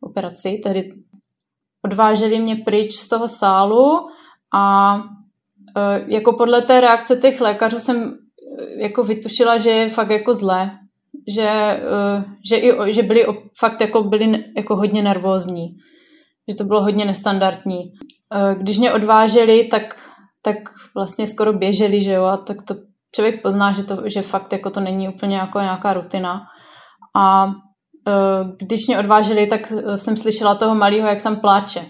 operaci, 0.00 0.60
tedy 0.62 0.92
odváželi 1.84 2.38
mě 2.38 2.56
pryč 2.56 2.92
z 2.92 3.08
toho 3.08 3.28
sálu 3.28 4.08
a 4.54 4.96
e, 5.76 6.04
jako 6.14 6.32
podle 6.32 6.62
té 6.62 6.80
reakce 6.80 7.16
těch 7.16 7.40
lékařů 7.40 7.80
jsem 7.80 8.18
jako 8.78 9.02
vytušila, 9.02 9.58
že 9.58 9.70
je 9.70 9.88
fakt 9.88 10.10
jako 10.10 10.34
zlé, 10.34 10.70
že, 11.28 11.48
e, 11.48 12.24
že, 12.48 12.56
i, 12.56 12.92
že 12.92 13.02
byli 13.02 13.26
fakt 13.58 13.80
jako 13.80 14.02
byli 14.02 14.44
jako 14.56 14.76
hodně 14.76 15.02
nervózní, 15.02 15.76
že 16.48 16.56
to 16.56 16.64
bylo 16.64 16.82
hodně 16.82 17.04
nestandardní. 17.04 17.92
Když 18.54 18.78
mě 18.78 18.92
odváželi, 18.92 19.64
tak, 19.64 19.96
tak 20.42 20.56
vlastně 20.94 21.28
skoro 21.28 21.52
běželi, 21.52 22.02
že 22.02 22.12
jo, 22.12 22.24
a 22.24 22.36
tak 22.36 22.56
to 22.68 22.74
člověk 23.14 23.42
pozná, 23.42 23.72
že, 23.72 23.82
to, 23.82 24.02
že 24.06 24.22
fakt 24.22 24.52
jako 24.52 24.70
to 24.70 24.80
není 24.80 25.08
úplně 25.08 25.36
jako 25.36 25.60
nějaká 25.60 25.92
rutina. 25.92 26.42
A 27.16 27.52
Eh, 28.08 28.44
když 28.58 28.86
mě 28.86 28.98
odváželi, 28.98 29.46
tak 29.46 29.72
eh, 29.72 29.98
jsem 29.98 30.16
slyšela 30.16 30.54
toho 30.54 30.74
malého, 30.74 31.08
jak 31.08 31.22
tam 31.22 31.36
pláče. 31.36 31.84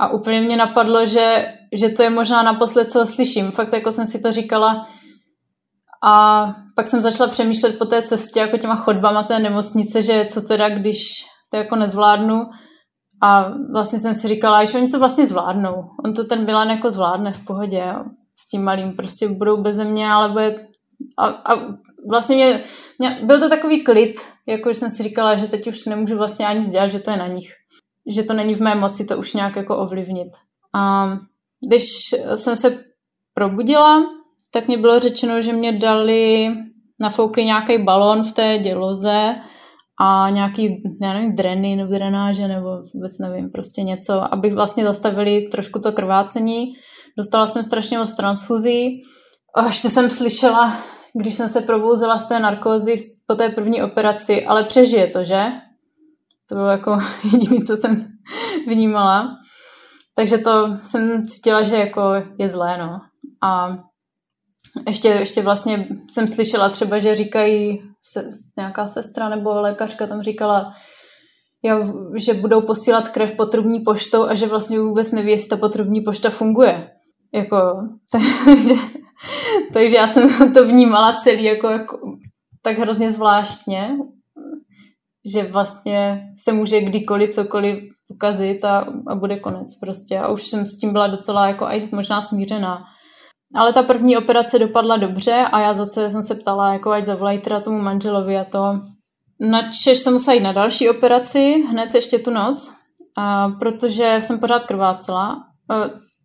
A 0.00 0.08
úplně 0.08 0.40
mě 0.40 0.56
napadlo, 0.56 1.06
že, 1.06 1.44
že 1.72 1.88
to 1.88 2.02
je 2.02 2.10
možná 2.10 2.42
naposled, 2.42 2.90
co 2.90 3.06
slyším. 3.06 3.50
Fakt 3.50 3.72
jako 3.72 3.92
jsem 3.92 4.06
si 4.06 4.22
to 4.22 4.32
říkala. 4.32 4.86
A 6.04 6.46
pak 6.76 6.86
jsem 6.86 7.02
začala 7.02 7.30
přemýšlet 7.30 7.78
po 7.78 7.84
té 7.84 8.02
cestě, 8.02 8.40
jako 8.40 8.56
těma 8.56 8.76
chodbama 8.76 9.22
té 9.22 9.38
nemocnice, 9.38 10.02
že 10.02 10.26
co 10.30 10.40
teda, 10.40 10.68
když 10.68 10.98
to 11.50 11.56
jako 11.56 11.76
nezvládnu. 11.76 12.42
A 13.22 13.52
vlastně 13.72 13.98
jsem 13.98 14.14
si 14.14 14.28
říkala, 14.28 14.64
že 14.64 14.78
oni 14.78 14.88
to 14.88 14.98
vlastně 14.98 15.26
zvládnou. 15.26 15.74
On 16.04 16.12
to 16.12 16.24
ten 16.24 16.44
Milan 16.44 16.70
jako 16.70 16.90
zvládne 16.90 17.32
v 17.32 17.44
pohodě. 17.44 17.84
Jo. 17.94 18.04
S 18.38 18.48
tím 18.48 18.64
malým 18.64 18.96
prostě 18.96 19.28
budou 19.28 19.62
bez 19.62 19.78
mě, 19.78 20.10
ale 20.10 20.28
bude... 20.28 20.66
A, 21.18 21.26
a 21.26 21.54
vlastně 22.10 22.36
mě, 22.36 22.62
mě, 22.98 23.20
byl 23.24 23.40
to 23.40 23.48
takový 23.48 23.84
klid, 23.84 24.14
jako 24.48 24.70
jsem 24.70 24.90
si 24.90 25.02
říkala, 25.02 25.36
že 25.36 25.46
teď 25.46 25.66
už 25.66 25.86
nemůžu 25.86 26.16
vlastně 26.16 26.46
ani 26.46 26.60
nic 26.60 26.70
dělat, 26.70 26.88
že 26.88 27.00
to 27.00 27.10
je 27.10 27.16
na 27.16 27.26
nich. 27.26 27.48
Že 28.14 28.22
to 28.22 28.34
není 28.34 28.54
v 28.54 28.60
mé 28.60 28.74
moci 28.74 29.04
to 29.04 29.18
už 29.18 29.32
nějak 29.32 29.56
jako 29.56 29.78
ovlivnit. 29.78 30.28
A 30.74 31.06
když 31.68 31.84
jsem 32.34 32.56
se 32.56 32.84
probudila, 33.34 34.02
tak 34.56 34.68
mi 34.68 34.76
bylo 34.76 35.00
řečeno, 35.00 35.40
že 35.40 35.52
mě 35.52 35.72
dali, 35.72 36.48
nafoukli 37.00 37.44
nějaký 37.44 37.78
balon 37.78 38.22
v 38.22 38.32
té 38.32 38.58
děloze 38.58 39.34
a 40.00 40.30
nějaký, 40.30 40.82
já 41.02 41.12
nevím, 41.12 41.34
dreny 41.34 41.76
nebo 41.76 41.94
drenáže 41.94 42.48
nebo 42.48 42.68
vůbec 42.94 43.18
nevím, 43.18 43.50
prostě 43.50 43.82
něco, 43.82 44.34
abych 44.34 44.54
vlastně 44.54 44.84
zastavili 44.84 45.48
trošku 45.52 45.78
to 45.78 45.92
krvácení. 45.92 46.66
Dostala 47.18 47.46
jsem 47.46 47.62
strašně 47.62 47.98
moc 47.98 48.12
transfuzí. 48.12 49.02
A 49.56 49.66
ještě 49.66 49.90
jsem 49.90 50.10
slyšela 50.10 50.72
když 51.18 51.34
jsem 51.34 51.48
se 51.48 51.60
probouzela 51.60 52.18
z 52.18 52.28
té 52.28 52.40
narkózy 52.40 52.94
po 53.26 53.34
té 53.34 53.48
první 53.48 53.82
operaci, 53.82 54.46
ale 54.46 54.64
přežije 54.64 55.06
to, 55.06 55.24
že? 55.24 55.44
To 56.48 56.54
bylo 56.54 56.66
jako 56.66 56.96
jediné, 57.32 57.64
co 57.64 57.76
jsem 57.76 58.06
vnímala. 58.66 59.28
Takže 60.16 60.38
to 60.38 60.78
jsem 60.82 61.24
cítila, 61.26 61.62
že 61.62 61.76
jako 61.76 62.02
je 62.38 62.48
zlé, 62.48 62.78
no. 62.78 63.00
A 63.42 63.78
ještě, 64.86 65.08
ještě 65.08 65.42
vlastně 65.42 65.88
jsem 66.10 66.28
slyšela 66.28 66.68
třeba, 66.68 66.98
že 66.98 67.14
říkají 67.14 67.82
se, 68.02 68.30
nějaká 68.56 68.86
sestra 68.86 69.28
nebo 69.28 69.60
lékařka 69.60 70.06
tam 70.06 70.22
říkala, 70.22 70.74
já, 71.64 71.80
že 72.14 72.34
budou 72.34 72.60
posílat 72.60 73.08
krev 73.08 73.32
potrubní 73.36 73.80
poštou 73.80 74.24
a 74.24 74.34
že 74.34 74.46
vlastně 74.46 74.80
vůbec 74.80 75.12
neví, 75.12 75.30
jestli 75.30 75.48
ta 75.48 75.56
potrubní 75.56 76.00
pošta 76.00 76.30
funguje. 76.30 76.90
Jako, 77.34 77.56
takže 78.12 78.74
Takže 79.72 79.96
já 79.96 80.06
jsem 80.06 80.52
to 80.52 80.66
vnímala 80.66 81.12
celý 81.12 81.44
jako, 81.44 81.68
jako 81.68 81.98
tak 82.62 82.78
hrozně 82.78 83.10
zvláštně, 83.10 83.90
že 85.32 85.42
vlastně 85.42 86.28
se 86.44 86.52
může 86.52 86.80
kdykoliv 86.80 87.30
cokoliv 87.30 87.78
ukazit 88.08 88.64
a, 88.64 88.86
a 89.06 89.14
bude 89.14 89.36
konec 89.36 89.78
prostě. 89.80 90.18
A 90.18 90.28
už 90.28 90.46
jsem 90.46 90.66
s 90.66 90.76
tím 90.76 90.92
byla 90.92 91.06
docela 91.06 91.48
jako 91.48 91.64
aj 91.64 91.88
možná 91.92 92.20
smířená. 92.20 92.84
Ale 93.54 93.72
ta 93.72 93.82
první 93.82 94.16
operace 94.16 94.58
dopadla 94.58 94.96
dobře 94.96 95.46
a 95.52 95.60
já 95.60 95.74
zase 95.74 96.10
jsem 96.10 96.22
se 96.22 96.34
ptala, 96.34 96.72
jako 96.72 96.90
ať 96.90 97.04
zavolají 97.04 97.38
teda 97.38 97.60
tomu 97.60 97.78
manželovi 97.78 98.36
a 98.36 98.44
to. 98.44 98.80
Načež 99.40 99.98
jsem 99.98 100.12
musela 100.12 100.34
jít 100.34 100.42
na 100.42 100.52
další 100.52 100.90
operaci, 100.90 101.64
hned 101.68 101.94
ještě 101.94 102.18
tu 102.18 102.30
noc, 102.30 102.74
a 103.16 103.48
protože 103.48 104.16
jsem 104.20 104.40
pořád 104.40 104.66
krvácela. 104.66 105.44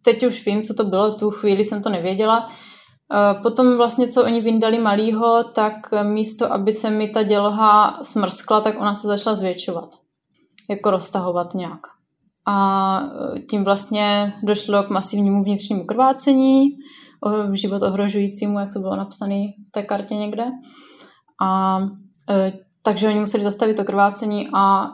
Teď 0.03 0.26
už 0.26 0.45
vím, 0.45 0.63
co 0.63 0.74
to 0.74 0.84
bylo, 0.84 1.15
tu 1.15 1.32
chvíli 1.32 1.63
jsem 1.63 1.84
to 1.84 1.89
nevěděla. 1.89 2.49
Potom 3.43 3.78
vlastně, 3.78 4.07
co 4.07 4.24
oni 4.26 4.41
vyndali 4.41 4.80
malýho, 4.80 5.43
tak 5.43 5.74
místo, 6.03 6.53
aby 6.53 6.74
se 6.74 6.89
mi 6.89 7.07
ta 7.07 7.24
děloha 7.24 7.99
smrskla, 8.01 8.61
tak 8.61 8.80
ona 8.80 8.95
se 8.95 9.07
začala 9.07 9.36
zvětšovat. 9.36 9.89
Jako 10.69 10.91
roztahovat 10.91 11.53
nějak. 11.53 11.80
A 12.47 13.03
tím 13.49 13.63
vlastně 13.63 14.34
došlo 14.43 14.84
k 14.84 14.89
masivnímu 14.89 15.43
vnitřnímu 15.43 15.86
krvácení, 15.86 16.69
život 17.53 17.82
ohrožujícímu, 17.82 18.59
jak 18.59 18.74
to 18.74 18.80
bylo 18.80 18.95
napsané 18.95 19.36
v 19.67 19.72
té 19.72 19.84
kartě 19.84 20.15
někde. 20.15 20.45
A 21.41 21.80
e, 22.30 22.53
takže 22.86 23.07
oni 23.07 23.19
museli 23.19 23.43
zastavit 23.43 23.78
to 23.78 23.84
krvácení 23.84 24.49
a 24.53 24.93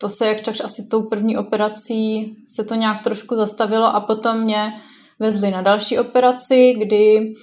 to 0.00 0.08
se 0.08 0.26
jak 0.26 0.40
tak 0.40 0.54
asi 0.64 0.88
tou 0.90 1.02
první 1.02 1.36
operací 1.36 2.36
se 2.46 2.64
to 2.64 2.74
nějak 2.74 3.02
trošku 3.02 3.34
zastavilo 3.34 3.86
a 3.86 4.00
potom 4.00 4.40
mě 4.40 4.72
vezli 5.20 5.50
na 5.50 5.62
další 5.62 5.98
operaci, 5.98 6.74
kdy, 6.78 7.34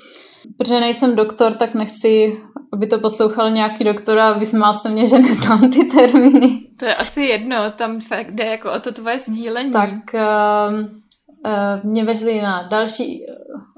protože 0.57 0.79
nejsem 0.79 1.15
doktor, 1.15 1.53
tak 1.53 1.73
nechci, 1.73 2.37
aby 2.73 2.87
to 2.87 2.99
poslouchal 2.99 3.51
nějaký 3.51 3.83
doktor 3.83 4.19
a 4.19 4.33
vysmál 4.33 4.73
se 4.73 4.89
mě, 4.89 5.05
že 5.05 5.19
neznám 5.19 5.69
ty 5.69 5.83
termíny. 5.83 6.61
To 6.79 6.85
je 6.85 6.95
asi 6.95 7.21
jedno, 7.21 7.57
tam 7.75 7.99
fakt 7.99 8.31
jde 8.31 8.45
jako 8.45 8.71
o 8.71 8.79
to 8.79 8.91
tvoje 8.91 9.19
sdílení. 9.19 9.71
Tak 9.71 9.91
uh, 10.13 10.79
uh, 10.79 11.91
mě 11.91 12.03
vezli 12.03 12.41
na 12.41 12.67
další 12.67 13.25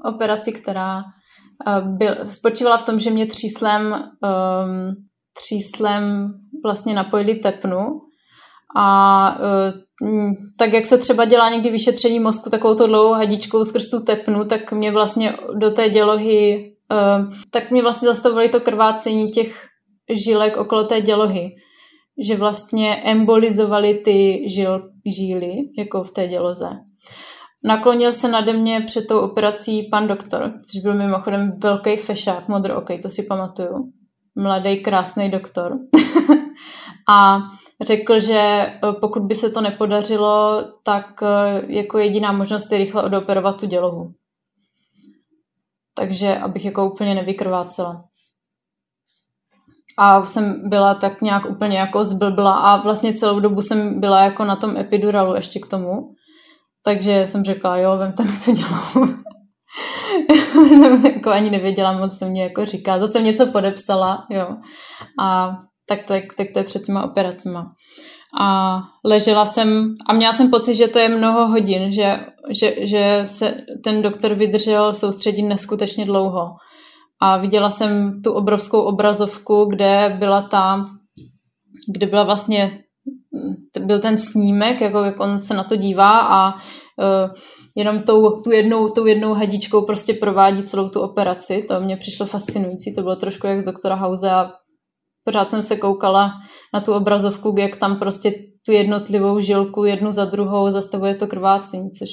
operaci, 0.04 0.52
která 0.52 0.96
uh, 0.98 1.96
byl, 1.96 2.16
spočívala 2.28 2.76
v 2.76 2.86
tom, 2.86 2.98
že 2.98 3.10
mě 3.10 3.26
tříslem, 3.26 3.92
um, 3.92 4.94
tříslem 5.42 6.32
vlastně 6.64 6.94
napojili 6.94 7.34
tepnu 7.34 8.00
a 8.76 9.38
uh, 9.40 10.32
tak 10.58 10.72
jak 10.72 10.86
se 10.86 10.98
třeba 10.98 11.24
dělá 11.24 11.50
někdy 11.50 11.70
vyšetření 11.70 12.20
mozku 12.20 12.50
takovou 12.50 12.86
dlouhou 12.86 13.12
hadičkou 13.12 13.64
skrz 13.64 13.90
tu 13.90 14.04
tepnu, 14.04 14.44
tak 14.44 14.72
mě 14.72 14.92
vlastně 14.92 15.36
do 15.54 15.70
té 15.70 15.88
dělohy, 15.88 16.72
uh, 16.92 17.32
tak 17.52 17.70
mě 17.70 17.82
vlastně 17.82 18.08
zastavovali 18.08 18.48
to 18.48 18.60
krvácení 18.60 19.26
těch 19.26 19.66
žilek 20.24 20.56
okolo 20.56 20.84
té 20.84 21.00
dělohy. 21.00 21.50
Že 22.22 22.36
vlastně 22.36 22.96
embolizovali 22.96 23.94
ty 23.94 24.44
žil, 24.48 24.90
žíly, 25.06 25.52
jako 25.78 26.02
v 26.02 26.10
té 26.10 26.28
děloze. 26.28 26.87
Naklonil 27.64 28.12
se 28.12 28.28
nade 28.28 28.52
mě 28.52 28.80
před 28.80 29.06
tou 29.06 29.20
operací 29.20 29.88
pan 29.90 30.06
doktor, 30.06 30.52
což 30.72 30.82
byl 30.82 30.94
mimochodem 30.94 31.58
velký 31.62 31.96
fešák, 31.96 32.48
modrookej, 32.48 32.98
to 32.98 33.08
si 33.08 33.22
pamatuju. 33.22 33.92
Mladý, 34.34 34.82
krásný 34.82 35.30
doktor. 35.30 35.78
a 37.08 37.40
řekl, 37.80 38.18
že 38.18 38.38
eh, 38.38 38.78
pokud 39.00 39.22
by 39.22 39.34
se 39.34 39.50
to 39.50 39.60
nepodařilo, 39.60 40.64
tak 40.82 41.22
eh, 41.22 41.62
jako 41.66 41.98
jediná 41.98 42.32
možnost 42.32 42.72
je 42.72 42.78
rychle 42.78 43.02
odoperovat 43.02 43.60
tu 43.60 43.66
dělohu. 43.66 44.12
Takže 45.94 46.36
abych 46.36 46.64
jako 46.64 46.90
úplně 46.90 47.14
nevykrvácela. 47.14 48.04
A 49.98 50.26
jsem 50.26 50.68
byla 50.68 50.94
tak 50.94 51.22
nějak 51.22 51.50
úplně 51.50 51.78
jako 51.78 52.04
zblbla 52.04 52.54
a 52.54 52.82
vlastně 52.82 53.12
celou 53.12 53.40
dobu 53.40 53.62
jsem 53.62 54.00
byla 54.00 54.20
jako 54.20 54.44
na 54.44 54.56
tom 54.56 54.76
epiduralu 54.76 55.34
ještě 55.34 55.60
k 55.60 55.66
tomu. 55.66 56.14
Takže 56.84 57.26
jsem 57.26 57.44
řekla, 57.44 57.76
jo, 57.76 57.96
vemte 57.98 58.22
mi 58.24 58.32
to 58.44 58.52
dělou. 58.52 59.08
jako 61.04 61.30
ani 61.30 61.50
nevěděla 61.50 61.92
moc, 61.92 62.18
co 62.18 62.26
mě 62.26 62.42
jako 62.42 62.64
říká. 62.64 62.98
Zase 62.98 63.22
něco 63.22 63.46
podepsala, 63.46 64.26
jo. 64.30 64.56
A 65.20 65.56
tak, 65.88 66.02
tak, 66.02 66.24
tak 66.36 66.46
to 66.52 66.58
je 66.58 66.64
před 66.64 66.84
těma 66.84 67.04
operacema. 67.04 67.72
A 68.40 68.78
ležela 69.04 69.46
jsem 69.46 69.94
a 70.08 70.12
měla 70.12 70.32
jsem 70.32 70.50
pocit, 70.50 70.74
že 70.74 70.88
to 70.88 70.98
je 70.98 71.08
mnoho 71.08 71.48
hodin, 71.48 71.92
že, 71.92 72.26
že, 72.50 72.86
že 72.86 73.22
se 73.24 73.54
ten 73.84 74.02
doktor 74.02 74.34
vydržel 74.34 74.94
soustředit 74.94 75.42
neskutečně 75.42 76.04
dlouho. 76.04 76.48
A 77.20 77.36
viděla 77.36 77.70
jsem 77.70 78.22
tu 78.22 78.32
obrovskou 78.32 78.80
obrazovku, 78.80 79.64
kde 79.64 80.16
byla 80.18 80.42
ta, 80.42 80.86
kde 81.92 82.06
byla 82.06 82.24
vlastně 82.24 82.78
byl 83.80 84.00
ten 84.00 84.18
snímek, 84.18 84.80
jako 84.80 84.98
jak 84.98 85.20
on 85.20 85.40
se 85.40 85.54
na 85.54 85.64
to 85.64 85.76
dívá 85.76 86.18
a 86.20 86.54
uh, 86.54 87.34
jenom 87.76 88.02
tou, 88.02 88.30
tu 88.44 88.50
jednou, 88.50 88.88
tou 88.88 89.06
jednou 89.06 89.34
hadičkou 89.34 89.86
prostě 89.86 90.14
provádí 90.14 90.62
celou 90.62 90.88
tu 90.88 91.00
operaci. 91.00 91.64
To 91.68 91.80
mě 91.80 91.96
přišlo 91.96 92.26
fascinující, 92.26 92.94
to 92.94 93.02
bylo 93.02 93.16
trošku 93.16 93.46
jak 93.46 93.60
z 93.60 93.64
doktora 93.64 93.94
House 93.94 94.30
a 94.30 94.50
pořád 95.24 95.50
jsem 95.50 95.62
se 95.62 95.76
koukala 95.76 96.32
na 96.74 96.80
tu 96.80 96.92
obrazovku, 96.92 97.54
jak 97.58 97.76
tam 97.76 97.98
prostě 97.98 98.32
tu 98.66 98.72
jednotlivou 98.72 99.40
žilku 99.40 99.84
jednu 99.84 100.12
za 100.12 100.24
druhou 100.24 100.70
zastavuje 100.70 101.14
to 101.14 101.26
krvácení, 101.26 101.90
což 101.90 102.08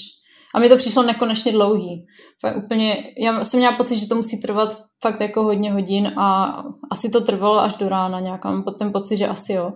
a 0.55 0.59
mi 0.59 0.69
to 0.69 0.77
přišlo 0.77 1.03
nekonečně 1.03 1.51
dlouhý. 1.51 2.05
Fakt 2.41 2.57
úplně, 2.65 3.03
já 3.23 3.43
jsem 3.43 3.59
měla 3.59 3.75
pocit, 3.75 3.99
že 3.99 4.07
to 4.07 4.15
musí 4.15 4.41
trvat 4.41 4.77
fakt 5.03 5.21
jako 5.21 5.43
hodně 5.43 5.71
hodin 5.71 6.13
a 6.17 6.57
asi 6.91 7.09
to 7.09 7.21
trvalo 7.21 7.59
až 7.59 7.75
do 7.75 7.89
rána 7.89 8.19
nějak. 8.19 8.45
Mám 8.45 8.63
ten 8.79 8.91
pocit, 8.91 9.17
že 9.17 9.27
asi 9.27 9.53
jo. 9.53 9.71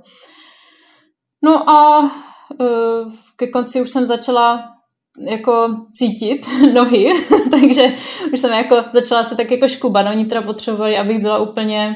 No 1.43 1.69
a 1.69 1.99
uh, 2.01 3.13
ke 3.35 3.47
konci 3.47 3.81
už 3.81 3.89
jsem 3.89 4.05
začala 4.05 4.69
jako 5.19 5.85
cítit 5.93 6.45
nohy, 6.73 7.13
takže 7.51 7.95
už 8.33 8.39
jsem 8.39 8.53
jako 8.53 8.75
začala 8.93 9.23
se 9.23 9.35
tak 9.35 9.51
jako 9.51 9.67
škubat. 9.67 10.07
Oni 10.07 10.25
teda 10.25 10.41
potřebovali, 10.41 10.97
abych 10.97 11.21
byla 11.21 11.37
úplně 11.37 11.95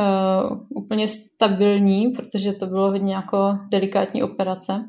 uh, 0.00 0.58
úplně 0.82 1.08
stabilní, 1.08 2.08
protože 2.08 2.52
to 2.52 2.66
bylo 2.66 2.90
hodně 2.90 3.14
jako 3.14 3.58
delikátní 3.70 4.22
operace 4.22 4.84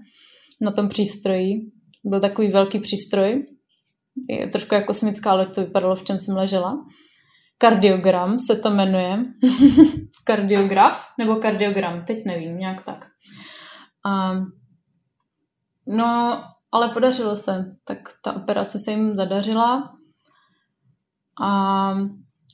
na 0.62 0.72
tom 0.72 0.88
přístroji. 0.88 1.62
Byl 2.06 2.20
takový 2.20 2.48
velký 2.48 2.80
přístroj, 2.80 3.46
je 4.30 4.48
trošku 4.48 4.76
jako 4.76 4.88
kosmická 4.88 5.34
loď, 5.34 5.56
to 5.56 5.62
vypadalo, 5.62 5.96
v 5.96 6.04
čem 6.04 6.20
jsem 6.20 6.38
ležela. 6.38 6.86
Kardiogram 7.58 8.40
se 8.40 8.56
to 8.56 8.70
jmenuje. 8.70 9.26
Kardiograf 10.26 11.06
nebo 11.18 11.36
kardiogram, 11.36 12.06
teď 12.06 12.26
nevím, 12.26 12.58
nějak 12.58 12.84
tak. 12.84 13.08
Um, 14.06 14.52
no, 15.88 16.44
ale 16.72 16.90
podařilo 16.90 17.38
se. 17.38 17.76
Tak 17.84 17.98
ta 18.24 18.34
operace 18.34 18.80
se 18.80 18.92
jim 18.92 19.16
zadařila 19.16 19.94
a 21.42 21.94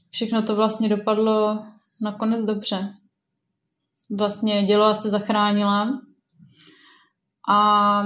všechno 0.09 0.41
to 0.41 0.55
vlastně 0.55 0.89
dopadlo 0.89 1.65
nakonec 2.01 2.45
dobře. 2.45 2.93
Vlastně 4.17 4.63
dělo 4.63 4.95
se 4.95 5.09
zachránila 5.09 6.01
a 7.49 8.03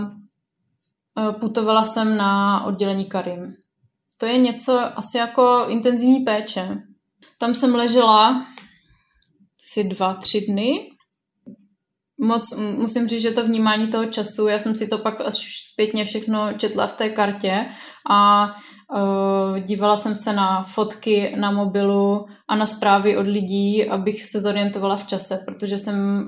e, 1.19 1.31
putovala 1.31 1.83
jsem 1.83 2.17
na 2.17 2.63
oddělení 2.63 3.05
Karim. 3.05 3.55
To 4.17 4.25
je 4.25 4.37
něco 4.37 4.97
asi 4.97 5.17
jako 5.17 5.65
intenzivní 5.67 6.19
péče. 6.19 6.83
Tam 7.37 7.55
jsem 7.55 7.75
ležela 7.75 8.45
asi 9.61 9.83
dva, 9.83 10.13
tři 10.13 10.45
dny. 10.49 10.89
Moc 12.21 12.53
musím 12.57 13.07
říct, 13.07 13.21
že 13.21 13.31
to 13.31 13.45
vnímání 13.45 13.87
toho 13.87 14.05
času, 14.05 14.47
já 14.47 14.59
jsem 14.59 14.75
si 14.75 14.87
to 14.87 14.97
pak 14.97 15.21
až 15.21 15.35
zpětně 15.71 16.05
všechno 16.05 16.53
četla 16.53 16.87
v 16.87 16.93
té 16.93 17.09
kartě 17.09 17.65
a 18.11 18.49
Uh, 18.95 19.59
dívala 19.59 19.97
jsem 19.97 20.15
se 20.15 20.33
na 20.33 20.63
fotky 20.63 21.35
na 21.39 21.51
mobilu 21.51 22.25
a 22.47 22.55
na 22.55 22.65
zprávy 22.65 23.17
od 23.17 23.27
lidí, 23.27 23.89
abych 23.89 24.23
se 24.23 24.41
zorientovala 24.41 24.95
v 24.95 25.07
čase, 25.07 25.39
protože 25.45 25.77
jsem 25.77 26.25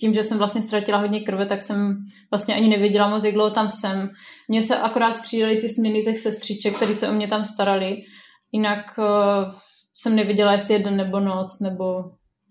tím, 0.00 0.14
že 0.14 0.22
jsem 0.22 0.38
vlastně 0.38 0.62
ztratila 0.62 0.98
hodně 0.98 1.20
krve, 1.20 1.46
tak 1.46 1.62
jsem 1.62 1.96
vlastně 2.30 2.54
ani 2.54 2.68
nevěděla 2.68 3.10
moc, 3.10 3.24
jak 3.24 3.34
dlouho 3.34 3.50
tam 3.50 3.68
jsem. 3.68 4.10
Mně 4.48 4.62
se 4.62 4.76
akorát 4.76 5.12
střídaly 5.12 5.56
ty 5.56 5.68
směny 5.68 6.02
těch 6.02 6.18
sestřiček, 6.18 6.76
které 6.76 6.94
se 6.94 7.08
o 7.08 7.12
mě 7.12 7.26
tam 7.26 7.44
starali. 7.44 7.96
Jinak 8.52 8.98
uh, 8.98 9.52
jsem 9.94 10.16
nevěděla, 10.16 10.52
jestli 10.52 10.74
jeden 10.74 10.96
nebo 10.96 11.20
noc, 11.20 11.60
nebo 11.60 11.84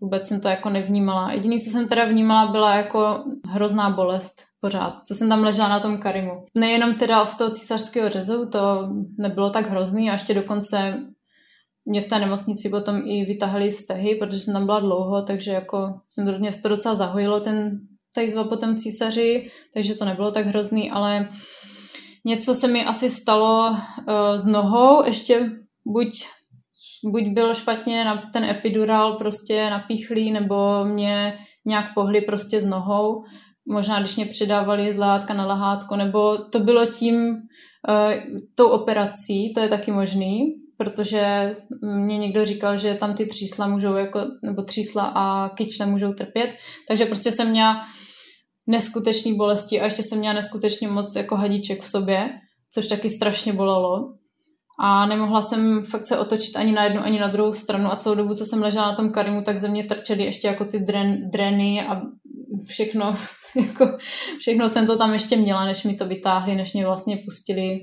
vůbec 0.03 0.27
jsem 0.27 0.41
to 0.41 0.47
jako 0.47 0.69
nevnímala. 0.69 1.31
Jediné, 1.31 1.59
co 1.59 1.69
jsem 1.69 1.87
teda 1.87 2.05
vnímala, 2.05 2.51
byla 2.51 2.75
jako 2.75 3.23
hrozná 3.47 3.89
bolest 3.89 4.43
pořád, 4.61 4.93
co 5.07 5.15
jsem 5.15 5.29
tam 5.29 5.43
ležela 5.43 5.67
na 5.67 5.79
tom 5.79 5.97
Karimu. 5.97 6.45
Nejenom 6.57 6.95
teda 6.95 7.25
z 7.25 7.37
toho 7.37 7.51
císařského 7.51 8.09
řezu, 8.09 8.49
to 8.49 8.89
nebylo 9.17 9.49
tak 9.49 9.69
hrozný 9.69 10.09
a 10.09 10.13
ještě 10.13 10.33
dokonce 10.33 10.99
mě 11.85 12.01
v 12.01 12.09
té 12.09 12.19
nemocnici 12.19 12.69
potom 12.69 13.01
i 13.05 13.25
vytahali 13.25 13.71
stehy, 13.71 14.15
protože 14.15 14.39
jsem 14.39 14.53
tam 14.53 14.65
byla 14.65 14.79
dlouho, 14.79 15.21
takže 15.21 15.51
jako 15.51 15.93
jsem 16.09 16.39
mě 16.39 16.51
to 16.61 16.69
docela 16.69 16.95
zahojilo 16.95 17.39
ten 17.39 17.79
tajzva 18.15 18.43
po 18.43 18.57
tom 18.57 18.75
císaři, 18.75 19.49
takže 19.73 19.95
to 19.95 20.05
nebylo 20.05 20.31
tak 20.31 20.45
hrozný, 20.45 20.91
ale 20.91 21.29
něco 22.25 22.55
se 22.55 22.67
mi 22.67 22.85
asi 22.85 23.09
stalo 23.09 23.69
uh, 23.69 23.75
s 24.35 24.45
nohou, 24.45 25.05
ještě 25.05 25.51
buď 25.85 26.09
buď 27.11 27.23
byl 27.27 27.53
špatně 27.53 28.05
na 28.05 28.29
ten 28.33 28.43
epidural 28.43 29.13
prostě 29.13 29.69
napíchlý, 29.69 30.31
nebo 30.31 30.85
mě 30.85 31.37
nějak 31.65 31.93
pohli 31.93 32.21
prostě 32.21 32.59
s 32.59 32.65
nohou, 32.65 33.23
možná 33.67 33.99
když 33.99 34.15
mě 34.15 34.25
přidávali 34.25 34.93
z 34.93 34.97
lehátka 34.97 35.33
na 35.33 35.45
lehátko, 35.45 35.95
nebo 35.95 36.37
to 36.37 36.59
bylo 36.59 36.85
tím, 36.85 37.25
uh, 37.25 38.35
tou 38.55 38.69
operací, 38.69 39.53
to 39.53 39.59
je 39.59 39.67
taky 39.67 39.91
možný, 39.91 40.39
protože 40.77 41.53
mě 41.81 42.17
někdo 42.17 42.45
říkal, 42.45 42.77
že 42.77 42.95
tam 42.95 43.13
ty 43.13 43.25
třísla 43.25 43.67
můžou 43.67 43.93
jako, 43.93 44.19
nebo 44.43 44.63
třísla 44.63 45.11
a 45.15 45.49
kyčle 45.49 45.85
můžou 45.85 46.13
trpět, 46.13 46.55
takže 46.87 47.05
prostě 47.05 47.31
jsem 47.31 47.49
měla 47.49 47.81
neskutečný 48.67 49.35
bolesti 49.35 49.81
a 49.81 49.83
ještě 49.83 50.03
jsem 50.03 50.19
měla 50.19 50.33
neskutečně 50.33 50.87
moc 50.87 51.15
jako 51.15 51.35
hadiček 51.35 51.81
v 51.81 51.89
sobě, 51.89 52.29
což 52.73 52.87
taky 52.87 53.09
strašně 53.09 53.53
bolelo 53.53 54.13
a 54.85 55.05
nemohla 55.05 55.41
jsem 55.41 55.83
fakt 55.83 56.05
se 56.05 56.17
otočit 56.17 56.55
ani 56.55 56.71
na 56.71 56.83
jednu, 56.83 57.01
ani 57.03 57.19
na 57.19 57.27
druhou 57.27 57.53
stranu 57.53 57.91
a 57.91 57.95
celou 57.95 58.15
dobu, 58.15 58.33
co 58.33 58.45
jsem 58.45 58.61
ležela 58.61 58.85
na 58.85 58.93
tom 58.93 59.11
karimu, 59.11 59.41
tak 59.41 59.59
ze 59.59 59.67
mě 59.67 59.83
trčely 59.83 60.23
ještě 60.23 60.47
jako 60.47 60.65
ty 60.65 60.79
dren, 60.79 61.31
dreny 61.31 61.87
a 61.87 62.01
všechno, 62.67 63.05
jako, 63.55 63.97
všechno 64.39 64.69
jsem 64.69 64.85
to 64.85 64.97
tam 64.97 65.13
ještě 65.13 65.37
měla, 65.37 65.65
než 65.65 65.83
mi 65.83 65.93
to 65.93 66.05
vytáhli, 66.05 66.55
než 66.55 66.73
mě 66.73 66.85
vlastně 66.85 67.17
pustili 67.17 67.79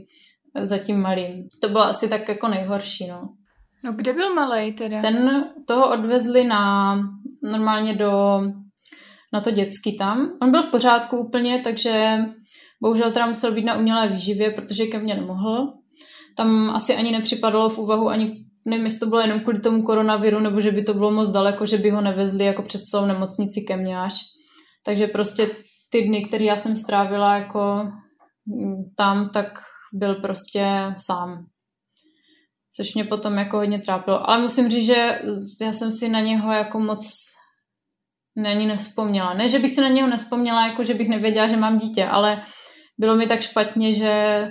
za 0.61 0.79
tím 0.79 1.01
malým. 1.01 1.49
To 1.61 1.69
bylo 1.69 1.83
asi 1.85 2.09
tak 2.09 2.29
jako 2.29 2.49
nejhorší, 2.49 3.07
no. 3.07 3.29
No 3.85 3.93
kde 3.93 4.13
byl 4.13 4.35
malý 4.35 4.73
teda? 4.73 5.01
Ten, 5.01 5.45
toho 5.67 5.91
odvezli 5.91 6.45
na, 6.45 6.97
normálně 7.43 7.95
do 7.95 8.41
na 9.33 9.41
to 9.41 9.51
dětský 9.51 9.97
tam. 9.97 10.33
On 10.43 10.51
byl 10.51 10.63
v 10.63 10.71
pořádku 10.71 11.17
úplně, 11.17 11.61
takže 11.61 12.19
bohužel 12.83 13.13
teda 13.13 13.27
musel 13.27 13.53
být 13.53 13.65
na 13.65 13.77
umělé 13.77 14.09
výživě, 14.09 14.51
protože 14.51 14.87
ke 14.87 14.99
mně 14.99 15.15
nemohl. 15.15 15.80
Tam 16.41 16.71
asi 16.71 16.97
ani 16.97 17.13
nepřipadalo 17.13 17.69
v 17.69 17.79
úvahu 17.79 18.09
ani 18.09 18.45
nevím, 18.67 18.85
jestli 18.85 19.01
to 19.01 19.07
bylo 19.07 19.21
jenom 19.21 19.41
kvůli 19.41 19.61
tomu 19.61 19.83
koronaviru, 19.83 20.41
nebo 20.41 20.61
že 20.61 20.73
by 20.73 20.83
to 20.83 20.95
bylo 20.95 21.11
moc 21.11 21.31
daleko, 21.31 21.67
že 21.67 21.79
by 21.79 21.91
ho 21.91 22.01
nevezli 22.01 22.45
jako 22.45 22.63
přes 22.63 22.81
celou 22.81 23.07
nemocnici 23.07 23.61
ke 23.69 23.77
mně 23.77 23.99
až. 23.99 24.15
Takže 24.85 25.07
prostě 25.07 25.51
ty 25.93 26.03
dny, 26.03 26.25
které 26.25 26.45
já 26.45 26.57
jsem 26.57 26.77
strávila 26.77 27.37
jako 27.37 27.89
mm, 28.47 28.75
tam, 28.97 29.29
tak 29.29 29.47
byl 29.93 30.15
prostě 30.15 30.67
sám. 31.07 31.47
Což 32.77 32.95
mě 32.95 33.05
potom 33.05 33.39
jako 33.39 33.57
hodně 33.57 33.79
trápilo. 33.79 34.31
Ale 34.31 34.43
musím 34.43 34.69
říct, 34.69 34.87
že 34.87 35.21
já 35.61 35.73
jsem 35.73 35.93
si 35.93 36.09
na 36.09 36.21
něho 36.21 36.53
jako 36.53 36.81
moc 36.81 37.07
ani 38.47 38.67
nevzpomněla. 38.67 39.35
Ne, 39.35 39.49
že 39.49 39.59
bych 39.59 39.71
si 39.71 39.81
na 39.81 39.89
něho 39.89 40.09
nespomněla, 40.09 40.67
jako 40.67 40.83
že 40.83 40.95
bych 40.95 41.09
nevěděla, 41.09 41.49
že 41.49 41.57
mám 41.57 41.79
dítě, 41.79 42.07
ale 42.07 42.43
bylo 42.99 43.17
mi 43.17 43.27
tak 43.27 43.41
špatně, 43.41 43.93
že, 43.93 44.45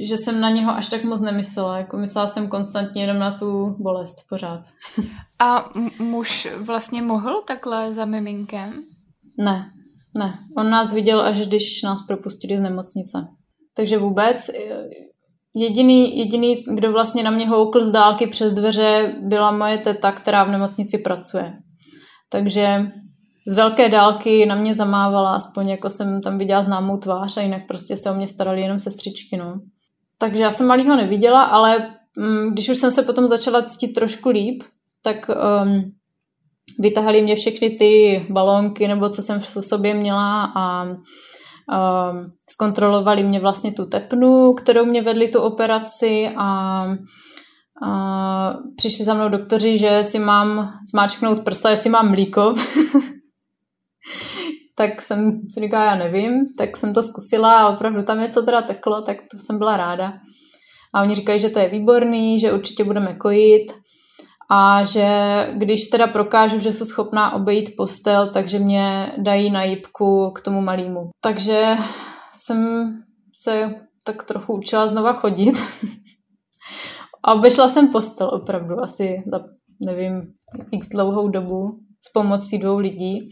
že 0.00 0.16
jsem 0.16 0.40
na 0.40 0.50
něho 0.50 0.72
až 0.72 0.88
tak 0.88 1.04
moc 1.04 1.20
nemyslela. 1.20 1.78
Jako 1.78 1.96
myslela 1.96 2.26
jsem 2.26 2.48
konstantně 2.48 3.02
jenom 3.02 3.18
na 3.18 3.30
tu 3.30 3.76
bolest 3.78 4.16
pořád. 4.28 4.60
A 5.38 5.70
muž 5.98 6.48
vlastně 6.58 7.02
mohl 7.02 7.42
takhle 7.46 7.92
za 7.92 8.04
miminkem? 8.04 8.82
Ne, 9.38 9.70
ne. 10.18 10.38
On 10.56 10.70
nás 10.70 10.92
viděl, 10.92 11.20
až 11.20 11.46
když 11.46 11.82
nás 11.82 12.06
propustili 12.06 12.58
z 12.58 12.60
nemocnice. 12.60 13.18
Takže 13.76 13.98
vůbec 13.98 14.50
jediný, 15.56 16.18
jediný, 16.18 16.64
kdo 16.74 16.92
vlastně 16.92 17.22
na 17.22 17.30
mě 17.30 17.48
houkl 17.48 17.84
z 17.84 17.90
dálky 17.90 18.26
přes 18.26 18.52
dveře, 18.52 19.14
byla 19.22 19.50
moje 19.50 19.78
teta, 19.78 20.12
která 20.12 20.44
v 20.44 20.50
nemocnici 20.50 20.98
pracuje. 20.98 21.52
Takže 22.30 22.92
z 23.46 23.54
velké 23.54 23.88
dálky 23.88 24.46
na 24.46 24.54
mě 24.54 24.74
zamávala, 24.74 25.34
aspoň 25.34 25.68
jako 25.68 25.90
jsem 25.90 26.20
tam 26.20 26.38
viděla 26.38 26.62
známou 26.62 26.98
tvář 26.98 27.36
a 27.36 27.40
jinak 27.40 27.62
prostě 27.68 27.96
se 27.96 28.10
o 28.10 28.14
mě 28.14 28.28
starali 28.28 28.60
jenom 28.60 28.80
sestřičky, 28.80 29.36
no. 29.36 29.60
Takže 30.18 30.42
já 30.42 30.50
jsem 30.50 30.66
malýho 30.66 30.96
neviděla, 30.96 31.42
ale 31.42 31.94
mm, 32.18 32.52
když 32.52 32.68
už 32.68 32.78
jsem 32.78 32.90
se 32.90 33.02
potom 33.02 33.26
začala 33.26 33.62
cítit 33.62 33.88
trošku 33.88 34.28
líp, 34.28 34.62
tak 35.02 35.28
um, 35.28 35.92
vytahali 36.78 37.22
mě 37.22 37.36
všechny 37.36 37.70
ty 37.70 38.26
balónky 38.30 38.88
nebo 38.88 39.08
co 39.08 39.22
jsem 39.22 39.40
v 39.40 39.46
sobě 39.60 39.94
měla 39.94 40.52
a 40.56 40.84
um, 40.84 42.32
zkontrolovali 42.50 43.24
mě 43.24 43.40
vlastně 43.40 43.72
tu 43.72 43.86
tepnu, 43.86 44.52
kterou 44.52 44.84
mě 44.84 45.02
vedli 45.02 45.28
tu 45.28 45.40
operaci 45.40 46.28
a 46.36 46.86
a 47.82 48.54
přišli 48.76 49.04
za 49.04 49.14
mnou 49.14 49.28
doktoři, 49.28 49.78
že 49.78 50.04
si 50.04 50.18
mám 50.18 50.70
zmáčknout 50.92 51.40
prsa, 51.40 51.70
jestli 51.70 51.90
mám 51.90 52.10
mlíko. 52.10 52.52
tak 54.74 55.02
jsem 55.02 55.40
si 55.54 55.60
říkala, 55.60 55.84
já 55.84 55.96
nevím, 55.96 56.32
tak 56.58 56.76
jsem 56.76 56.94
to 56.94 57.02
zkusila 57.02 57.60
a 57.60 57.68
opravdu 57.68 58.02
tam 58.02 58.20
něco 58.20 58.42
teda 58.42 58.62
teklo, 58.62 59.02
tak 59.02 59.16
to 59.30 59.38
jsem 59.38 59.58
byla 59.58 59.76
ráda. 59.76 60.12
A 60.94 61.02
oni 61.02 61.14
říkali, 61.14 61.38
že 61.38 61.48
to 61.48 61.58
je 61.58 61.68
výborný, 61.68 62.40
že 62.40 62.52
určitě 62.52 62.84
budeme 62.84 63.14
kojit 63.14 63.66
a 64.50 64.84
že 64.84 65.08
když 65.54 65.86
teda 65.86 66.06
prokážu, 66.06 66.58
že 66.58 66.72
jsou 66.72 66.84
schopná 66.84 67.34
obejít 67.34 67.76
postel, 67.76 68.28
takže 68.28 68.58
mě 68.58 69.12
dají 69.18 69.50
na 69.50 69.64
jípku 69.64 70.30
k 70.30 70.40
tomu 70.40 70.60
malýmu. 70.60 71.10
Takže 71.20 71.76
jsem 72.32 72.88
se 73.34 73.74
tak 74.04 74.22
trochu 74.22 74.54
učila 74.54 74.86
znova 74.86 75.12
chodit. 75.12 75.54
a 77.24 77.34
obešla 77.34 77.68
jsem 77.68 77.88
postel 77.88 78.28
opravdu 78.28 78.80
asi 78.80 79.22
za, 79.32 79.40
nevím, 79.86 80.22
x 80.72 80.88
dlouhou 80.88 81.28
dobu 81.28 81.78
s 82.08 82.12
pomocí 82.12 82.58
dvou 82.58 82.78
lidí. 82.78 83.28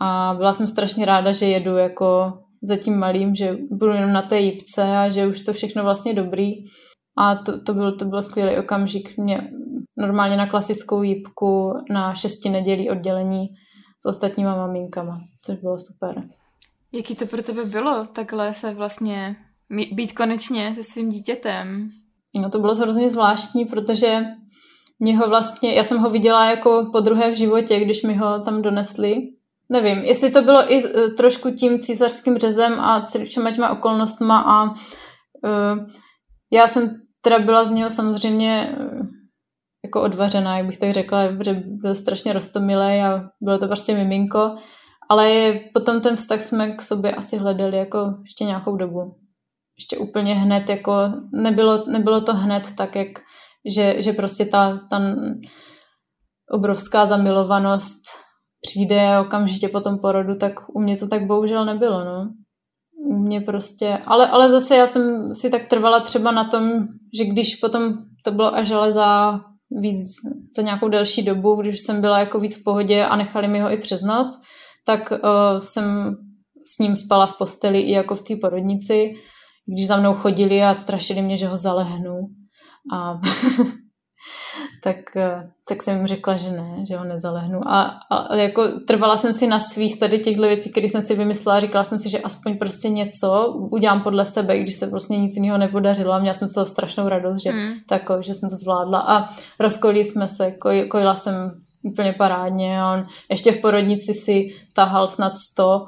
A 0.00 0.34
byla 0.36 0.52
jsem 0.52 0.68
strašně 0.68 1.04
ráda, 1.04 1.32
že 1.32 1.46
jedu 1.46 1.76
jako 1.76 2.32
za 2.62 2.76
tím 2.76 2.98
malým, 2.98 3.34
že 3.34 3.56
budu 3.70 3.92
jenom 3.92 4.12
na 4.12 4.22
té 4.22 4.40
jípce 4.40 4.96
a 4.96 5.08
že 5.08 5.26
už 5.26 5.40
to 5.40 5.52
všechno 5.52 5.82
vlastně 5.82 6.14
dobrý. 6.14 6.50
A 7.18 7.34
to, 7.34 7.60
to, 7.60 7.74
byl, 7.74 7.96
to 7.96 8.04
byl 8.04 8.22
skvělý 8.22 8.58
okamžik. 8.58 9.18
Mě 9.18 9.50
normálně 9.96 10.36
na 10.36 10.46
klasickou 10.46 11.02
jípku 11.02 11.72
na 11.90 12.14
šesti 12.14 12.48
nedělí 12.48 12.90
oddělení 12.90 13.48
s 13.98 14.06
ostatníma 14.06 14.56
maminkama, 14.56 15.20
což 15.44 15.58
bylo 15.58 15.78
super. 15.78 16.22
Jaký 16.92 17.14
to 17.14 17.26
pro 17.26 17.42
tebe 17.42 17.64
bylo, 17.64 18.06
takhle 18.12 18.54
se 18.54 18.74
vlastně 18.74 19.36
být 19.92 20.12
konečně 20.12 20.74
se 20.74 20.84
svým 20.84 21.08
dítětem? 21.08 21.90
No 22.34 22.50
to 22.50 22.58
bylo 22.58 22.74
hrozně 22.74 23.10
zvláštní, 23.10 23.64
protože 23.64 24.20
mě 24.98 25.18
ho 25.18 25.28
vlastně, 25.28 25.74
já 25.74 25.84
jsem 25.84 25.98
ho 25.98 26.10
viděla 26.10 26.50
jako 26.50 26.88
po 26.92 27.00
druhé 27.00 27.30
v 27.30 27.36
životě, 27.36 27.80
když 27.80 28.02
mi 28.02 28.14
ho 28.14 28.40
tam 28.40 28.62
donesli. 28.62 29.16
Nevím, 29.72 29.98
jestli 29.98 30.30
to 30.30 30.42
bylo 30.42 30.72
i 30.72 30.84
e, 30.84 31.10
trošku 31.10 31.50
tím 31.50 31.78
císařským 31.78 32.38
řezem 32.38 32.80
a 32.80 33.04
všema 33.24 33.50
těma 33.50 33.70
okolnostma 33.70 34.40
a 34.46 34.70
uh, 34.70 35.88
já 36.52 36.66
jsem 36.66 36.90
teda 37.20 37.38
byla 37.38 37.64
z 37.64 37.70
něho 37.70 37.90
samozřejmě 37.90 38.76
jako 39.84 40.02
odvařená, 40.02 40.56
jak 40.56 40.66
bych 40.66 40.78
tak 40.78 40.90
řekla, 40.90 41.22
že 41.44 41.62
byl 41.66 41.94
strašně 41.94 42.32
rostomilý 42.32 43.00
a 43.00 43.22
bylo 43.40 43.58
to 43.58 43.66
prostě 43.66 43.94
miminko, 43.94 44.56
ale 45.08 45.52
potom 45.74 46.00
ten 46.00 46.16
vztah 46.16 46.42
jsme 46.42 46.70
k 46.70 46.82
sobě 46.82 47.14
asi 47.14 47.36
hledali 47.36 47.76
jako 47.76 47.98
ještě 48.22 48.44
nějakou 48.44 48.76
dobu. 48.76 49.16
Ještě 49.78 49.98
úplně 49.98 50.34
hned, 50.34 50.68
jako 50.68 50.92
nebylo, 51.32 51.84
nebylo 51.86 52.20
to 52.20 52.34
hned 52.34 52.62
tak, 52.76 52.96
jak, 52.96 53.08
že, 53.74 54.02
že 54.02 54.12
prostě 54.12 54.44
ta, 54.44 54.80
ta 54.90 55.00
obrovská 56.50 57.06
zamilovanost 57.06 58.02
přijde 58.60 59.18
okamžitě 59.20 59.68
po 59.68 59.80
tom 59.80 59.98
porodu, 59.98 60.34
tak 60.36 60.52
u 60.74 60.80
mě 60.80 60.96
to 60.96 61.08
tak 61.08 61.26
bohužel 61.26 61.64
nebylo, 61.64 62.04
no. 62.04 62.30
Mě 63.18 63.40
prostě, 63.40 63.98
ale, 64.06 64.28
ale 64.28 64.50
zase 64.50 64.76
já 64.76 64.86
jsem 64.86 65.34
si 65.34 65.50
tak 65.50 65.66
trvala 65.66 66.00
třeba 66.00 66.30
na 66.30 66.44
tom, 66.44 66.72
že 67.18 67.24
když 67.24 67.56
potom 67.56 67.94
to 68.24 68.30
bylo 68.30 68.54
až 68.54 68.70
ale 68.70 68.92
za 68.92 69.40
víc 69.70 69.98
za 70.56 70.62
nějakou 70.62 70.88
delší 70.88 71.22
dobu, 71.22 71.56
když 71.56 71.80
jsem 71.80 72.00
byla 72.00 72.18
jako 72.18 72.40
víc 72.40 72.60
v 72.60 72.64
pohodě 72.64 73.04
a 73.04 73.16
nechali 73.16 73.48
mi 73.48 73.60
ho 73.60 73.72
i 73.72 73.76
přes 73.76 74.02
noc, 74.02 74.28
tak 74.86 75.10
uh, 75.10 75.58
jsem 75.58 76.16
s 76.74 76.78
ním 76.78 76.96
spala 76.96 77.26
v 77.26 77.38
posteli 77.38 77.80
i 77.80 77.92
jako 77.92 78.14
v 78.14 78.20
té 78.20 78.36
porodnici, 78.36 79.10
když 79.74 79.86
za 79.86 79.96
mnou 79.96 80.14
chodili 80.14 80.62
a 80.62 80.74
strašili 80.74 81.22
mě, 81.22 81.36
že 81.36 81.48
ho 81.48 81.58
zalehnu. 81.58 82.16
A 82.94 83.18
tak, 84.82 85.16
eh, 85.16 85.50
tak 85.68 85.82
jsem 85.82 85.96
jim 85.96 86.06
řekla, 86.06 86.36
že 86.36 86.50
ne, 86.50 86.86
že 86.88 86.96
ho 86.96 87.04
nezalehnu. 87.04 87.68
A, 87.68 87.82
a 88.10 88.34
jako 88.34 88.68
trvala 88.68 89.16
jsem 89.16 89.34
si 89.34 89.46
na 89.46 89.58
svých 89.58 89.98
tady 89.98 90.18
těchto 90.18 90.42
věcí, 90.42 90.70
které 90.70 90.88
jsem 90.88 91.02
si 91.02 91.14
vymyslela. 91.14 91.60
Říkala 91.60 91.84
jsem 91.84 91.98
si, 91.98 92.10
že 92.10 92.18
aspoň 92.18 92.58
prostě 92.58 92.88
něco 92.88 93.54
udělám 93.70 94.02
podle 94.02 94.26
sebe, 94.26 94.58
když 94.58 94.74
se 94.74 94.86
prostě 94.86 95.16
nic 95.16 95.36
jiného 95.36 95.58
nepodařilo. 95.58 96.12
A 96.12 96.18
měla 96.18 96.34
jsem 96.34 96.48
z 96.48 96.54
toho 96.54 96.66
strašnou 96.66 97.08
radost, 97.08 97.42
že, 97.42 97.52
mm. 97.52 97.72
tako, 97.88 98.22
že 98.22 98.34
jsem 98.34 98.50
to 98.50 98.56
zvládla. 98.56 99.00
A 99.00 99.28
rozkolili 99.60 100.04
jsme 100.04 100.28
se, 100.28 100.50
koj, 100.50 100.86
kojila 100.90 101.16
jsem 101.16 101.34
úplně 101.82 102.12
parádně. 102.12 102.80
A 102.80 102.92
on 102.92 103.06
ještě 103.30 103.52
v 103.52 103.60
porodnici 103.60 104.14
si 104.14 104.48
tahal 104.72 105.06
snad 105.06 105.36
100 105.36 105.86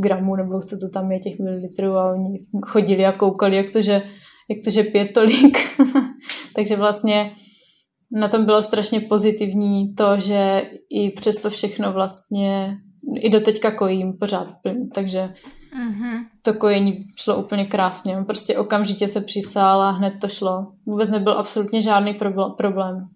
gramů, 0.00 0.36
nebo 0.36 0.60
co 0.60 0.76
to 0.78 0.88
tam 0.88 1.12
je, 1.12 1.18
těch 1.18 1.38
mililitrů 1.38 1.96
a 1.96 2.12
oni 2.12 2.40
chodili 2.66 3.06
a 3.06 3.12
koukali, 3.12 3.56
jak 3.56 3.70
to, 3.70 3.82
že, 3.82 4.02
jak 4.48 4.58
to, 4.64 4.70
že 4.70 4.82
pije 4.82 5.04
tolik. 5.04 5.58
Takže 6.54 6.76
vlastně 6.76 7.32
na 8.12 8.28
tom 8.28 8.44
bylo 8.44 8.62
strašně 8.62 9.00
pozitivní 9.00 9.94
to, 9.94 10.18
že 10.18 10.62
i 10.90 11.10
přesto 11.10 11.50
všechno 11.50 11.92
vlastně 11.92 12.76
i 13.14 13.30
do 13.30 13.40
teďka 13.40 13.70
kojím 13.70 14.18
pořád, 14.20 14.48
takže 14.94 15.20
mm-hmm. 15.20 16.26
to 16.42 16.54
kojení 16.54 17.06
šlo 17.16 17.42
úplně 17.42 17.64
krásně. 17.64 18.16
On 18.16 18.24
prostě 18.24 18.58
okamžitě 18.58 19.08
se 19.08 19.20
přisál 19.20 19.82
a 19.82 19.90
hned 19.90 20.14
to 20.20 20.28
šlo. 20.28 20.72
Vůbec 20.86 21.10
nebyl 21.10 21.38
absolutně 21.38 21.80
žádný 21.80 22.14
problém. 22.56 23.08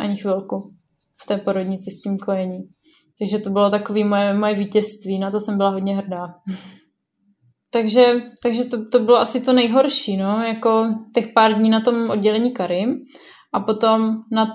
Ani 0.00 0.16
chvilku 0.16 0.74
v 1.22 1.26
té 1.26 1.38
porodnici 1.38 1.90
s 1.90 2.00
tím 2.00 2.18
kojením. 2.18 2.62
Takže 3.18 3.38
to 3.38 3.50
bylo 3.50 3.70
takové 3.70 4.04
moje, 4.04 4.34
moje 4.34 4.54
vítězství, 4.54 5.18
na 5.18 5.30
to 5.30 5.40
jsem 5.40 5.56
byla 5.56 5.70
hodně 5.70 5.96
hrdá. 5.96 6.34
takže 7.70 8.14
takže 8.42 8.64
to, 8.64 8.88
to 8.88 8.98
bylo 8.98 9.16
asi 9.16 9.40
to 9.40 9.52
nejhorší, 9.52 10.16
no, 10.16 10.42
jako 10.42 10.86
těch 11.14 11.28
pár 11.28 11.54
dní 11.54 11.70
na 11.70 11.80
tom 11.80 12.10
oddělení 12.10 12.52
Karim. 12.52 12.94
A 13.54 13.60
potom 13.60 14.22
na 14.32 14.46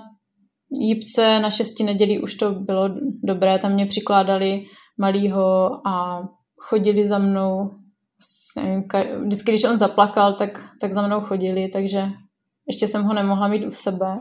jípce 0.80 1.40
na 1.40 1.50
šesti 1.50 1.84
nedělí 1.84 2.18
už 2.18 2.34
to 2.34 2.52
bylo 2.52 2.88
dobré, 3.24 3.58
tam 3.58 3.72
mě 3.72 3.86
přikládali 3.86 4.64
malýho 5.00 5.80
a 5.86 6.22
chodili 6.58 7.06
za 7.06 7.18
mnou. 7.18 7.70
Vždycky, 9.24 9.50
když 9.52 9.64
on 9.64 9.78
zaplakal, 9.78 10.32
tak, 10.32 10.64
tak 10.80 10.92
za 10.92 11.06
mnou 11.06 11.20
chodili, 11.20 11.68
takže 11.68 12.08
ještě 12.68 12.88
jsem 12.88 13.02
ho 13.02 13.14
nemohla 13.14 13.48
mít 13.48 13.66
u 13.66 13.70
sebe. 13.70 14.18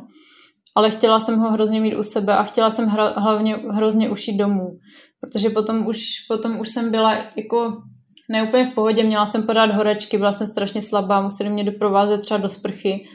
Ale 0.76 0.92
chtěla 0.92 1.20
jsem 1.20 1.40
ho 1.40 1.52
hrozně 1.52 1.82
mít 1.82 1.96
u 1.96 2.04
sebe 2.04 2.38
a 2.38 2.44
chtěla 2.44 2.70
jsem 2.70 2.88
hra, 2.88 3.14
hlavně 3.18 3.56
hrozně 3.56 4.10
ušít 4.10 4.38
domů. 4.38 4.78
Protože 5.22 5.50
potom 5.50 5.88
už, 5.88 6.02
potom 6.28 6.60
už 6.60 6.70
jsem 6.70 6.92
byla 6.92 7.14
jako 7.14 7.82
neúplně 8.30 8.66
v 8.66 8.74
pohodě, 8.74 9.04
měla 9.04 9.26
jsem 9.26 9.44
pořád 9.44 9.72
horečky, 9.72 10.18
byla 10.18 10.34
jsem 10.34 10.48
strašně 10.48 10.82
slabá, 10.82 11.22
museli 11.22 11.50
mě 11.50 11.64
doprovázet 11.64 12.22
třeba 12.22 12.38
do 12.38 12.50
sprchy 12.50 13.06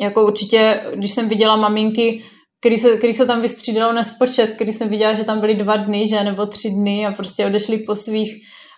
jako 0.00 0.26
určitě, 0.26 0.80
když 0.94 1.10
jsem 1.10 1.28
viděla 1.28 1.56
maminky, 1.56 2.22
který 2.60 2.78
se, 2.78 2.96
který 2.96 3.14
se 3.14 3.26
tam 3.26 3.40
vystřídalo 3.40 3.92
nespočet, 3.92 4.46
který 4.46 4.72
jsem 4.72 4.88
viděla, 4.88 5.14
že 5.14 5.24
tam 5.24 5.40
byly 5.40 5.54
dva 5.54 5.76
dny, 5.76 6.08
že, 6.08 6.24
nebo 6.24 6.46
tři 6.46 6.70
dny 6.70 7.06
a 7.06 7.12
prostě 7.12 7.46
odešli 7.46 7.78
po 7.78 7.94
svých 7.96 8.34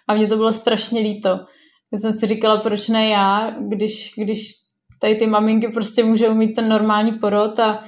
a 0.09 0.15
mě 0.15 0.27
to 0.27 0.37
bylo 0.37 0.53
strašně 0.53 1.01
líto. 1.01 1.29
Já 1.93 1.99
jsem 1.99 2.13
si 2.13 2.27
říkala, 2.27 2.57
proč 2.57 2.89
ne 2.89 3.09
já, 3.09 3.55
když, 3.69 4.11
když 4.19 4.41
tady 5.01 5.15
ty 5.15 5.27
maminky 5.27 5.69
prostě 5.69 6.05
můžou 6.05 6.35
mít 6.35 6.55
ten 6.55 6.69
normální 6.69 7.13
porod 7.13 7.59
a 7.59 7.85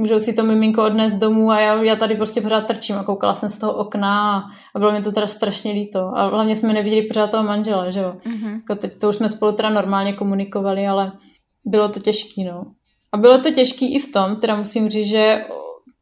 můžou 0.00 0.18
si 0.18 0.34
to 0.34 0.44
miminko 0.44 0.84
odnést 0.84 1.16
domů 1.16 1.50
a 1.50 1.60
já, 1.60 1.82
já 1.82 1.96
tady 1.96 2.14
prostě 2.14 2.40
pořád 2.40 2.60
trčím 2.66 2.96
a 2.96 3.04
koukala 3.04 3.34
jsem 3.34 3.48
z 3.48 3.58
toho 3.58 3.72
okna 3.72 4.36
a, 4.36 4.42
a 4.74 4.78
bylo 4.78 4.92
mi 4.92 5.00
to 5.00 5.12
teda 5.12 5.26
strašně 5.26 5.72
líto. 5.72 6.12
A 6.14 6.28
hlavně 6.28 6.56
jsme 6.56 6.72
neviděli 6.72 7.02
pořád 7.02 7.30
toho 7.30 7.42
manžela, 7.42 7.90
že 7.90 8.00
jo. 8.00 8.16
Mm-hmm. 8.26 8.52
Jako 8.54 8.74
teď 8.74 9.00
to 9.00 9.08
už 9.08 9.16
jsme 9.16 9.28
spolu 9.28 9.52
teda 9.52 9.70
normálně 9.70 10.12
komunikovali, 10.12 10.86
ale 10.86 11.12
bylo 11.64 11.88
to 11.88 12.00
těžký, 12.00 12.44
no. 12.44 12.64
A 13.12 13.16
bylo 13.16 13.38
to 13.38 13.50
těžký 13.50 13.94
i 13.94 13.98
v 13.98 14.12
tom, 14.12 14.36
teda 14.36 14.56
musím 14.56 14.88
říct, 14.88 15.06
že 15.06 15.44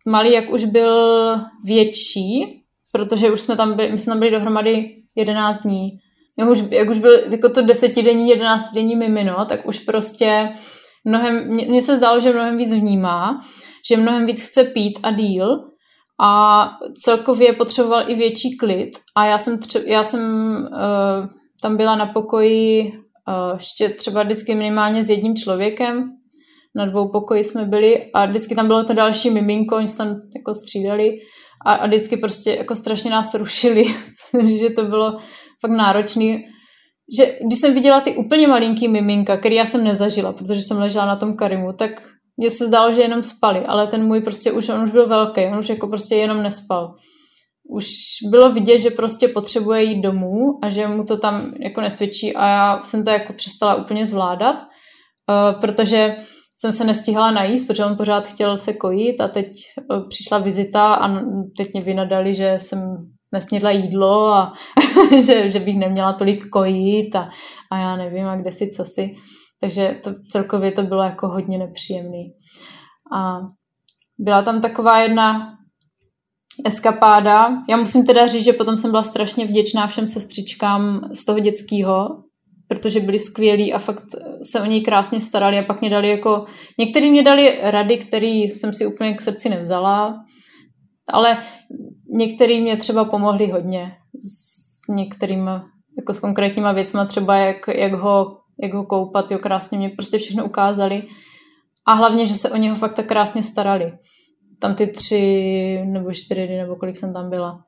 malý, 0.06 0.32
jak 0.32 0.50
už 0.50 0.64
byl 0.64 1.30
větší, 1.64 2.62
protože 2.92 3.32
už 3.32 3.40
jsme 3.40 3.56
tam 3.56 3.76
byli, 3.76 3.92
my 3.92 3.98
jsme 3.98 4.10
tam 4.10 4.18
byli 4.18 4.30
dohromady 4.30 4.96
11 5.16 5.62
dní, 5.62 5.98
jak 6.38 6.48
už, 6.48 6.64
jak 6.70 6.88
už 6.88 6.98
byl 6.98 7.12
jako 7.30 7.48
to 7.48 7.62
desetidenní, 7.62 8.28
jedenáctidenní 8.28 8.96
mimino, 8.96 9.44
tak 9.44 9.66
už 9.66 9.78
prostě 9.78 10.52
mnohem, 11.04 11.48
mně 11.48 11.82
se 11.82 11.96
zdálo, 11.96 12.20
že 12.20 12.32
mnohem 12.32 12.56
víc 12.56 12.74
vnímá, 12.74 13.40
že 13.88 13.96
mnohem 13.96 14.26
víc 14.26 14.48
chce 14.48 14.64
pít 14.64 14.98
a 15.02 15.10
díl 15.10 15.46
a 16.20 16.70
celkově 17.00 17.52
potřeboval 17.52 18.10
i 18.10 18.14
větší 18.14 18.56
klid 18.56 18.90
a 19.14 19.24
já 19.24 19.38
jsem, 19.38 19.56
tře- 19.56 19.84
já 19.86 20.04
jsem 20.04 20.22
uh, 20.72 21.28
tam 21.62 21.76
byla 21.76 21.96
na 21.96 22.06
pokoji 22.06 22.92
ještě 23.54 23.88
třeba 23.88 24.22
vždycky 24.22 24.54
minimálně 24.54 25.02
s 25.04 25.10
jedním 25.10 25.36
člověkem, 25.36 26.10
na 26.76 26.86
dvou 26.86 27.08
pokoji 27.08 27.44
jsme 27.44 27.64
byli 27.64 28.12
a 28.14 28.26
vždycky 28.26 28.54
tam 28.54 28.66
bylo 28.66 28.84
to 28.84 28.94
další 28.94 29.30
miminko, 29.30 29.76
oni 29.76 29.88
se 29.88 29.98
tam 29.98 30.08
jako 30.08 30.54
střídali 30.54 31.10
a, 31.66 31.72
a 31.72 31.86
vždycky 31.86 32.16
prostě 32.16 32.50
jako 32.50 32.74
strašně 32.74 33.10
nás 33.10 33.34
rušili, 33.34 33.84
že 34.58 34.70
to 34.70 34.84
bylo 34.84 35.16
fakt 35.60 35.70
náročný, 35.70 36.44
že 37.18 37.38
když 37.46 37.58
jsem 37.58 37.74
viděla 37.74 38.00
ty 38.00 38.16
úplně 38.16 38.48
malinký 38.48 38.88
miminka, 38.88 39.36
který 39.36 39.56
já 39.56 39.66
jsem 39.66 39.84
nezažila, 39.84 40.32
protože 40.32 40.60
jsem 40.60 40.78
ležela 40.78 41.06
na 41.06 41.16
tom 41.16 41.36
Karimu, 41.36 41.72
tak 41.72 41.90
mně 42.36 42.50
se 42.50 42.66
zdálo, 42.66 42.92
že 42.92 43.02
jenom 43.02 43.22
spali, 43.22 43.60
ale 43.66 43.86
ten 43.86 44.06
můj 44.06 44.20
prostě 44.20 44.52
už, 44.52 44.68
on 44.68 44.82
už 44.82 44.90
byl 44.90 45.06
velký, 45.06 45.46
on 45.46 45.58
už 45.58 45.68
jako 45.68 45.88
prostě 45.88 46.16
jenom 46.16 46.42
nespal. 46.42 46.94
Už 47.70 47.86
bylo 48.30 48.52
vidět, 48.52 48.78
že 48.78 48.90
prostě 48.90 49.28
potřebuje 49.28 49.82
jít 49.82 50.02
domů 50.02 50.58
a 50.62 50.68
že 50.68 50.86
mu 50.86 51.04
to 51.04 51.18
tam 51.18 51.52
jako 51.60 51.80
nesvědčí 51.80 52.36
a 52.36 52.46
já 52.46 52.80
jsem 52.80 53.04
to 53.04 53.10
jako 53.10 53.32
přestala 53.32 53.74
úplně 53.74 54.06
zvládat, 54.06 54.62
uh, 54.62 55.60
protože 55.60 56.16
jsem 56.60 56.72
se 56.72 56.84
nestihala 56.84 57.30
najíst, 57.30 57.66
protože 57.66 57.84
on 57.84 57.96
pořád 57.96 58.26
chtěl 58.26 58.56
se 58.56 58.72
kojit 58.72 59.20
a 59.20 59.28
teď 59.28 59.46
uh, 59.90 60.08
přišla 60.08 60.38
vizita 60.38 60.94
a 60.94 61.08
teď 61.56 61.72
mě 61.72 61.82
vynadali, 61.82 62.34
že 62.34 62.54
jsem 62.58 62.96
nesnědla 63.32 63.70
jídlo 63.70 64.26
a 64.26 64.52
že, 65.26 65.50
že 65.50 65.60
bych 65.60 65.76
neměla 65.76 66.12
tolik 66.12 66.48
kojit 66.48 67.16
a, 67.16 67.28
a 67.72 67.78
já 67.78 67.96
nevím, 67.96 68.26
a 68.26 68.36
kde 68.36 68.52
si, 68.52 68.68
co 68.68 68.84
si. 68.84 69.14
Takže 69.60 70.00
to, 70.04 70.10
celkově 70.30 70.72
to 70.72 70.82
bylo 70.82 71.02
jako 71.02 71.28
hodně 71.28 71.58
nepříjemný. 71.58 72.32
A 73.16 73.38
byla 74.18 74.42
tam 74.42 74.60
taková 74.60 74.98
jedna 74.98 75.57
eskapáda. 76.66 77.48
Já 77.68 77.76
musím 77.76 78.06
teda 78.06 78.26
říct, 78.26 78.44
že 78.44 78.52
potom 78.52 78.76
jsem 78.76 78.90
byla 78.90 79.02
strašně 79.02 79.46
vděčná 79.46 79.86
všem 79.86 80.06
sestřičkám 80.06 81.00
z 81.12 81.24
toho 81.24 81.38
dětského, 81.38 82.08
protože 82.68 83.00
byli 83.00 83.18
skvělí 83.18 83.72
a 83.72 83.78
fakt 83.78 84.02
se 84.42 84.60
o 84.60 84.64
něj 84.64 84.80
krásně 84.80 85.20
starali 85.20 85.58
a 85.58 85.62
pak 85.62 85.80
mě 85.80 85.90
dali 85.90 86.10
jako, 86.10 86.44
některý 86.78 87.10
mě 87.10 87.22
dali 87.22 87.58
rady, 87.62 87.98
které 87.98 88.26
jsem 88.26 88.72
si 88.72 88.86
úplně 88.86 89.14
k 89.14 89.20
srdci 89.20 89.48
nevzala, 89.48 90.14
ale 91.12 91.38
některý 92.12 92.60
mě 92.60 92.76
třeba 92.76 93.04
pomohli 93.04 93.46
hodně 93.50 93.92
s 94.14 94.68
některými, 94.88 95.50
jako 95.98 96.14
s 96.14 96.20
konkrétníma 96.20 96.72
věcmi, 96.72 97.00
třeba 97.08 97.36
jak, 97.36 97.56
jak, 97.74 97.92
ho, 97.92 98.36
jak 98.62 98.74
ho 98.74 98.84
koupat, 98.84 99.30
jo, 99.30 99.38
krásně 99.38 99.78
mě 99.78 99.88
prostě 99.88 100.18
všechno 100.18 100.44
ukázali. 100.44 101.02
A 101.86 101.92
hlavně, 101.92 102.26
že 102.26 102.34
se 102.34 102.50
o 102.50 102.56
něho 102.56 102.76
fakt 102.76 102.92
tak 102.92 103.06
krásně 103.06 103.42
starali. 103.42 103.92
Tam 104.60 104.74
ty 104.74 104.86
tři 104.86 105.82
nebo 105.84 106.12
čtyři 106.12 106.46
dny, 106.46 106.56
nebo 106.56 106.76
kolik 106.76 106.96
jsem 106.96 107.12
tam 107.12 107.30
byla, 107.30 107.60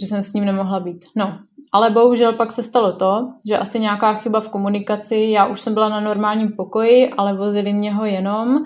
že 0.00 0.06
jsem 0.06 0.22
s 0.22 0.32
ním 0.32 0.44
nemohla 0.44 0.80
být. 0.80 1.04
No, 1.16 1.38
ale 1.72 1.90
bohužel 1.90 2.32
pak 2.32 2.52
se 2.52 2.62
stalo 2.62 2.92
to, 2.92 3.28
že 3.48 3.58
asi 3.58 3.80
nějaká 3.80 4.14
chyba 4.14 4.40
v 4.40 4.48
komunikaci, 4.48 5.16
já 5.16 5.46
už 5.46 5.60
jsem 5.60 5.74
byla 5.74 5.88
na 5.88 6.00
normálním 6.00 6.52
pokoji, 6.56 7.08
ale 7.08 7.36
vozili 7.36 7.72
mě 7.72 7.94
ho 7.94 8.04
jenom 8.04 8.64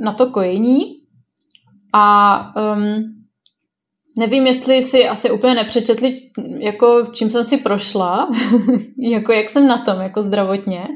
na 0.00 0.12
to 0.12 0.30
kojení 0.30 0.80
a 1.92 2.38
um, 2.76 3.16
nevím, 4.18 4.46
jestli 4.46 4.82
si 4.82 5.08
asi 5.08 5.30
úplně 5.30 5.54
nepřečetli, 5.54 6.20
jako 6.58 7.06
čím 7.12 7.30
jsem 7.30 7.44
si 7.44 7.56
prošla, 7.56 8.28
jako 8.98 9.32
jak 9.32 9.50
jsem 9.50 9.66
na 9.66 9.78
tom, 9.78 10.00
jako 10.00 10.22
zdravotně. 10.22 10.88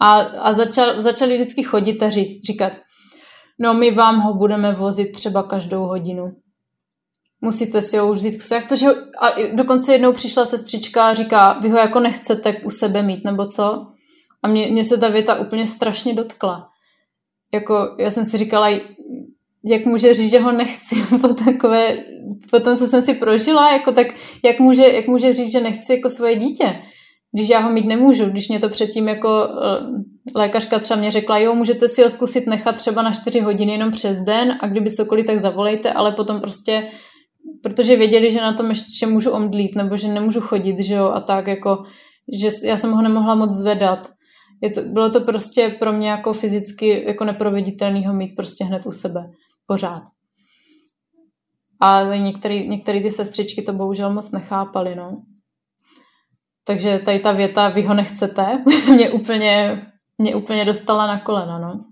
A, 0.00 0.12
a 0.20 0.52
začal, 0.52 1.00
začali 1.00 1.34
vždycky 1.34 1.62
chodit 1.62 2.02
a 2.02 2.10
říct, 2.10 2.44
říkat, 2.46 2.76
no 3.60 3.74
my 3.74 3.90
vám 3.90 4.20
ho 4.20 4.34
budeme 4.34 4.74
vozit 4.74 5.12
třeba 5.12 5.42
každou 5.42 5.82
hodinu. 5.82 6.36
Musíte 7.40 7.82
si 7.82 7.96
ho 7.96 8.10
už 8.10 8.18
vzít 8.18 8.42
k 8.42 8.50
jak 8.52 8.66
to, 8.66 8.76
že 8.76 8.86
ho, 8.86 8.94
a 9.18 9.54
dokonce 9.54 9.92
jednou 9.92 10.12
přišla 10.12 10.46
sestřička 10.46 11.08
a 11.08 11.14
říká, 11.14 11.52
vy 11.52 11.68
ho 11.68 11.78
jako 11.78 12.00
nechcete 12.00 12.56
u 12.64 12.70
sebe 12.70 13.02
mít, 13.02 13.24
nebo 13.24 13.46
co? 13.46 13.86
A 14.42 14.48
mě, 14.48 14.70
mě 14.70 14.84
se 14.84 14.98
ta 14.98 15.08
věta 15.08 15.40
úplně 15.40 15.66
strašně 15.66 16.14
dotkla. 16.14 16.68
Jako, 17.54 17.96
já 17.98 18.10
jsem 18.10 18.24
si 18.24 18.38
říkala, 18.38 18.68
jak 19.64 19.84
může 19.86 20.14
říct, 20.14 20.30
že 20.30 20.40
ho 20.40 20.52
nechci 20.52 20.96
po 21.20 21.28
takové, 21.28 21.98
po 22.50 22.60
tom, 22.60 22.76
co 22.76 22.86
jsem 22.86 23.02
si 23.02 23.14
prožila, 23.14 23.72
jako 23.72 23.92
tak 23.92 24.06
jak 24.44 24.58
může, 24.58 24.88
jak 24.88 25.06
může 25.06 25.34
říct, 25.34 25.52
že 25.52 25.60
nechci 25.60 25.92
jako 25.92 26.10
svoje 26.10 26.36
dítě, 26.36 26.82
když 27.32 27.48
já 27.48 27.58
ho 27.58 27.72
mít 27.72 27.86
nemůžu, 27.86 28.24
když 28.24 28.48
mě 28.48 28.58
to 28.58 28.68
předtím 28.68 29.08
jako 29.08 29.28
eh, 29.28 29.80
lékařka 30.34 30.78
třeba 30.78 31.00
mě 31.00 31.10
řekla, 31.10 31.38
jo, 31.38 31.54
můžete 31.54 31.88
si 31.88 32.02
ho 32.02 32.10
zkusit 32.10 32.46
nechat 32.46 32.72
třeba 32.76 33.02
na 33.02 33.12
4 33.12 33.40
hodiny 33.40 33.72
jenom 33.72 33.90
přes 33.90 34.20
den 34.20 34.58
a 34.60 34.66
kdyby 34.66 34.90
cokoliv, 34.90 35.26
tak 35.26 35.40
zavolejte, 35.40 35.92
ale 35.92 36.12
potom 36.12 36.40
prostě, 36.40 36.88
protože 37.62 37.96
věděli, 37.96 38.30
že 38.32 38.40
na 38.40 38.52
tom 38.52 38.68
ještě 38.68 39.06
můžu 39.06 39.30
omdlít, 39.30 39.76
nebo 39.76 39.96
že 39.96 40.08
nemůžu 40.08 40.40
chodit, 40.40 40.78
že 40.78 40.94
jo, 40.94 41.06
a 41.06 41.20
tak 41.20 41.46
jako, 41.46 41.82
že 42.40 42.48
já 42.68 42.76
jsem 42.76 42.92
ho 42.92 43.02
nemohla 43.02 43.34
moc 43.34 43.50
zvedat. 43.50 44.06
Je 44.62 44.70
to, 44.70 44.82
bylo 44.82 45.10
to 45.10 45.20
prostě 45.20 45.76
pro 45.78 45.92
mě 45.92 46.08
jako 46.08 46.32
fyzicky 46.32 47.04
jako 47.06 47.24
neproveditelný 47.24 48.06
ho 48.06 48.14
mít 48.14 48.36
prostě 48.36 48.64
hned 48.64 48.86
u 48.86 48.92
sebe 48.92 49.20
pořád. 49.66 50.02
Ale 51.80 52.18
některé 52.18 53.00
ty 53.00 53.10
sestřičky 53.10 53.62
to 53.62 53.72
bohužel 53.72 54.12
moc 54.12 54.32
nechápaly, 54.32 54.94
no. 54.94 55.22
Takže 56.66 56.98
tady 57.04 57.18
ta 57.18 57.32
věta, 57.32 57.68
vy 57.68 57.82
ho 57.82 57.94
nechcete, 57.94 58.64
mě 58.94 59.10
úplně, 59.10 59.82
mě 60.20 60.34
úplně 60.34 60.64
dostala 60.64 61.06
na 61.06 61.20
kolena, 61.20 61.58
no. 61.58 61.84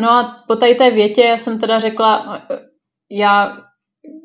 No 0.00 0.10
a 0.10 0.44
po 0.48 0.56
tady 0.56 0.74
té 0.74 0.90
větě 0.90 1.22
já 1.22 1.38
jsem 1.38 1.58
teda 1.58 1.78
řekla, 1.78 2.42
já, 3.10 3.58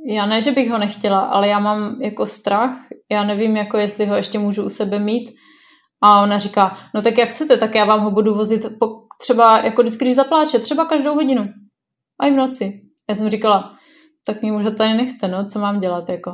já 0.10 0.26
ne, 0.26 0.42
že 0.42 0.52
bych 0.52 0.70
ho 0.70 0.78
nechtěla, 0.78 1.20
ale 1.20 1.48
já 1.48 1.60
mám 1.60 2.02
jako 2.02 2.26
strach, 2.26 2.78
já 3.12 3.24
nevím, 3.24 3.58
jako 3.58 3.78
jestli 3.78 4.06
ho 4.06 4.16
ještě 4.16 4.40
můžu 4.40 4.64
u 4.66 4.70
sebe 4.70 5.00
mít. 5.00 5.30
A 6.04 6.24
ona 6.24 6.38
říká, 6.38 6.78
no 6.96 7.02
tak 7.02 7.18
jak 7.18 7.30
chcete, 7.30 7.58
tak 7.58 7.76
já 7.76 7.86
vám 7.86 8.02
ho 8.02 8.12
budu 8.12 8.34
vozit 8.34 8.62
po, 8.80 8.88
třeba, 9.22 9.60
jako 9.60 9.82
vždycky, 9.82 10.06
když 10.06 10.16
zapláče, 10.16 10.60
třeba 10.60 10.86
každou 10.86 11.14
hodinu. 11.14 11.48
A 12.20 12.28
i 12.28 12.32
v 12.32 12.36
noci. 12.36 12.82
Já 13.10 13.16
jsem 13.16 13.30
říkala, 13.30 13.77
tak 14.28 14.42
mě 14.42 14.54
už 14.54 14.66
tady 14.78 14.94
nechte, 14.94 15.28
no, 15.28 15.46
co 15.46 15.60
mám 15.60 15.80
dělat, 15.80 16.10
jako. 16.10 16.32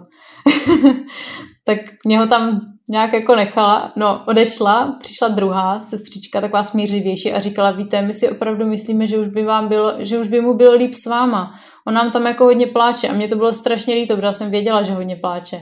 tak 1.66 1.78
mě 2.06 2.20
ho 2.20 2.28
tam 2.28 2.62
nějak 2.90 3.14
jako 3.14 3.36
nechala, 3.36 3.94
no, 3.96 4.24
odešla, 4.28 4.98
přišla 5.00 5.28
druhá 5.28 5.80
sestřička, 5.80 6.42
taková 6.42 6.64
smířivější 6.64 7.34
a 7.34 7.40
říkala, 7.40 7.72
víte, 7.72 8.02
my 8.02 8.14
si 8.14 8.30
opravdu 8.30 8.68
myslíme, 8.68 9.08
že 9.08 9.18
už 9.18 9.28
by 9.28 9.44
vám 9.44 9.68
bylo, 9.68 9.94
že 9.98 10.20
už 10.20 10.28
by 10.28 10.42
mu 10.42 10.54
bylo 10.54 10.74
líp 10.74 10.94
s 10.94 11.06
váma. 11.06 11.52
On 11.88 11.94
nám 11.94 12.12
tam 12.12 12.26
jako 12.26 12.44
hodně 12.44 12.68
pláče 12.68 13.08
a 13.08 13.14
mě 13.14 13.28
to 13.28 13.36
bylo 13.36 13.54
strašně 13.54 13.96
líto, 13.96 14.16
protože 14.16 14.34
jsem 14.34 14.52
věděla, 14.52 14.82
že 14.82 14.94
hodně 14.94 15.16
pláče. 15.16 15.62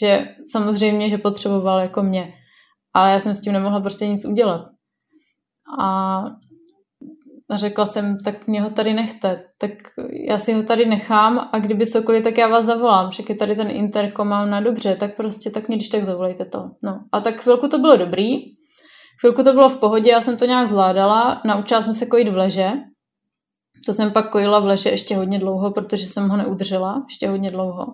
Že 0.00 0.28
samozřejmě, 0.52 1.08
že 1.08 1.18
potřeboval 1.18 1.80
jako 1.80 2.02
mě. 2.02 2.32
Ale 2.94 3.10
já 3.10 3.20
jsem 3.20 3.34
s 3.34 3.40
tím 3.40 3.52
nemohla 3.52 3.80
prostě 3.80 4.06
nic 4.06 4.24
udělat. 4.24 4.64
A 5.80 6.20
a 7.50 7.56
řekla 7.56 7.86
jsem, 7.86 8.18
tak 8.24 8.46
mě 8.46 8.62
ho 8.62 8.70
tady 8.70 8.94
nechte, 8.94 9.44
tak 9.58 9.70
já 10.28 10.38
si 10.38 10.52
ho 10.52 10.62
tady 10.62 10.86
nechám 10.86 11.48
a 11.52 11.58
kdyby 11.58 11.86
cokoliv, 11.86 12.24
tak 12.24 12.38
já 12.38 12.48
vás 12.48 12.64
zavolám, 12.64 13.10
však 13.10 13.28
je 13.28 13.34
tady 13.34 13.56
ten 13.56 13.70
interkom 13.70 14.28
mám 14.28 14.50
na 14.50 14.60
dobře, 14.60 14.96
tak 14.96 15.16
prostě, 15.16 15.50
tak 15.50 15.68
mě 15.68 15.76
když 15.76 15.88
tak 15.88 16.04
zavolejte 16.04 16.44
to. 16.44 16.70
No. 16.82 17.00
A 17.12 17.20
tak 17.20 17.40
chvilku 17.40 17.68
to 17.68 17.78
bylo 17.78 17.96
dobrý, 17.96 18.36
chvilku 19.20 19.42
to 19.42 19.52
bylo 19.52 19.68
v 19.68 19.80
pohodě, 19.80 20.10
já 20.10 20.22
jsem 20.22 20.36
to 20.36 20.44
nějak 20.44 20.68
zvládala, 20.68 21.42
naučila 21.44 21.82
jsem 21.82 21.92
se 21.92 22.06
kojit 22.06 22.28
v 22.28 22.36
leže, 22.36 22.72
to 23.86 23.94
jsem 23.94 24.12
pak 24.12 24.30
kojila 24.30 24.60
v 24.60 24.66
leže 24.66 24.90
ještě 24.90 25.16
hodně 25.16 25.38
dlouho, 25.38 25.70
protože 25.70 26.06
jsem 26.06 26.28
ho 26.28 26.36
neudržela, 26.36 27.04
ještě 27.08 27.28
hodně 27.28 27.50
dlouho. 27.50 27.86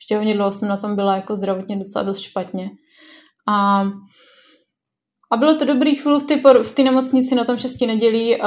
Ještě 0.00 0.16
hodně 0.16 0.34
dlouho 0.34 0.52
jsem 0.52 0.68
na 0.68 0.76
tom 0.76 0.96
byla 0.96 1.16
jako 1.16 1.36
zdravotně 1.36 1.76
docela 1.76 2.02
dost 2.02 2.20
špatně. 2.20 2.70
A 3.48 3.84
A 5.32 5.36
bylo 5.36 5.54
to 5.54 5.64
dobrý 5.64 5.94
chvíli 5.94 6.18
v 6.18 6.22
té 6.22 6.36
v 6.62 6.78
nemocnici 6.84 7.34
na 7.34 7.44
tom 7.44 7.56
šestí 7.56 7.86
nedělí, 7.86 8.40
uh, 8.40 8.46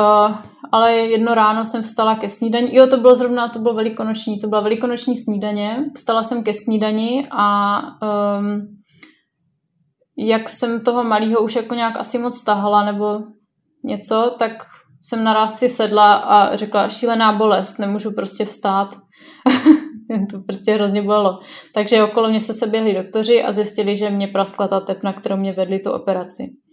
ale 0.71 0.93
jedno 0.93 1.36
ráno 1.36 1.65
jsem 1.65 1.81
vstala 1.81 2.15
ke 2.15 2.29
snídani. 2.29 2.75
Jo, 2.75 2.88
to 2.88 2.97
bylo 2.97 3.15
zrovna, 3.15 3.49
to 3.49 3.59
bylo 3.59 3.73
velikonoční, 3.73 4.39
to 4.39 4.47
byla 4.47 4.61
velikonoční 4.61 5.17
snídaně. 5.17 5.86
Vstala 5.95 6.23
jsem 6.23 6.43
ke 6.43 6.53
snídani 6.53 7.27
a 7.31 7.79
um, 8.38 8.61
jak 10.17 10.49
jsem 10.49 10.81
toho 10.81 11.03
malého 11.03 11.43
už 11.43 11.55
jako 11.55 11.75
nějak 11.75 11.99
asi 11.99 12.17
moc 12.17 12.43
tahala 12.43 12.86
nebo 12.86 13.19
něco, 13.83 14.36
tak 14.39 14.51
jsem 15.01 15.23
naraz 15.23 15.59
si 15.59 15.69
sedla 15.69 16.13
a 16.13 16.55
řekla 16.55 16.89
šílená 16.89 17.31
bolest, 17.31 17.79
nemůžu 17.79 18.11
prostě 18.11 18.45
vstát. 18.45 18.95
to 20.31 20.39
prostě 20.39 20.73
hrozně 20.73 21.01
bolelo. 21.01 21.39
Takže 21.73 22.03
okolo 22.03 22.29
mě 22.29 22.41
se 22.41 22.53
seběhli 22.53 22.93
doktoři 22.93 23.43
a 23.43 23.51
zjistili, 23.51 23.95
že 23.95 24.09
mě 24.09 24.27
praskla 24.27 24.67
ta 24.67 24.79
tepna, 24.79 25.13
kterou 25.13 25.38
mě 25.38 25.53
vedli 25.53 25.79
tu 25.79 25.91
operaci. 25.91 26.64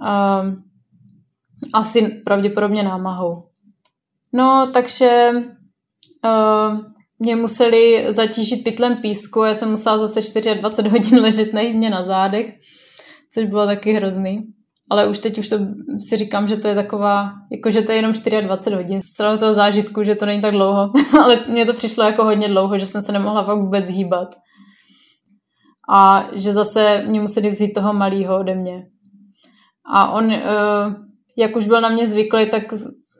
Um, 0.00 0.62
asi 1.74 2.08
pravděpodobně 2.24 2.82
námahou. 2.82 3.42
No, 4.32 4.70
takže 4.72 5.30
uh, 6.24 6.78
mě 7.18 7.36
museli 7.36 8.04
zatížit 8.08 8.64
pytlem 8.64 8.96
písku 8.96 9.42
já 9.44 9.54
jsem 9.54 9.70
musela 9.70 9.98
zase 9.98 10.20
24 10.54 10.88
hodin 10.88 11.18
ležet 11.22 11.52
naivně 11.52 11.90
na 11.90 12.02
zádech, 12.02 12.54
což 13.34 13.44
bylo 13.44 13.66
taky 13.66 13.92
hrozný. 13.92 14.42
Ale 14.90 15.08
už 15.08 15.18
teď 15.18 15.38
už 15.38 15.48
to 15.48 15.58
si 16.08 16.16
říkám, 16.16 16.48
že 16.48 16.56
to 16.56 16.68
je 16.68 16.74
taková, 16.74 17.30
jako 17.52 17.70
že 17.70 17.82
to 17.82 17.92
je 17.92 17.98
jenom 17.98 18.12
24 18.12 18.76
hodin 18.76 19.02
z 19.02 19.04
celého 19.04 19.38
toho 19.38 19.52
zážitku, 19.52 20.02
že 20.02 20.14
to 20.14 20.26
není 20.26 20.40
tak 20.40 20.52
dlouho. 20.52 20.90
Ale 21.20 21.44
mně 21.48 21.66
to 21.66 21.74
přišlo 21.74 22.04
jako 22.04 22.24
hodně 22.24 22.48
dlouho, 22.48 22.78
že 22.78 22.86
jsem 22.86 23.02
se 23.02 23.12
nemohla 23.12 23.42
fakt 23.42 23.58
vůbec 23.58 23.90
hýbat. 23.90 24.28
A 25.90 26.28
že 26.32 26.52
zase 26.52 27.04
mě 27.06 27.20
museli 27.20 27.48
vzít 27.48 27.72
toho 27.72 27.92
malého 27.92 28.38
ode 28.38 28.54
mě. 28.54 28.86
A 29.94 30.12
on, 30.12 30.32
eh, 30.32 30.42
jak 31.36 31.56
už 31.56 31.66
byl 31.66 31.80
na 31.80 31.88
mě 31.88 32.06
zvyklý, 32.06 32.50
tak 32.50 32.62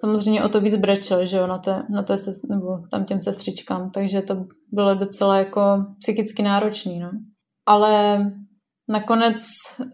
samozřejmě 0.00 0.44
o 0.44 0.48
to 0.48 0.60
víc 0.60 0.76
brečel, 0.76 1.26
že 1.26 1.36
jo, 1.36 1.46
na 1.46 1.58
té, 1.58 1.82
na 1.90 2.02
té 2.02 2.18
se, 2.18 2.30
nebo 2.48 2.66
tam 2.90 3.04
těm 3.04 3.20
sestřičkám, 3.20 3.90
takže 3.90 4.22
to 4.22 4.34
bylo 4.72 4.94
docela 4.94 5.38
jako 5.38 5.60
psychicky 5.98 6.42
náročný, 6.42 6.98
no. 6.98 7.10
Ale 7.66 8.18
nakonec 8.88 9.36
eh, 9.80 9.86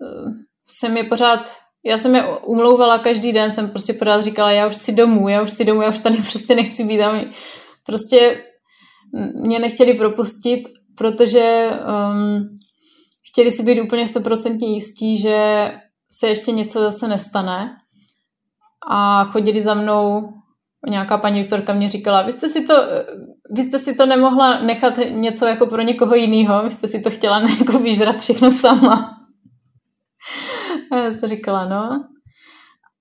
jsem 0.66 0.96
je 0.96 1.04
pořád, 1.04 1.40
já 1.84 1.98
jsem 1.98 2.14
je 2.14 2.38
umlouvala 2.38 2.98
každý 2.98 3.32
den, 3.32 3.52
jsem 3.52 3.70
prostě 3.70 3.92
pořád 3.92 4.24
říkala, 4.24 4.52
já 4.52 4.66
už 4.66 4.74
chci 4.74 4.92
domů, 4.92 5.28
já 5.28 5.42
už 5.42 5.50
chci 5.50 5.64
domů, 5.64 5.82
já 5.82 5.88
už 5.88 5.98
tady 5.98 6.18
prostě 6.32 6.54
nechci 6.54 6.84
být 6.84 7.02
a 7.02 7.24
prostě 7.86 8.44
mě 9.34 9.58
nechtěli 9.58 9.94
propustit, 9.94 10.62
protože 10.98 11.70
um, 12.10 12.58
chtěli 13.30 13.50
si 13.50 13.62
být 13.62 13.80
úplně 13.80 14.08
stoprocentně 14.08 14.68
jistí, 14.68 15.16
že 15.16 15.70
se 16.18 16.28
ještě 16.28 16.52
něco 16.52 16.80
zase 16.80 17.08
nestane. 17.08 17.76
A 18.90 19.24
chodili 19.24 19.60
za 19.60 19.74
mnou, 19.74 20.32
nějaká 20.88 21.18
paní 21.18 21.40
doktorka 21.40 21.74
mě 21.74 21.88
říkala, 21.88 22.22
vy 22.22 22.32
jste 22.32 22.48
si 22.48 22.66
to, 22.66 22.74
vy 23.50 23.64
jste 23.64 23.78
si 23.78 23.94
to 23.94 24.06
nemohla 24.06 24.60
nechat 24.60 24.94
něco 25.10 25.46
jako 25.46 25.66
pro 25.66 25.82
někoho 25.82 26.14
jiného, 26.14 26.62
vy 26.62 26.70
jste 26.70 26.88
si 26.88 27.00
to 27.00 27.10
chtěla 27.10 27.40
jako 27.58 27.78
vyžrat 27.78 28.16
všechno 28.16 28.50
sama. 28.50 29.20
A 30.92 30.96
já 30.96 31.12
jsem 31.12 31.28
říkala, 31.28 31.68
no. 31.68 32.04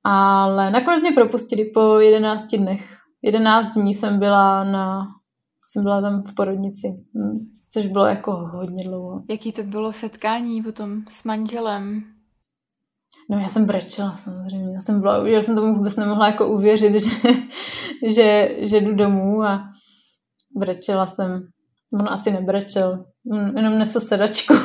Ale 0.04 0.72
nakonec 0.72 1.02
mě 1.02 1.12
propustili 1.12 1.66
po 1.66 2.00
11 2.00 2.48
dnech. 2.56 2.98
11 3.22 3.74
dní 3.74 3.94
jsem 3.94 4.20
byla 4.20 4.64
na 4.64 5.08
jsem 5.74 5.84
byla 5.84 6.02
tam 6.02 6.24
v 6.24 6.36
porodnici, 6.36 6.88
hm, 6.88 7.52
což 7.74 7.88
bylo 7.88 8.06
jako 8.06 8.32
hodně 8.32 8.84
dlouho. 8.84 9.24
Jaký 9.30 9.52
to 9.52 9.64
bylo 9.64 9.94
setkání 9.94 10.64
potom 10.64 11.02
s 11.10 11.24
manželem? 11.24 12.13
No 13.30 13.40
já 13.40 13.48
jsem 13.48 13.66
brečela 13.66 14.18
samozřejmě. 14.18 14.74
Já 14.74 14.80
jsem, 14.80 15.02
byla, 15.02 15.28
já 15.28 15.42
jsem 15.42 15.56
tomu 15.56 15.76
vůbec 15.76 15.96
nemohla 15.96 16.28
jako 16.28 16.48
uvěřit, 16.48 16.94
že, 17.00 17.10
že, 18.10 18.50
že 18.60 18.78
jdu 18.78 18.96
domů 18.96 19.44
a 19.44 19.64
brečela 20.58 21.06
jsem. 21.06 21.48
On 22.02 22.10
asi 22.10 22.32
nebrečel, 22.32 23.06
jenom 23.56 23.80
nesl 23.80 24.00
sedačku. 24.00 24.54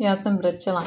já 0.00 0.16
jsem 0.16 0.36
brečela. 0.36 0.84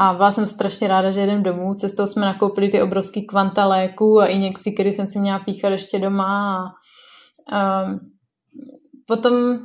A 0.00 0.14
byla 0.14 0.32
jsem 0.32 0.46
strašně 0.46 0.88
ráda, 0.88 1.10
že 1.10 1.20
jedem 1.20 1.42
domů. 1.42 1.74
Cestou 1.74 2.06
jsme 2.06 2.26
nakoupili 2.26 2.68
ty 2.68 2.82
obrovský 2.82 3.26
kvanta 3.26 3.66
léků 3.66 4.20
a 4.20 4.26
injekcí, 4.26 4.74
které 4.74 4.92
jsem 4.92 5.06
si 5.06 5.18
měla 5.18 5.38
píchat 5.38 5.68
ještě 5.72 5.98
doma. 5.98 6.64
A, 7.52 7.58
a 7.58 7.84
potom 9.06 9.58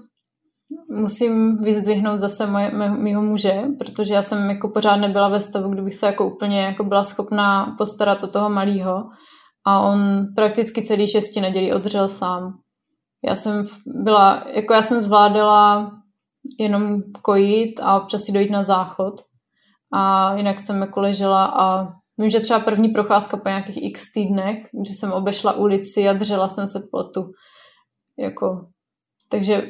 musím 0.89 1.51
vyzdvihnout 1.61 2.19
zase 2.19 2.47
moje, 2.47 2.71
mého 2.71 3.21
muže, 3.21 3.63
protože 3.79 4.13
já 4.13 4.21
jsem 4.21 4.49
jako 4.49 4.69
pořád 4.69 4.95
nebyla 4.95 5.29
ve 5.29 5.39
stavu, 5.39 5.69
kdybych 5.69 5.93
se 5.93 6.05
jako 6.05 6.27
úplně 6.27 6.61
jako 6.61 6.83
byla 6.83 7.03
schopná 7.03 7.75
postarat 7.77 8.23
o 8.23 8.27
toho 8.27 8.49
malého. 8.49 9.03
A 9.67 9.79
on 9.79 10.25
prakticky 10.35 10.83
celý 10.83 11.07
šesti 11.07 11.41
nedělí 11.41 11.73
odřel 11.73 12.09
sám. 12.09 12.53
Já 13.23 13.35
jsem 13.35 13.65
byla, 13.85 14.43
jako 14.55 14.73
já 14.73 14.81
jsem 14.81 15.01
zvládala 15.01 15.91
jenom 16.59 17.01
kojit 17.21 17.79
a 17.83 18.01
občas 18.01 18.21
si 18.21 18.31
dojít 18.31 18.51
na 18.51 18.63
záchod. 18.63 19.13
A 19.93 20.33
jinak 20.35 20.59
jsem 20.59 20.81
jako 20.81 21.01
ležela 21.01 21.45
a 21.45 21.87
vím, 22.17 22.29
že 22.29 22.39
třeba 22.39 22.59
první 22.59 22.89
procházka 22.89 23.37
po 23.37 23.49
nějakých 23.49 23.77
x 23.83 24.13
týdnech, 24.13 24.57
že 24.87 24.93
jsem 24.93 25.11
obešla 25.11 25.53
ulici 25.53 26.09
a 26.09 26.13
držela 26.13 26.47
jsem 26.47 26.67
se 26.67 26.79
plotu. 26.91 27.31
Jako, 28.19 28.67
takže 29.29 29.61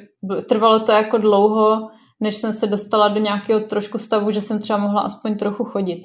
trvalo 0.50 0.80
to 0.80 0.92
jako 0.92 1.18
dlouho, 1.18 1.90
než 2.20 2.36
jsem 2.36 2.54
se 2.54 2.68
dostala 2.68 3.08
do 3.08 3.20
nějakého 3.20 3.60
trošku 3.60 3.98
stavu, 3.98 4.32
že 4.32 4.42
jsem 4.42 4.62
třeba 4.62 4.80
mohla 4.80 5.02
aspoň 5.02 5.36
trochu 5.36 5.64
chodit. 5.64 6.02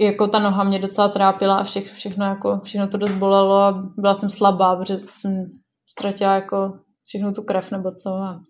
Jako 0.00 0.28
ta 0.28 0.38
noha 0.38 0.64
mě 0.64 0.78
docela 0.78 1.08
trápila 1.08 1.56
a 1.56 1.62
vše, 1.64 1.80
všechno, 1.80 2.24
jako, 2.24 2.60
všechno 2.64 2.88
to 2.88 2.98
dost 2.98 3.12
bolelo 3.12 3.54
a 3.54 3.82
byla 3.98 4.14
jsem 4.14 4.30
slabá, 4.30 4.76
protože 4.76 4.98
jsem 5.08 5.46
ztratila 5.92 6.34
jako 6.34 6.72
všechno 7.04 7.32
tu 7.32 7.42
krev 7.42 7.70
nebo 7.70 7.92
co. 7.92 8.10
A... 8.10 8.40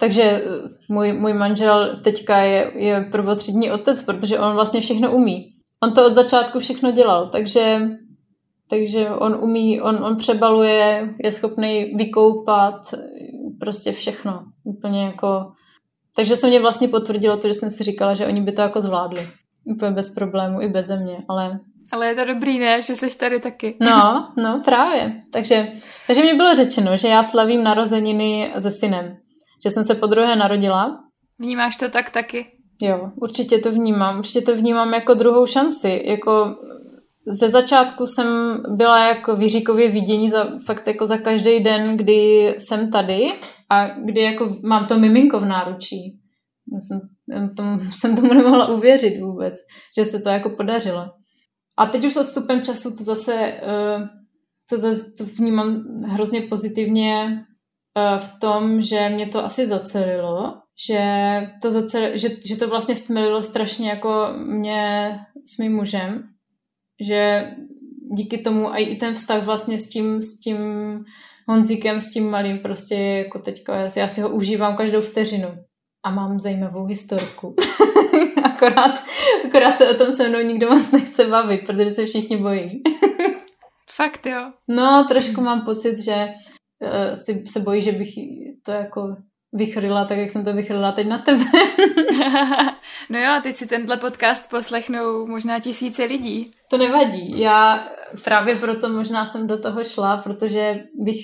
Takže 0.00 0.22
eh, 0.22 0.42
můj, 0.88 1.12
můj 1.12 1.32
manžel 1.32 2.00
teďka 2.04 2.38
je, 2.38 2.72
je 2.74 3.08
prvotřídní 3.12 3.70
otec, 3.70 4.02
protože 4.02 4.38
on 4.38 4.54
vlastně 4.54 4.80
všechno 4.80 5.12
umí. 5.12 5.44
On 5.82 5.92
to 5.92 6.06
od 6.06 6.12
začátku 6.12 6.58
všechno 6.58 6.90
dělal, 6.92 7.26
takže, 7.26 7.80
takže 8.70 9.10
on 9.10 9.38
umí, 9.42 9.80
on, 9.80 10.04
on 10.04 10.16
přebaluje, 10.16 11.14
je 11.24 11.32
schopný 11.32 11.94
vykoupat, 11.94 12.94
prostě 13.60 13.92
všechno. 13.92 14.44
Úplně 14.64 15.04
jako... 15.04 15.52
Takže 16.16 16.36
se 16.36 16.46
mě 16.46 16.60
vlastně 16.60 16.88
potvrdilo 16.88 17.36
to, 17.36 17.48
že 17.48 17.54
jsem 17.54 17.70
si 17.70 17.84
říkala, 17.84 18.14
že 18.14 18.26
oni 18.26 18.40
by 18.40 18.52
to 18.52 18.62
jako 18.62 18.80
zvládli. 18.80 19.28
Úplně 19.64 19.90
bez 19.90 20.14
problému, 20.14 20.60
i 20.60 20.68
bez 20.68 20.90
mě, 20.90 21.18
ale... 21.28 21.60
Ale 21.92 22.06
je 22.06 22.14
to 22.14 22.24
dobrý, 22.24 22.58
ne? 22.58 22.82
Že 22.82 22.96
jsi 22.96 23.16
tady 23.16 23.40
taky. 23.40 23.76
No, 23.80 24.32
no 24.36 24.62
právě. 24.64 25.22
Takže, 25.32 25.72
takže 26.06 26.22
mi 26.22 26.34
bylo 26.34 26.54
řečeno, 26.54 26.96
že 26.96 27.08
já 27.08 27.22
slavím 27.22 27.64
narozeniny 27.64 28.52
se 28.58 28.70
synem. 28.70 29.16
Že 29.64 29.70
jsem 29.70 29.84
se 29.84 29.94
po 29.94 30.06
druhé 30.06 30.36
narodila. 30.36 31.00
Vnímáš 31.38 31.76
to 31.76 31.88
tak 31.88 32.10
taky? 32.10 32.46
Jo, 32.82 33.10
určitě 33.16 33.58
to 33.58 33.72
vnímám. 33.72 34.18
Určitě 34.18 34.40
to 34.40 34.54
vnímám 34.54 34.94
jako 34.94 35.14
druhou 35.14 35.46
šanci. 35.46 36.02
Jako 36.04 36.56
ze 37.30 37.48
začátku 37.48 38.06
jsem 38.06 38.26
byla 38.68 39.06
jako 39.06 39.36
výříkově 39.36 39.88
vidění 39.88 40.30
za, 40.30 40.58
fakt 40.66 40.86
jako 40.86 41.06
za 41.06 41.18
každý 41.18 41.60
den, 41.60 41.96
kdy 41.96 42.54
jsem 42.58 42.90
tady 42.90 43.32
a 43.70 43.88
kdy 43.88 44.20
jako 44.22 44.48
mám 44.64 44.86
to 44.86 44.98
miminko 44.98 45.38
v 45.38 45.44
náručí. 45.44 46.20
Já 46.72 46.78
jsem, 46.78 47.54
tomu, 47.54 47.80
jsem 47.90 48.16
tomu 48.16 48.34
nemohla 48.34 48.68
uvěřit 48.68 49.20
vůbec, 49.20 49.54
že 49.98 50.04
se 50.04 50.20
to 50.20 50.28
jako 50.28 50.50
podařilo. 50.50 51.10
A 51.78 51.86
teď 51.86 52.04
už 52.04 52.12
s 52.12 52.16
odstupem 52.16 52.62
času 52.62 52.96
to 52.96 53.04
zase, 53.04 53.34
eh, 53.34 54.08
to 54.70 54.78
zase 54.78 55.06
to 55.18 55.24
vnímám 55.24 55.84
hrozně 56.04 56.40
pozitivně 56.40 57.44
eh, 57.98 58.18
v 58.18 58.38
tom, 58.40 58.80
že 58.80 59.08
mě 59.08 59.26
to 59.26 59.44
asi 59.44 59.66
zacelilo, 59.66 60.54
že 60.88 61.02
to, 61.62 61.70
zacel, 61.70 62.10
že, 62.14 62.28
že 62.46 62.56
to 62.56 62.68
vlastně 62.68 62.96
stmelilo 62.96 63.42
strašně 63.42 63.90
jako 63.90 64.26
mě 64.46 65.10
s 65.54 65.58
mým 65.58 65.76
mužem, 65.76 66.22
že 67.00 67.50
díky 68.16 68.38
tomu 68.38 68.68
i 68.74 68.96
ten 68.96 69.14
vztah 69.14 69.44
vlastně 69.44 69.78
s 69.78 69.88
tím, 69.88 70.20
s 70.20 70.40
tím 70.40 70.58
Honzíkem, 71.48 72.00
s 72.00 72.10
tím 72.10 72.30
malým, 72.30 72.58
prostě 72.58 72.94
jako 72.94 73.38
teďka, 73.38 73.76
já 73.96 74.08
si 74.08 74.20
ho 74.20 74.28
užívám 74.28 74.76
každou 74.76 75.00
vteřinu. 75.00 75.48
A 76.04 76.10
mám 76.10 76.38
zajímavou 76.38 76.84
historku. 76.84 77.56
akorát, 78.44 79.04
akorát 79.44 79.76
se 79.76 79.90
o 79.90 79.94
tom 79.94 80.12
se 80.12 80.28
mnou 80.28 80.40
nikdo 80.40 80.68
moc 80.68 80.90
nechce 80.90 81.26
bavit, 81.26 81.66
protože 81.66 81.90
se 81.90 82.06
všichni 82.06 82.36
bojí. 82.36 82.82
Fakt 83.90 84.26
jo. 84.26 84.52
No, 84.68 85.04
trošku 85.08 85.40
mám 85.40 85.64
pocit, 85.64 86.04
že 86.04 86.28
uh, 86.82 87.12
si, 87.14 87.46
se 87.46 87.60
bojí, 87.60 87.80
že 87.80 87.92
bych 87.92 88.08
to 88.64 88.72
jako 88.72 89.16
vychrila 89.52 90.04
tak, 90.04 90.18
jak 90.18 90.30
jsem 90.30 90.44
to 90.44 90.54
vychrila 90.54 90.92
teď 90.92 91.06
na 91.06 91.18
tebe. 91.18 91.44
no 93.10 93.18
jo, 93.18 93.30
a 93.38 93.40
teď 93.40 93.56
si 93.56 93.66
tenhle 93.66 93.96
podcast 93.96 94.42
poslechnou 94.50 95.26
možná 95.26 95.60
tisíce 95.60 96.04
lidí. 96.04 96.52
To 96.70 96.78
nevadí. 96.78 97.40
Já 97.40 97.88
právě 98.24 98.56
proto 98.56 98.88
možná 98.88 99.26
jsem 99.26 99.46
do 99.46 99.58
toho 99.58 99.84
šla, 99.84 100.16
protože 100.16 100.84
bych 101.04 101.16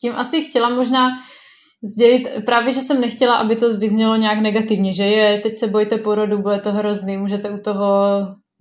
tím 0.00 0.12
asi 0.16 0.42
chtěla 0.42 0.68
možná 0.68 1.10
sdělit, 1.94 2.28
právě, 2.46 2.72
že 2.72 2.80
jsem 2.80 3.00
nechtěla, 3.00 3.36
aby 3.36 3.56
to 3.56 3.76
vyznělo 3.76 4.16
nějak 4.16 4.38
negativně, 4.38 4.92
že 4.92 5.04
je, 5.04 5.38
teď 5.38 5.58
se 5.58 5.66
bojte 5.66 5.98
porodu, 5.98 6.38
bude 6.38 6.58
to 6.58 6.72
hrozný, 6.72 7.16
můžete 7.16 7.50
u 7.50 7.58
toho 7.58 7.86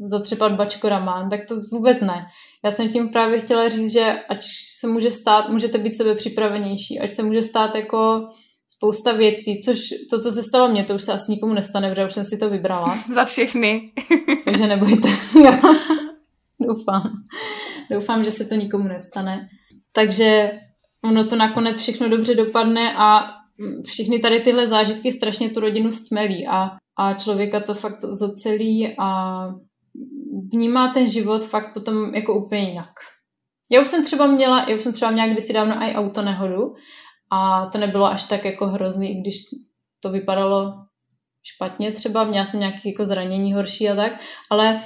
zatřepat 0.10 0.52
bačkorama, 0.52 1.28
tak 1.30 1.40
to 1.48 1.56
vůbec 1.72 2.02
ne. 2.02 2.26
Já 2.66 2.72
jsem 2.72 2.90
tím 2.90 3.10
právě 3.10 3.40
chtěla 3.40 3.70
říct, 3.70 3.94
že 3.94 4.16
ať 4.30 4.38
se 4.80 4.88
může 4.88 5.12
stát, 5.12 5.50
můžete 5.50 5.78
být 5.78 5.96
sebe 5.96 6.16
připravenější, 6.16 7.00
ať 7.00 7.10
se 7.10 7.24
může 7.24 7.42
stát 7.42 7.76
jako 7.76 8.30
spousta 8.82 9.12
věcí, 9.12 9.62
což 9.62 9.80
to, 10.10 10.20
co 10.20 10.32
se 10.32 10.44
stalo 10.44 10.70
mně, 10.70 10.84
to 10.84 10.96
už 10.96 11.04
se 11.04 11.14
asi 11.14 11.32
nikomu 11.32 11.54
nestane, 11.54 11.90
protože 11.90 12.06
už 12.06 12.14
jsem 12.14 12.24
si 12.24 12.38
to 12.38 12.50
vybrala. 12.50 13.04
Za 13.14 13.26
všechny. 13.26 13.92
Takže 14.46 14.68
nebojte. 14.68 15.08
Doufám. 16.68 17.12
Doufám, 17.92 18.24
že 18.24 18.32
se 18.32 18.46
to 18.46 18.56
nikomu 18.56 18.88
nestane. 18.88 19.50
Takže 19.92 20.52
ono 21.04 21.26
to 21.26 21.36
nakonec 21.36 21.80
všechno 21.80 22.10
dobře 22.10 22.36
dopadne 22.36 22.94
a 22.98 23.32
všechny 23.86 24.20
tady 24.20 24.40
tyhle 24.40 24.68
zážitky 24.68 25.12
strašně 25.12 25.50
tu 25.50 25.60
rodinu 25.60 25.92
stmelí 25.92 26.48
a, 26.48 26.70
a 26.98 27.14
člověka 27.14 27.60
to 27.60 27.74
fakt 27.74 28.02
zocelí 28.02 28.96
a 28.98 29.48
vnímá 30.54 30.88
ten 30.88 31.08
život 31.08 31.44
fakt 31.44 31.74
potom 31.74 32.16
jako 32.16 32.46
úplně 32.46 32.70
jinak. 32.70 32.92
Já 33.72 33.82
už 33.82 33.88
jsem 33.88 34.06
třeba 34.06 34.28
měla, 34.28 34.66
já 34.70 34.76
už 34.76 34.82
jsem 34.82 34.94
třeba 34.94 35.12
měla 35.12 35.28
kdysi 35.28 35.54
dávno 35.54 35.76
i 35.76 35.96
auto 35.96 36.22
nehodu 36.22 36.74
a 37.32 37.66
to 37.66 37.78
nebylo 37.78 38.06
až 38.06 38.24
tak 38.24 38.46
jako 38.46 38.68
hrozný, 38.68 39.12
i 39.12 39.22
když 39.22 39.36
to 40.00 40.10
vypadalo 40.10 40.74
špatně 41.44 41.92
třeba, 41.92 42.24
měla 42.24 42.46
jsem 42.46 42.60
nějaké 42.60 42.80
jako 42.86 43.06
zranění 43.06 43.54
horší 43.54 43.90
a 43.90 43.96
tak, 43.96 44.12
ale 44.50 44.80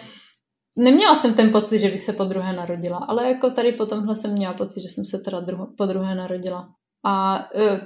neměla 0.76 1.16
jsem 1.16 1.34
ten 1.34 1.52
pocit, 1.52 1.78
že 1.78 1.90
bych 1.90 2.02
se 2.02 2.14
po 2.14 2.24
druhé 2.24 2.54
narodila, 2.54 2.98
ale 2.98 3.28
jako 3.28 3.50
tady 3.50 3.72
po 3.72 3.86
tomhle 3.86 4.16
jsem 4.16 4.34
měla 4.34 4.54
pocit, 4.54 4.82
že 4.82 4.90
jsem 4.90 5.06
se 5.06 5.20
teda 5.20 5.40
druho, 5.40 5.68
po 5.78 5.86
druhé 5.86 6.16
narodila. 6.16 6.70
A 7.06 7.46
uh, 7.56 7.80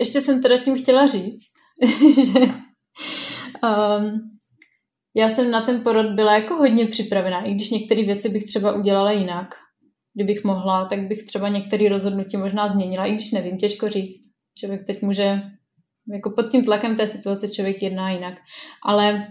ještě 0.00 0.20
jsem 0.20 0.42
teda 0.42 0.56
tím 0.56 0.74
chtěla 0.74 1.06
říct, 1.06 1.52
že 2.32 2.40
um, 2.40 4.20
já 5.16 5.28
jsem 5.28 5.50
na 5.50 5.60
ten 5.60 5.82
porod 5.82 6.06
byla 6.06 6.34
jako 6.34 6.56
hodně 6.56 6.86
připravená, 6.86 7.44
i 7.44 7.54
když 7.54 7.70
některé 7.70 8.02
věci 8.02 8.28
bych 8.28 8.44
třeba 8.44 8.72
udělala 8.72 9.12
jinak. 9.12 9.54
Kdybych 10.14 10.44
mohla, 10.44 10.84
tak 10.84 11.08
bych 11.08 11.22
třeba 11.22 11.48
některé 11.48 11.88
rozhodnutí 11.88 12.36
možná 12.36 12.68
změnila, 12.68 13.06
i 13.06 13.12
když 13.12 13.32
nevím, 13.32 13.56
těžko 13.56 13.88
říct. 13.88 14.22
Člověk 14.58 14.82
teď 14.86 15.02
může, 15.02 15.42
jako 16.12 16.30
pod 16.30 16.42
tím 16.50 16.64
tlakem 16.64 16.96
té 16.96 17.08
situace 17.08 17.48
člověk 17.48 17.82
jedná 17.82 18.10
jinak. 18.10 18.34
Ale 18.86 19.28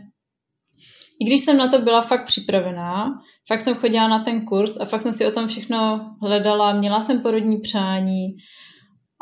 i 1.22 1.26
když 1.26 1.42
jsem 1.42 1.58
na 1.58 1.68
to 1.68 1.82
byla 1.82 2.02
fakt 2.02 2.26
připravená, 2.26 3.12
fakt 3.48 3.62
jsem 3.62 3.76
chodila 3.76 4.08
na 4.08 4.20
ten 4.20 4.46
kurz 4.46 4.82
a 4.82 4.86
fakt 4.86 5.02
jsem 5.02 5.14
si 5.14 5.26
o 5.26 5.32
tom 5.32 5.48
všechno 5.48 6.10
hledala, 6.22 6.74
měla 6.74 7.02
jsem 7.02 7.22
porodní 7.22 7.60
přání 7.60 8.26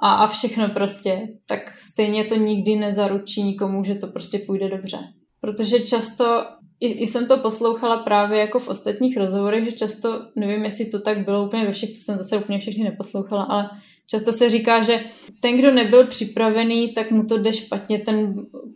a, 0.03 0.13
a 0.13 0.27
všechno 0.27 0.69
prostě, 0.69 1.27
tak 1.47 1.71
stejně 1.71 2.23
to 2.23 2.35
nikdy 2.35 2.75
nezaručí 2.75 3.43
nikomu, 3.43 3.83
že 3.83 3.95
to 3.95 4.07
prostě 4.07 4.39
půjde 4.47 4.69
dobře. 4.69 4.97
Protože 5.41 5.79
často, 5.79 6.45
i, 6.79 6.87
i 6.87 7.07
jsem 7.07 7.27
to 7.27 7.37
poslouchala 7.37 7.97
právě 7.97 8.39
jako 8.39 8.59
v 8.59 8.67
ostatních 8.67 9.17
rozhovorech, 9.17 9.69
že 9.69 9.71
často, 9.75 10.21
nevím, 10.35 10.63
jestli 10.63 10.85
to 10.85 11.01
tak 11.01 11.25
bylo 11.25 11.45
úplně 11.45 11.65
ve 11.65 11.71
všech, 11.71 11.89
to 11.89 11.95
jsem 11.99 12.17
zase 12.17 12.37
úplně 12.37 12.59
všechny 12.59 12.83
neposlouchala, 12.83 13.43
ale 13.43 13.69
často 14.07 14.33
se 14.33 14.49
říká, 14.49 14.81
že 14.81 15.03
ten, 15.41 15.57
kdo 15.57 15.71
nebyl 15.71 16.07
připravený, 16.07 16.93
tak 16.93 17.11
mu 17.11 17.25
to 17.25 17.37
jde 17.37 17.53
špatně 17.53 17.99
ten 17.99 18.35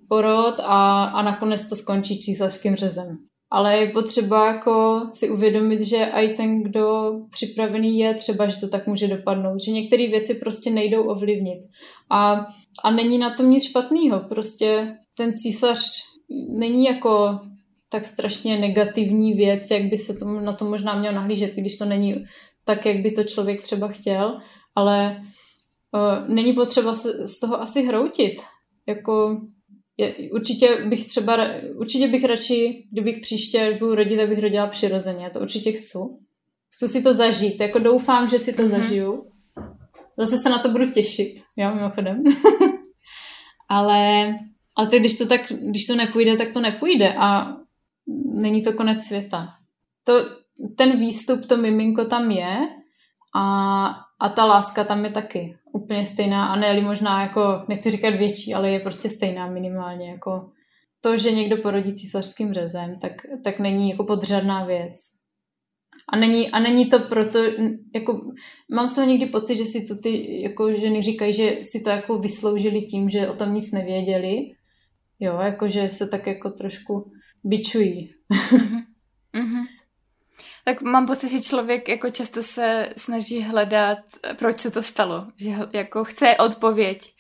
porod 0.09 0.55
a, 0.63 1.03
a 1.03 1.21
nakonec 1.21 1.69
to 1.69 1.75
skončí 1.75 2.19
císařským 2.19 2.75
řezem. 2.75 3.17
Ale 3.51 3.77
je 3.77 3.89
potřeba 3.89 4.47
jako 4.47 5.01
si 5.11 5.29
uvědomit, 5.29 5.81
že 5.81 5.97
i 5.97 6.33
ten, 6.33 6.63
kdo 6.63 7.13
připravený 7.31 7.99
je, 7.99 8.13
třeba, 8.13 8.47
že 8.47 8.59
to 8.59 8.67
tak 8.67 8.87
může 8.87 9.07
dopadnout. 9.07 9.59
Že 9.59 9.71
některé 9.71 10.07
věci 10.07 10.33
prostě 10.35 10.69
nejdou 10.69 11.03
ovlivnit. 11.03 11.59
A, 12.09 12.47
a 12.83 12.91
není 12.91 13.17
na 13.17 13.29
tom 13.29 13.49
nic 13.49 13.63
špatného. 13.63 14.19
Prostě 14.19 14.97
ten 15.17 15.33
císař 15.33 15.79
není 16.49 16.85
jako 16.85 17.39
tak 17.89 18.05
strašně 18.05 18.57
negativní 18.57 19.33
věc, 19.33 19.71
jak 19.71 19.83
by 19.83 19.97
se 19.97 20.13
tomu, 20.13 20.39
na 20.39 20.53
to 20.53 20.65
možná 20.65 20.99
měl 20.99 21.13
nahlížet, 21.13 21.55
když 21.55 21.77
to 21.77 21.85
není 21.85 22.25
tak, 22.63 22.85
jak 22.85 22.97
by 22.97 23.11
to 23.11 23.23
člověk 23.23 23.61
třeba 23.61 23.87
chtěl, 23.87 24.37
ale 24.75 25.21
uh, 25.91 26.35
není 26.35 26.53
potřeba 26.53 26.93
se 26.93 27.27
z 27.27 27.39
toho 27.39 27.61
asi 27.61 27.83
hroutit. 27.83 28.41
Jako 28.87 29.41
je, 29.97 30.15
určitě 30.31 30.85
bych 30.85 31.05
třeba, 31.05 31.37
určitě 31.75 32.07
bych 32.07 32.23
radši, 32.23 32.87
kdybych 32.91 33.19
příště 33.19 33.77
budu 33.79 33.95
rodit, 33.95 34.17
tak 34.17 34.29
bych 34.29 34.39
rodila 34.39 34.67
přirozeně, 34.67 35.29
to 35.29 35.39
určitě 35.39 35.71
chci. 35.71 35.97
Chci 36.69 36.87
si 36.87 37.03
to 37.03 37.13
zažít, 37.13 37.59
jako 37.59 37.79
doufám, 37.79 38.27
že 38.27 38.39
si 38.39 38.53
to 38.53 38.61
mm-hmm. 38.61 38.67
zažiju. 38.67 39.31
Zase 40.17 40.37
se 40.37 40.49
na 40.49 40.59
to 40.59 40.69
budu 40.69 40.91
těšit, 40.91 41.33
jo, 41.57 41.75
mimochodem. 41.75 42.23
ale 43.69 44.27
ale 44.75 44.87
teď, 44.87 44.99
když 44.99 45.17
to, 45.17 45.27
tak, 45.27 45.41
když 45.51 45.85
to 45.85 45.95
nepůjde, 45.95 46.37
tak 46.37 46.51
to 46.53 46.61
nepůjde 46.61 47.15
a 47.17 47.57
není 48.43 48.61
to 48.61 48.73
konec 48.73 49.03
světa. 49.03 49.47
To, 50.03 50.13
ten 50.77 50.99
výstup, 50.99 51.45
to 51.45 51.57
miminko 51.57 52.05
tam 52.05 52.31
je 52.31 52.67
a, 53.35 53.85
a 54.19 54.29
ta 54.29 54.45
láska 54.45 54.83
tam 54.83 55.05
je 55.05 55.11
taky 55.11 55.57
úplně 55.73 56.05
stejná 56.05 56.47
a 56.47 56.55
ne 56.55 56.81
možná 56.81 57.21
jako, 57.21 57.41
nechci 57.67 57.91
říkat 57.91 58.09
větší, 58.09 58.53
ale 58.53 58.69
je 58.69 58.79
prostě 58.79 59.09
stejná 59.09 59.47
minimálně. 59.47 60.11
Jako 60.11 60.49
to, 61.01 61.17
že 61.17 61.31
někdo 61.31 61.57
porodí 61.57 61.93
císařským 61.93 62.53
řezem, 62.53 62.95
tak, 63.01 63.11
tak 63.43 63.59
není 63.59 63.89
jako 63.89 64.03
podřadná 64.03 64.65
věc. 64.65 64.95
A 66.09 66.17
není, 66.17 66.51
a 66.51 66.59
není 66.59 66.85
to 66.85 66.99
proto, 66.99 67.39
jako, 67.95 68.21
mám 68.71 68.87
z 68.87 68.95
toho 68.95 69.07
někdy 69.07 69.25
pocit, 69.25 69.55
že 69.55 69.65
si 69.65 69.85
to 69.87 69.95
ty 69.95 70.41
jako 70.41 70.75
ženy 70.75 71.01
říkají, 71.01 71.33
že 71.33 71.57
si 71.61 71.83
to 71.83 71.89
jako 71.89 72.17
vysloužili 72.17 72.81
tím, 72.81 73.09
že 73.09 73.27
o 73.27 73.33
tom 73.33 73.53
nic 73.53 73.71
nevěděli 73.71 74.54
Jo, 75.19 75.39
jakože 75.41 75.89
se 75.89 76.07
tak 76.07 76.27
jako 76.27 76.49
trošku 76.49 77.11
bičují. 77.43 78.13
mm-hmm. 79.33 79.65
Tak 80.65 80.81
mám 80.81 81.07
pocit, 81.07 81.29
že 81.29 81.41
člověk 81.41 81.89
jako 81.89 82.09
často 82.09 82.43
se 82.43 82.89
snaží 82.97 83.41
hledat, 83.41 83.97
proč 84.37 84.59
se 84.59 84.71
to 84.71 84.83
stalo. 84.83 85.27
Že 85.37 85.51
jako 85.73 86.03
chce 86.03 86.35
odpověď. 86.37 87.13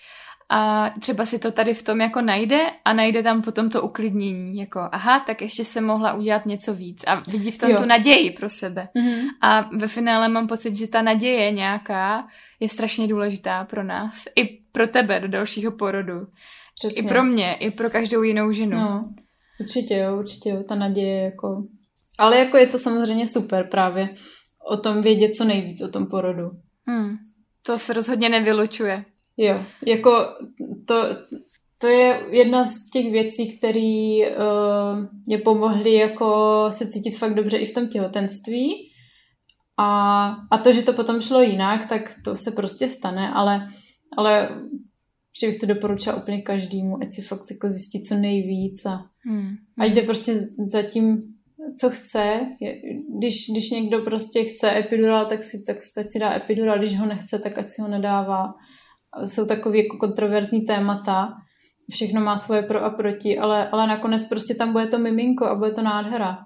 A 0.49 0.89
třeba 0.99 1.25
si 1.25 1.39
to 1.39 1.51
tady 1.51 1.73
v 1.73 1.83
tom 1.83 2.01
jako 2.01 2.21
najde 2.21 2.65
a 2.85 2.93
najde 2.93 3.23
tam 3.23 3.41
potom 3.41 3.69
to 3.69 3.81
uklidnění. 3.81 4.57
Jako 4.57 4.89
aha, 4.91 5.19
tak 5.19 5.41
ještě 5.41 5.65
se 5.65 5.81
mohla 5.81 6.13
udělat 6.13 6.45
něco 6.45 6.73
víc. 6.73 7.03
A 7.07 7.21
vidí 7.31 7.51
v 7.51 7.57
tom 7.57 7.69
jo. 7.69 7.77
tu 7.77 7.85
naději 7.85 8.31
pro 8.31 8.49
sebe. 8.49 8.87
Mm-hmm. 8.95 9.27
A 9.41 9.69
ve 9.75 9.87
finále 9.87 10.29
mám 10.29 10.47
pocit, 10.47 10.75
že 10.75 10.87
ta 10.87 11.01
naděje 11.01 11.51
nějaká 11.51 12.27
je 12.59 12.69
strašně 12.69 13.07
důležitá 13.07 13.63
pro 13.63 13.83
nás. 13.83 14.23
I 14.35 14.59
pro 14.71 14.87
tebe 14.87 15.19
do 15.19 15.27
dalšího 15.27 15.71
porodu. 15.71 16.27
Přesně. 16.79 17.01
I 17.01 17.07
pro 17.07 17.23
mě, 17.23 17.53
i 17.53 17.71
pro 17.71 17.89
každou 17.89 18.21
jinou 18.21 18.51
ženu. 18.51 18.77
No, 18.79 19.13
určitě 19.59 19.97
jo, 19.97 20.19
určitě 20.19 20.49
jo, 20.49 20.63
ta 20.63 20.75
naděje 20.75 21.21
jako... 21.21 21.63
Ale 22.19 22.37
jako 22.37 22.57
je 22.57 22.67
to 22.67 22.79
samozřejmě 22.79 23.27
super 23.27 23.67
právě 23.71 24.09
o 24.71 24.77
tom 24.77 25.01
vědět 25.01 25.35
co 25.35 25.45
nejvíc 25.45 25.81
o 25.81 25.87
tom 25.87 26.05
porodu. 26.05 26.51
Hmm. 26.87 27.15
To 27.61 27.79
se 27.79 27.93
rozhodně 27.93 28.29
nevylučuje. 28.29 29.05
Jo, 29.37 29.63
jako 29.85 30.11
to, 30.87 31.03
to 31.81 31.87
je 31.87 32.25
jedna 32.29 32.63
z 32.63 32.89
těch 32.93 33.11
věcí, 33.11 33.57
které 33.57 34.19
uh, 34.29 35.05
mě 35.27 35.37
pomohly 35.37 35.93
jako 35.93 36.65
se 36.69 36.87
cítit 36.87 37.17
fakt 37.17 37.33
dobře 37.33 37.57
i 37.57 37.65
v 37.65 37.73
tom 37.73 37.87
těhotenství. 37.87 38.91
A, 39.77 40.25
a 40.51 40.57
to, 40.57 40.73
že 40.73 40.83
to 40.83 40.93
potom 40.93 41.21
šlo 41.21 41.41
jinak, 41.41 41.89
tak 41.89 42.01
to 42.23 42.35
se 42.35 42.51
prostě 42.51 42.87
stane, 42.87 43.33
ale, 43.33 43.67
ale 44.17 44.49
že 45.39 45.47
bych 45.47 45.57
to 45.57 45.65
doporučila 45.65 46.15
úplně 46.15 46.41
každému, 46.41 47.01
ať 47.01 47.11
si 47.11 47.21
fakt 47.21 47.41
jako 47.51 47.69
zjistí 47.69 48.03
co 48.03 48.15
nejvíc 48.15 48.85
a 48.85 49.05
hmm. 49.25 49.55
ať 49.79 49.91
jde 49.91 50.01
prostě 50.01 50.33
za 50.71 50.81
tím, 50.81 51.23
co 51.79 51.89
chce. 51.89 52.39
Když, 53.19 53.49
když 53.51 53.69
někdo 53.69 54.01
prostě 54.01 54.43
chce 54.43 54.77
epidural, 54.77 55.25
tak 55.25 55.43
si, 55.43 55.63
tak 55.67 55.81
si 55.81 56.19
dá 56.19 56.33
epidural, 56.33 56.77
když 56.77 56.99
ho 56.99 57.05
nechce, 57.05 57.39
tak 57.39 57.57
ať 57.57 57.69
si 57.69 57.81
ho 57.81 57.87
nedává. 57.87 58.53
Jsou 59.23 59.45
takové 59.45 59.77
jako 59.77 59.97
kontroverzní 59.97 60.61
témata, 60.61 61.33
všechno 61.91 62.21
má 62.21 62.37
svoje 62.37 62.61
pro 62.61 62.83
a 62.83 62.89
proti, 62.89 63.39
ale, 63.39 63.69
ale 63.69 63.87
nakonec 63.87 64.25
prostě 64.25 64.55
tam 64.55 64.71
bude 64.71 64.87
to 64.87 64.99
miminko 64.99 65.45
a 65.45 65.55
bude 65.55 65.71
to 65.71 65.81
nádhera. 65.81 66.37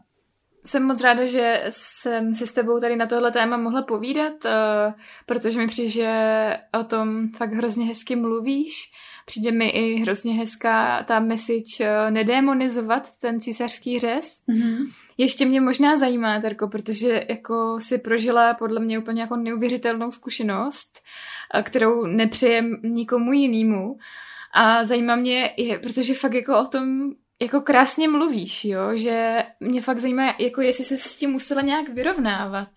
Jsem 0.65 0.83
moc 0.83 1.01
ráda, 1.01 1.25
že 1.25 1.63
jsem 1.69 2.35
si 2.35 2.47
s 2.47 2.51
tebou 2.51 2.79
tady 2.79 2.95
na 2.95 3.05
tohle 3.05 3.31
téma 3.31 3.57
mohla 3.57 3.81
povídat, 3.81 4.45
uh, 4.45 4.93
protože 5.25 5.59
mi 5.59 5.67
přijde, 5.67 5.89
že 5.89 6.11
o 6.79 6.83
tom 6.83 7.29
fakt 7.37 7.53
hrozně 7.53 7.85
hezky 7.85 8.15
mluvíš. 8.15 8.91
Přijde 9.25 9.51
mi 9.51 9.69
i 9.69 9.95
hrozně 9.95 10.33
hezká 10.33 11.03
ta 11.03 11.19
message 11.19 11.79
uh, 11.79 12.11
nedémonizovat 12.11 13.09
ten 13.19 13.41
císařský 13.41 13.99
řez. 13.99 14.39
Mm-hmm. 14.49 14.91
Ještě 15.17 15.45
mě 15.45 15.61
možná 15.61 15.97
zajímá, 15.97 16.41
Terko, 16.41 16.67
protože 16.67 17.25
jako 17.29 17.79
si 17.79 17.97
prožila 17.97 18.53
podle 18.53 18.79
mě 18.79 18.99
úplně 18.99 19.21
jako 19.21 19.35
neuvěřitelnou 19.35 20.11
zkušenost, 20.11 21.01
uh, 21.55 21.61
kterou 21.61 22.05
nepřejem 22.05 22.77
nikomu 22.83 23.33
jinému. 23.33 23.97
A 24.53 24.85
zajímá 24.85 25.15
mě, 25.15 25.55
protože 25.81 26.13
fakt 26.13 26.33
jako 26.33 26.59
o 26.59 26.65
tom 26.65 27.11
jako 27.41 27.61
krásně 27.61 28.07
mluvíš, 28.07 28.65
jo, 28.65 28.81
že 28.93 29.43
mě 29.59 29.81
fakt 29.81 29.99
zajímá, 29.99 30.33
jako 30.39 30.61
jestli 30.61 30.85
se 30.85 30.97
s 30.97 31.15
tím 31.15 31.31
musela 31.31 31.61
nějak 31.61 31.89
vyrovnávat 31.89 32.69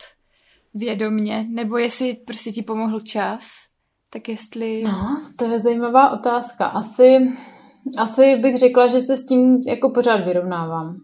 vědomně, 0.74 1.46
nebo 1.48 1.78
jestli 1.78 2.14
prostě 2.14 2.52
ti 2.52 2.62
pomohl 2.62 3.00
čas. 3.00 3.42
Tak 4.10 4.28
jestli... 4.28 4.82
No, 4.84 5.22
to 5.36 5.44
je 5.44 5.60
zajímavá 5.60 6.10
otázka. 6.10 6.66
Asi, 6.66 7.18
asi 7.98 8.36
bych 8.36 8.58
řekla, 8.58 8.86
že 8.86 9.00
se 9.00 9.16
s 9.16 9.26
tím 9.26 9.60
jako 9.66 9.90
pořád 9.90 10.24
vyrovnávám. 10.24 10.96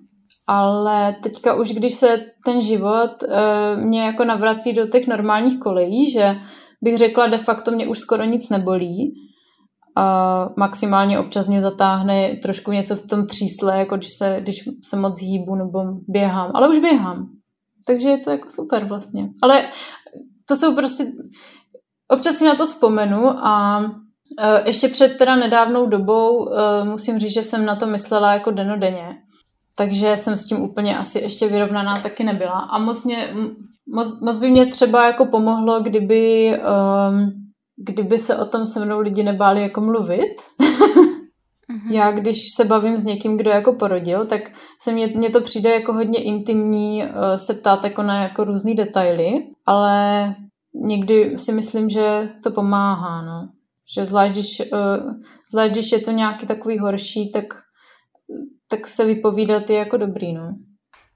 Ale 0.47 1.17
teďka 1.23 1.55
už, 1.55 1.73
když 1.73 1.95
se 1.95 2.25
ten 2.45 2.63
život 2.63 3.23
uh, 3.23 3.83
mě 3.83 4.03
jako 4.03 4.25
navrací 4.25 4.73
do 4.73 4.87
těch 4.87 5.07
normálních 5.07 5.59
kolejí, 5.59 6.11
že 6.11 6.35
bych 6.83 6.99
řekla, 6.99 7.27
de 7.27 7.39
facto 7.39 7.71
mě 7.71 7.89
už 7.89 7.99
skoro 7.99 8.25
nic 8.25 8.51
nebolí, 8.51 9.15
a 9.99 10.49
maximálně 10.57 11.19
občas 11.19 11.49
mě 11.49 11.61
zatáhne 11.61 12.37
trošku 12.43 12.73
něco 12.73 12.97
v 12.97 13.07
tom 13.07 13.27
třísle, 13.27 13.79
jako 13.79 13.97
když 13.97 14.09
se, 14.09 14.37
když 14.41 14.69
se 14.83 14.97
moc 14.97 15.21
hýbu 15.21 15.55
nebo 15.55 15.85
běhám, 16.09 16.51
ale 16.55 16.69
už 16.69 16.79
běhám. 16.79 17.29
Takže 17.87 18.09
je 18.09 18.19
to 18.19 18.31
jako 18.31 18.51
super 18.51 18.85
vlastně. 18.85 19.29
Ale 19.43 19.69
to 20.49 20.57
jsou 20.57 20.75
prostě, 20.75 21.05
občas 22.09 22.37
si 22.37 22.45
na 22.45 22.55
to 22.55 22.67
vzpomenu 22.67 23.29
a 23.29 23.79
uh, 23.81 24.67
ještě 24.67 24.89
před 24.89 25.19
teda 25.19 25.37
nedávnou 25.37 25.87
dobou 25.87 26.37
uh, 26.37 26.53
musím 26.85 27.19
říct, 27.19 27.35
že 27.35 27.45
jsem 27.45 27.67
na 27.67 27.77
to 27.77 27.87
myslela 27.87 28.33
jako 28.33 28.51
denodenně. 28.51 29.17
Takže 29.77 30.17
jsem 30.17 30.39
s 30.39 30.45
tím 30.45 30.63
úplně 30.63 30.99
asi 30.99 31.19
ještě 31.19 31.49
vyrovnaná 31.49 31.99
taky 31.99 32.25
nebyla. 32.25 32.59
A 32.59 32.79
moc, 32.79 33.05
mě, 33.05 33.35
moc, 33.95 34.21
moc 34.21 34.39
by 34.39 34.51
mě 34.51 34.67
třeba 34.67 35.07
jako 35.07 35.27
pomohlo, 35.27 35.81
kdyby 35.81 36.53
um, 36.59 37.48
kdyby 37.79 38.19
se 38.19 38.37
o 38.37 38.45
tom 38.45 38.67
se 38.67 38.85
mnou 38.85 39.01
lidi 39.01 39.23
nebáli 39.23 39.63
jako 39.63 39.81
mluvit. 39.81 40.35
mm-hmm. 40.61 41.93
Já, 41.93 42.11
když 42.11 42.37
se 42.57 42.65
bavím 42.65 42.99
s 42.99 43.05
někým, 43.05 43.37
kdo 43.37 43.51
jako 43.51 43.73
porodil, 43.73 44.25
tak 44.25 44.41
se 44.81 44.93
mně, 44.93 45.07
mně 45.07 45.31
to 45.31 45.41
přijde 45.41 45.71
jako 45.71 45.93
hodně 45.93 46.23
intimní 46.23 47.03
uh, 47.03 47.11
se 47.37 47.55
ptát 47.55 47.85
jako 47.85 48.03
na 48.03 48.23
jako 48.23 48.45
různé 48.45 48.75
detaily, 48.75 49.33
ale 49.67 50.35
někdy 50.75 51.39
si 51.39 51.53
myslím, 51.53 51.89
že 51.89 52.29
to 52.43 52.51
pomáhá, 52.51 53.23
no. 53.23 53.49
Že 53.95 54.05
zvlášť 54.05 54.33
když, 54.33 54.63
uh, 54.73 55.13
zvlášť, 55.51 55.73
když 55.73 55.93
je 55.93 55.99
to 55.99 56.11
nějaký 56.11 56.47
takový 56.47 56.79
horší, 56.79 57.31
tak, 57.31 57.45
tak 58.71 58.87
se 58.87 59.07
vypovídat 59.07 59.71
je 59.71 59.77
jako 59.77 59.97
dobrý, 59.97 60.33
no. 60.33 60.55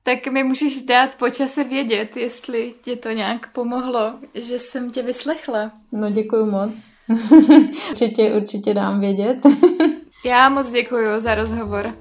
Tak 0.05 0.27
mi 0.27 0.45
můžeš 0.45 0.83
dát 0.83 1.17
po 1.17 1.31
čase 1.31 1.65
vědět, 1.65 2.17
jestli 2.17 2.75
tě 2.83 2.97
to 2.97 3.11
nějak 3.11 3.53
pomohlo, 3.53 4.15
že 4.35 4.59
jsem 4.59 4.91
tě 4.91 5.03
vyslechla. 5.03 5.73
No 5.93 6.11
děkuji 6.11 6.47
moc. 6.47 6.93
určitě, 7.91 8.33
určitě 8.33 8.75
dám 8.75 9.01
vědět. 9.01 9.39
Já 10.25 10.49
moc 10.49 10.71
děkuji 10.71 11.21
za 11.21 11.35
rozhovor. 11.35 11.95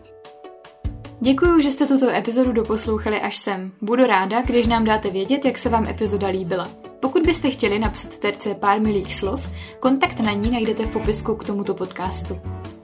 Děkuji, 1.19 1.61
že 1.61 1.71
jste 1.71 1.85
tuto 1.85 2.09
epizodu 2.09 2.51
doposlouchali 2.51 3.21
až 3.21 3.37
sem. 3.37 3.71
Budu 3.81 4.05
ráda, 4.05 4.41
když 4.41 4.67
nám 4.67 4.85
dáte 4.85 5.09
vědět, 5.09 5.45
jak 5.45 5.57
se 5.57 5.69
vám 5.69 5.87
epizoda 5.87 6.27
líbila. 6.27 6.69
Pokud 6.99 7.21
byste 7.25 7.49
chtěli 7.49 7.79
napsat 7.79 8.17
terce 8.17 8.55
pár 8.55 8.81
milých 8.81 9.15
slov, 9.15 9.49
kontakt 9.79 10.19
na 10.19 10.31
ní 10.31 10.51
najdete 10.51 10.85
v 10.85 10.89
popisku 10.89 11.35
k 11.35 11.43
tomuto 11.43 11.73
podcastu. 11.73 12.39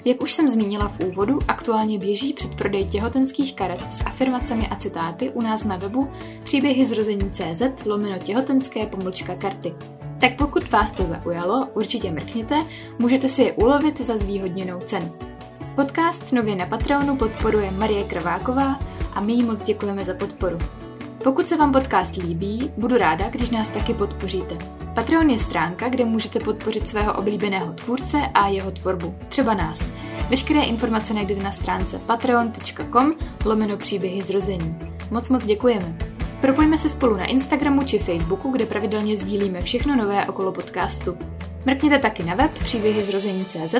Jak 0.06 0.24
už 0.24 0.32
jsem 0.32 0.50
zmínila 0.50 0.88
v 0.88 1.00
úvodu, 1.00 1.40
aktuálně 1.48 2.00
běží 2.00 2.34
předprodej 2.34 2.86
těhotenských 2.86 3.56
karet 3.56 3.94
s 3.94 4.02
afirmacemi 4.06 4.68
a 4.68 4.76
citáty 4.76 5.30
u 5.30 5.42
nás 5.42 5.64
na 5.64 5.78
webu 5.78 6.12
příběhy 6.44 6.86
zrození 6.86 7.32
CZ 7.32 7.86
lomeno 7.86 8.18
těhotenské 8.20 8.86
pomlčka 8.86 9.36
karty. 9.36 9.74
Tak 10.20 10.36
pokud 10.38 10.72
vás 10.72 10.92
to 10.92 11.04
zaujalo, 11.04 11.68
určitě 11.74 12.12
mrkněte, 12.12 12.66
můžete 13.00 13.30
si 13.30 13.42
je 13.42 13.54
ulovit 13.54 14.02
za 14.02 14.18
zvýhodněnou 14.18 14.80
cenu. 14.80 15.12
Podcast 15.76 16.32
nově 16.34 16.56
na 16.56 16.66
Patreonu 16.66 17.16
podporuje 17.16 17.72
Marie 17.72 18.04
Krváková 18.04 18.80
a 19.14 19.22
my 19.22 19.34
jí 19.34 19.44
moc 19.44 19.62
děkujeme 19.64 20.06
za 20.06 20.14
podporu. 20.14 20.58
Pokud 21.28 21.48
se 21.48 21.58
vám 21.58 21.72
podcast 21.72 22.16
líbí, 22.16 22.72
budu 22.78 22.98
ráda, 22.98 23.30
když 23.30 23.50
nás 23.50 23.70
taky 23.70 23.94
podpoříte. 23.94 24.58
Patreon 24.96 25.30
je 25.30 25.40
stránka, 25.40 25.90
kde 25.90 26.06
můžete 26.06 26.40
podpořit 26.40 26.88
svého 26.88 27.14
oblíbeného 27.14 27.74
tvůrce 27.74 28.18
a 28.34 28.48
jeho 28.48 28.72
tvorbu, 28.72 29.16
třeba 29.30 29.54
nás. 29.54 29.90
Veškeré 30.30 30.62
informace 30.62 31.14
najdete 31.14 31.44
na 31.44 31.52
stránce 31.52 32.00
patreon.com 32.00 33.14
lomeno 33.46 33.78
příběhy 33.78 34.22
zrození. 34.22 34.80
Moc 35.12 35.30
moc 35.30 35.44
děkujeme. 35.44 35.98
Propojíme 36.42 36.78
se 36.78 36.90
spolu 36.90 37.18
na 37.18 37.26
Instagramu 37.26 37.84
či 37.84 38.00
Facebooku, 38.00 38.52
kde 38.52 38.66
pravidelně 38.66 39.18
sdílíme 39.18 39.62
všechno 39.62 39.96
nové 39.96 40.26
okolo 40.26 40.52
podcastu. 40.52 41.18
Mrkněte 41.66 42.00
taky 42.00 42.24
na 42.24 42.36
web 42.36 42.52
příběhy 42.54 43.04
zrození.cz, 43.04 43.76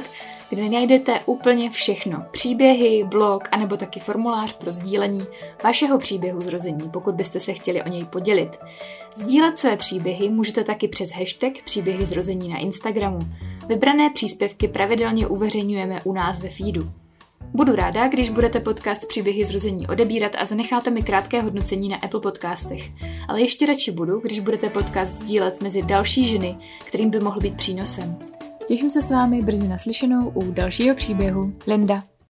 kde 0.50 0.70
najdete 0.70 1.20
úplně 1.26 1.70
všechno. 1.70 2.26
Příběhy, 2.32 3.04
blog, 3.04 3.44
anebo 3.52 3.78
taky 3.78 4.00
formulář 4.00 4.54
pro 4.54 4.72
sdílení 4.72 5.24
vašeho 5.64 5.98
příběhu 5.98 6.42
zrození, 6.42 6.90
pokud 6.90 7.16
byste 7.16 7.40
se 7.40 7.54
chtěli 7.54 7.84
o 7.84 7.90
něj 7.90 8.06
podělit. 8.06 8.58
Sdílet 9.16 9.58
své 9.58 9.78
příběhy 9.78 10.30
můžete 10.30 10.64
taky 10.64 10.88
přes 10.88 11.12
hashtag 11.12 11.54
příběhy 11.66 12.06
zrození 12.06 12.50
na 12.50 12.58
Instagramu. 12.58 13.20
Vybrané 13.68 14.10
příspěvky 14.10 14.68
pravidelně 14.68 15.28
uveřejňujeme 15.28 16.02
u 16.04 16.14
nás 16.14 16.40
ve 16.40 16.50
feedu. 16.50 16.92
Budu 17.54 17.76
ráda, 17.76 18.08
když 18.08 18.30
budete 18.30 18.60
podcast 18.60 19.06
Příběhy 19.06 19.44
zrození 19.44 19.88
odebírat 19.88 20.32
a 20.38 20.46
zanecháte 20.46 20.90
mi 20.90 21.04
krátké 21.04 21.42
hodnocení 21.42 21.90
na 21.90 21.98
Apple 21.98 22.20
podcastech. 22.20 22.84
Ale 23.28 23.42
ještě 23.42 23.66
radši 23.66 23.92
budu, 23.92 24.20
když 24.20 24.40
budete 24.40 24.70
podcast 24.70 25.12
sdílet 25.12 25.62
mezi 25.62 25.82
další 25.82 26.26
ženy, 26.26 26.58
kterým 26.86 27.10
by 27.10 27.20
mohl 27.20 27.40
být 27.40 27.58
přínosem. 27.58 28.37
Těším 28.68 28.92
se 28.92 29.02
s 29.02 29.12
vámi 29.12 29.42
brzy 29.42 29.68
naslyšenou 29.68 30.30
u 30.30 30.52
dalšího 30.52 30.96
příběhu. 30.96 31.54
Linda. 31.68 32.04